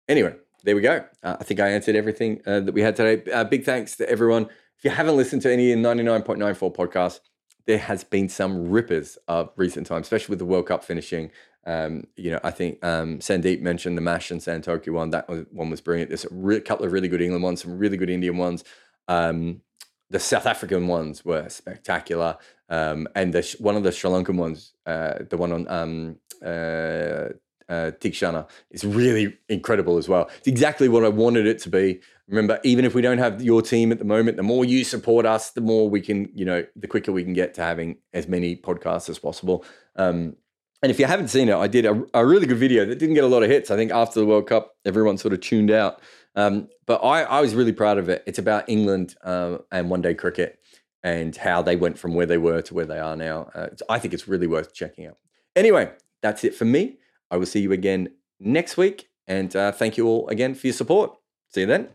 Anyway, 0.06 0.36
there 0.64 0.76
we 0.76 0.82
go. 0.82 1.04
Uh, 1.22 1.36
I 1.40 1.44
think 1.44 1.60
I 1.60 1.70
answered 1.70 1.96
everything 1.96 2.42
uh, 2.46 2.60
that 2.60 2.74
we 2.74 2.82
had 2.82 2.94
today. 2.94 3.28
Uh, 3.32 3.44
big 3.44 3.64
thanks 3.64 3.96
to 3.96 4.08
everyone. 4.08 4.50
If 4.78 4.84
you 4.84 4.90
haven't 4.90 5.16
listened 5.16 5.42
to 5.42 5.52
any 5.52 5.74
99.94 5.74 6.76
podcasts, 6.76 7.20
there 7.66 7.78
has 7.78 8.04
been 8.04 8.28
some 8.28 8.70
rippers 8.70 9.18
of 9.28 9.50
recent 9.56 9.86
times, 9.86 10.06
especially 10.06 10.32
with 10.32 10.38
the 10.38 10.44
World 10.44 10.66
Cup 10.66 10.84
finishing. 10.84 11.30
Um, 11.66 12.06
you 12.16 12.30
know, 12.30 12.40
I 12.44 12.52
think 12.52 12.84
um, 12.84 13.18
Sandeep 13.18 13.60
mentioned 13.60 13.96
the 13.96 14.02
Mash 14.02 14.30
and 14.30 14.40
Santoki 14.40 14.92
one. 14.92 15.10
That 15.10 15.28
one 15.52 15.70
was 15.70 15.80
brilliant. 15.80 16.10
There's 16.10 16.24
a 16.24 16.28
re- 16.30 16.60
couple 16.60 16.86
of 16.86 16.92
really 16.92 17.08
good 17.08 17.20
England 17.20 17.42
ones, 17.42 17.62
some 17.62 17.76
really 17.76 17.96
good 17.96 18.10
Indian 18.10 18.36
ones. 18.36 18.62
Um, 19.08 19.62
the 20.08 20.20
South 20.20 20.46
African 20.46 20.86
ones 20.86 21.24
were 21.24 21.48
spectacular, 21.48 22.38
um, 22.68 23.08
and 23.16 23.32
the, 23.32 23.56
one 23.58 23.76
of 23.76 23.82
the 23.82 23.90
Sri 23.90 24.08
Lankan 24.08 24.36
ones, 24.36 24.72
uh, 24.86 25.14
the 25.28 25.36
one 25.36 25.50
on 25.50 25.68
um, 25.68 26.16
uh, 26.44 27.30
uh, 27.68 27.92
Theekshana, 28.00 28.48
is 28.70 28.84
really 28.84 29.36
incredible 29.48 29.98
as 29.98 30.08
well. 30.08 30.30
It's 30.38 30.48
exactly 30.48 30.88
what 30.88 31.04
I 31.04 31.08
wanted 31.08 31.46
it 31.46 31.58
to 31.60 31.68
be. 31.68 32.00
Remember, 32.28 32.60
even 32.64 32.84
if 32.84 32.94
we 32.94 33.02
don't 33.02 33.18
have 33.18 33.42
your 33.42 33.62
team 33.62 33.92
at 33.92 33.98
the 33.98 34.04
moment, 34.04 34.36
the 34.36 34.42
more 34.42 34.64
you 34.64 34.84
support 34.84 35.26
us, 35.26 35.50
the 35.50 35.60
more 35.60 35.88
we 35.88 36.00
can, 36.00 36.28
you 36.34 36.44
know, 36.44 36.64
the 36.74 36.88
quicker 36.88 37.12
we 37.12 37.22
can 37.22 37.32
get 37.32 37.54
to 37.54 37.62
having 37.62 37.98
as 38.12 38.26
many 38.26 38.56
podcasts 38.56 39.08
as 39.08 39.18
possible. 39.18 39.64
Um, 39.94 40.36
and 40.82 40.90
if 40.90 40.98
you 40.98 41.06
haven't 41.06 41.28
seen 41.28 41.48
it, 41.48 41.56
I 41.56 41.68
did 41.68 41.86
a, 41.86 42.04
a, 42.14 42.26
really 42.26 42.46
good 42.46 42.58
video 42.58 42.84
that 42.84 42.98
didn't 42.98 43.14
get 43.14 43.24
a 43.24 43.28
lot 43.28 43.42
of 43.42 43.50
hits. 43.50 43.70
I 43.70 43.76
think 43.76 43.92
after 43.92 44.20
the 44.20 44.26
World 44.26 44.46
Cup, 44.46 44.76
everyone 44.84 45.18
sort 45.18 45.32
of 45.32 45.40
tuned 45.40 45.70
out. 45.70 46.00
Um, 46.34 46.68
but 46.84 47.02
I, 47.02 47.22
I, 47.22 47.40
was 47.40 47.54
really 47.54 47.72
proud 47.72 47.96
of 47.96 48.08
it. 48.10 48.22
It's 48.26 48.38
about 48.38 48.68
England 48.68 49.16
um, 49.24 49.60
and 49.72 49.88
one 49.88 50.02
day 50.02 50.14
cricket 50.14 50.60
and 51.02 51.34
how 51.34 51.62
they 51.62 51.76
went 51.76 51.98
from 51.98 52.14
where 52.14 52.26
they 52.26 52.36
were 52.36 52.60
to 52.62 52.74
where 52.74 52.84
they 52.84 52.98
are 52.98 53.16
now. 53.16 53.50
Uh, 53.54 53.68
I 53.88 53.98
think 53.98 54.12
it's 54.12 54.28
really 54.28 54.46
worth 54.46 54.74
checking 54.74 55.06
out. 55.06 55.16
Anyway, 55.54 55.90
that's 56.20 56.44
it 56.44 56.54
for 56.54 56.66
me. 56.66 56.98
I 57.30 57.36
will 57.36 57.46
see 57.46 57.60
you 57.60 57.72
again 57.72 58.10
next 58.40 58.76
week. 58.76 59.08
And 59.26 59.54
uh, 59.56 59.72
thank 59.72 59.96
you 59.96 60.06
all 60.06 60.28
again 60.28 60.54
for 60.54 60.66
your 60.66 60.74
support. 60.74 61.16
See 61.48 61.62
you 61.62 61.66
then. 61.66 61.88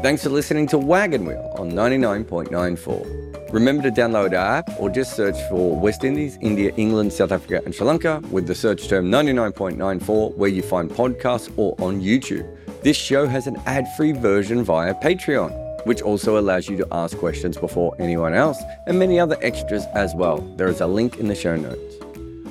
Thanks 0.00 0.22
for 0.22 0.30
listening 0.30 0.68
to 0.68 0.78
Wagon 0.78 1.26
Wheel 1.26 1.52
on 1.58 1.72
99.94. 1.72 3.52
Remember 3.52 3.82
to 3.82 3.90
download 3.90 4.32
our 4.32 4.58
app 4.58 4.70
or 4.78 4.90
just 4.90 5.16
search 5.16 5.36
for 5.48 5.74
West 5.78 6.04
Indies, 6.04 6.38
India, 6.40 6.72
England, 6.76 7.12
South 7.12 7.32
Africa, 7.32 7.60
and 7.64 7.74
Sri 7.74 7.86
Lanka 7.86 8.22
with 8.30 8.46
the 8.46 8.54
search 8.54 8.88
term 8.88 9.10
99.94 9.10 10.36
where 10.36 10.48
you 10.48 10.62
find 10.62 10.90
podcasts 10.90 11.52
or 11.56 11.74
on 11.80 12.00
YouTube. 12.00 12.46
This 12.82 12.96
show 12.96 13.26
has 13.26 13.46
an 13.46 13.56
ad 13.66 13.86
free 13.96 14.12
version 14.12 14.62
via 14.62 14.94
Patreon, 14.94 15.50
which 15.84 16.02
also 16.02 16.38
allows 16.38 16.68
you 16.68 16.76
to 16.76 16.86
ask 16.92 17.16
questions 17.18 17.56
before 17.56 17.94
anyone 17.98 18.34
else 18.34 18.62
and 18.86 18.98
many 18.98 19.18
other 19.18 19.36
extras 19.42 19.84
as 19.94 20.14
well. 20.14 20.38
There 20.56 20.68
is 20.68 20.80
a 20.80 20.86
link 20.86 21.18
in 21.18 21.28
the 21.28 21.34
show 21.34 21.56
notes. 21.56 21.94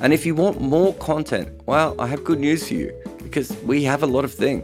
And 0.01 0.13
if 0.13 0.25
you 0.25 0.35
want 0.35 0.61
more 0.61 0.93
content, 0.95 1.49
well, 1.65 1.95
I 1.99 2.07
have 2.07 2.23
good 2.23 2.39
news 2.39 2.67
for 2.67 2.75
you 2.75 2.93
because 3.23 3.51
we 3.63 3.83
have 3.83 4.03
a 4.03 4.07
lot 4.07 4.23
of 4.23 4.33
things. 4.33 4.63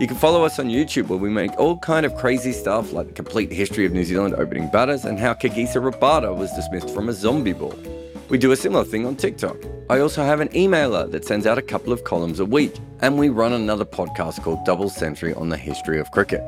You 0.00 0.08
can 0.08 0.16
follow 0.16 0.44
us 0.44 0.58
on 0.58 0.66
YouTube 0.66 1.08
where 1.08 1.18
we 1.18 1.30
make 1.30 1.52
all 1.58 1.78
kind 1.78 2.04
of 2.04 2.16
crazy 2.16 2.52
stuff 2.52 2.92
like 2.92 3.06
the 3.06 3.12
complete 3.12 3.52
history 3.52 3.86
of 3.86 3.92
New 3.92 4.04
Zealand 4.04 4.34
opening 4.34 4.68
batters 4.68 5.04
and 5.04 5.18
how 5.18 5.34
Kagiso 5.34 5.80
Rabada 5.90 6.36
was 6.36 6.50
dismissed 6.52 6.90
from 6.90 7.08
a 7.08 7.12
zombie 7.12 7.52
ball. 7.52 7.74
We 8.28 8.38
do 8.38 8.52
a 8.52 8.56
similar 8.56 8.84
thing 8.84 9.06
on 9.06 9.16
TikTok. 9.16 9.56
I 9.88 10.00
also 10.00 10.24
have 10.24 10.40
an 10.40 10.48
emailer 10.48 11.10
that 11.10 11.24
sends 11.24 11.46
out 11.46 11.58
a 11.58 11.62
couple 11.62 11.92
of 11.92 12.04
columns 12.04 12.40
a 12.40 12.44
week, 12.44 12.74
and 13.00 13.18
we 13.18 13.28
run 13.28 13.52
another 13.52 13.84
podcast 13.84 14.42
called 14.42 14.64
Double 14.64 14.88
Century 14.88 15.34
on 15.34 15.50
the 15.50 15.56
history 15.56 16.00
of 16.00 16.10
cricket. 16.10 16.42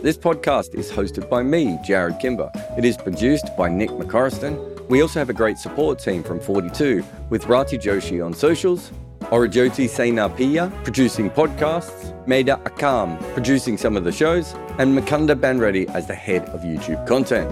This 0.00 0.16
podcast 0.16 0.76
is 0.76 0.92
hosted 0.92 1.28
by 1.28 1.42
me, 1.42 1.76
Jarrod 1.78 2.20
Kimber. 2.20 2.52
It 2.76 2.84
is 2.84 2.96
produced 2.96 3.56
by 3.56 3.68
Nick 3.68 3.90
McCorriston. 3.90 4.88
We 4.88 5.02
also 5.02 5.18
have 5.18 5.28
a 5.28 5.32
great 5.32 5.58
support 5.58 5.98
team 5.98 6.22
from 6.22 6.38
42 6.38 7.04
with 7.30 7.46
Rati 7.46 7.76
Joshi 7.76 8.24
on 8.24 8.32
socials, 8.32 8.92
Orajoti 9.22 9.88
Sainapia 9.88 10.70
producing 10.84 11.28
podcasts, 11.28 12.14
Maida 12.28 12.60
Akam 12.64 13.18
producing 13.34 13.76
some 13.76 13.96
of 13.96 14.04
the 14.04 14.12
shows, 14.12 14.54
and 14.78 14.96
Makunda 14.96 15.34
Banreddy 15.34 15.92
as 15.92 16.06
the 16.06 16.14
head 16.14 16.44
of 16.50 16.60
YouTube 16.60 17.04
content. 17.04 17.50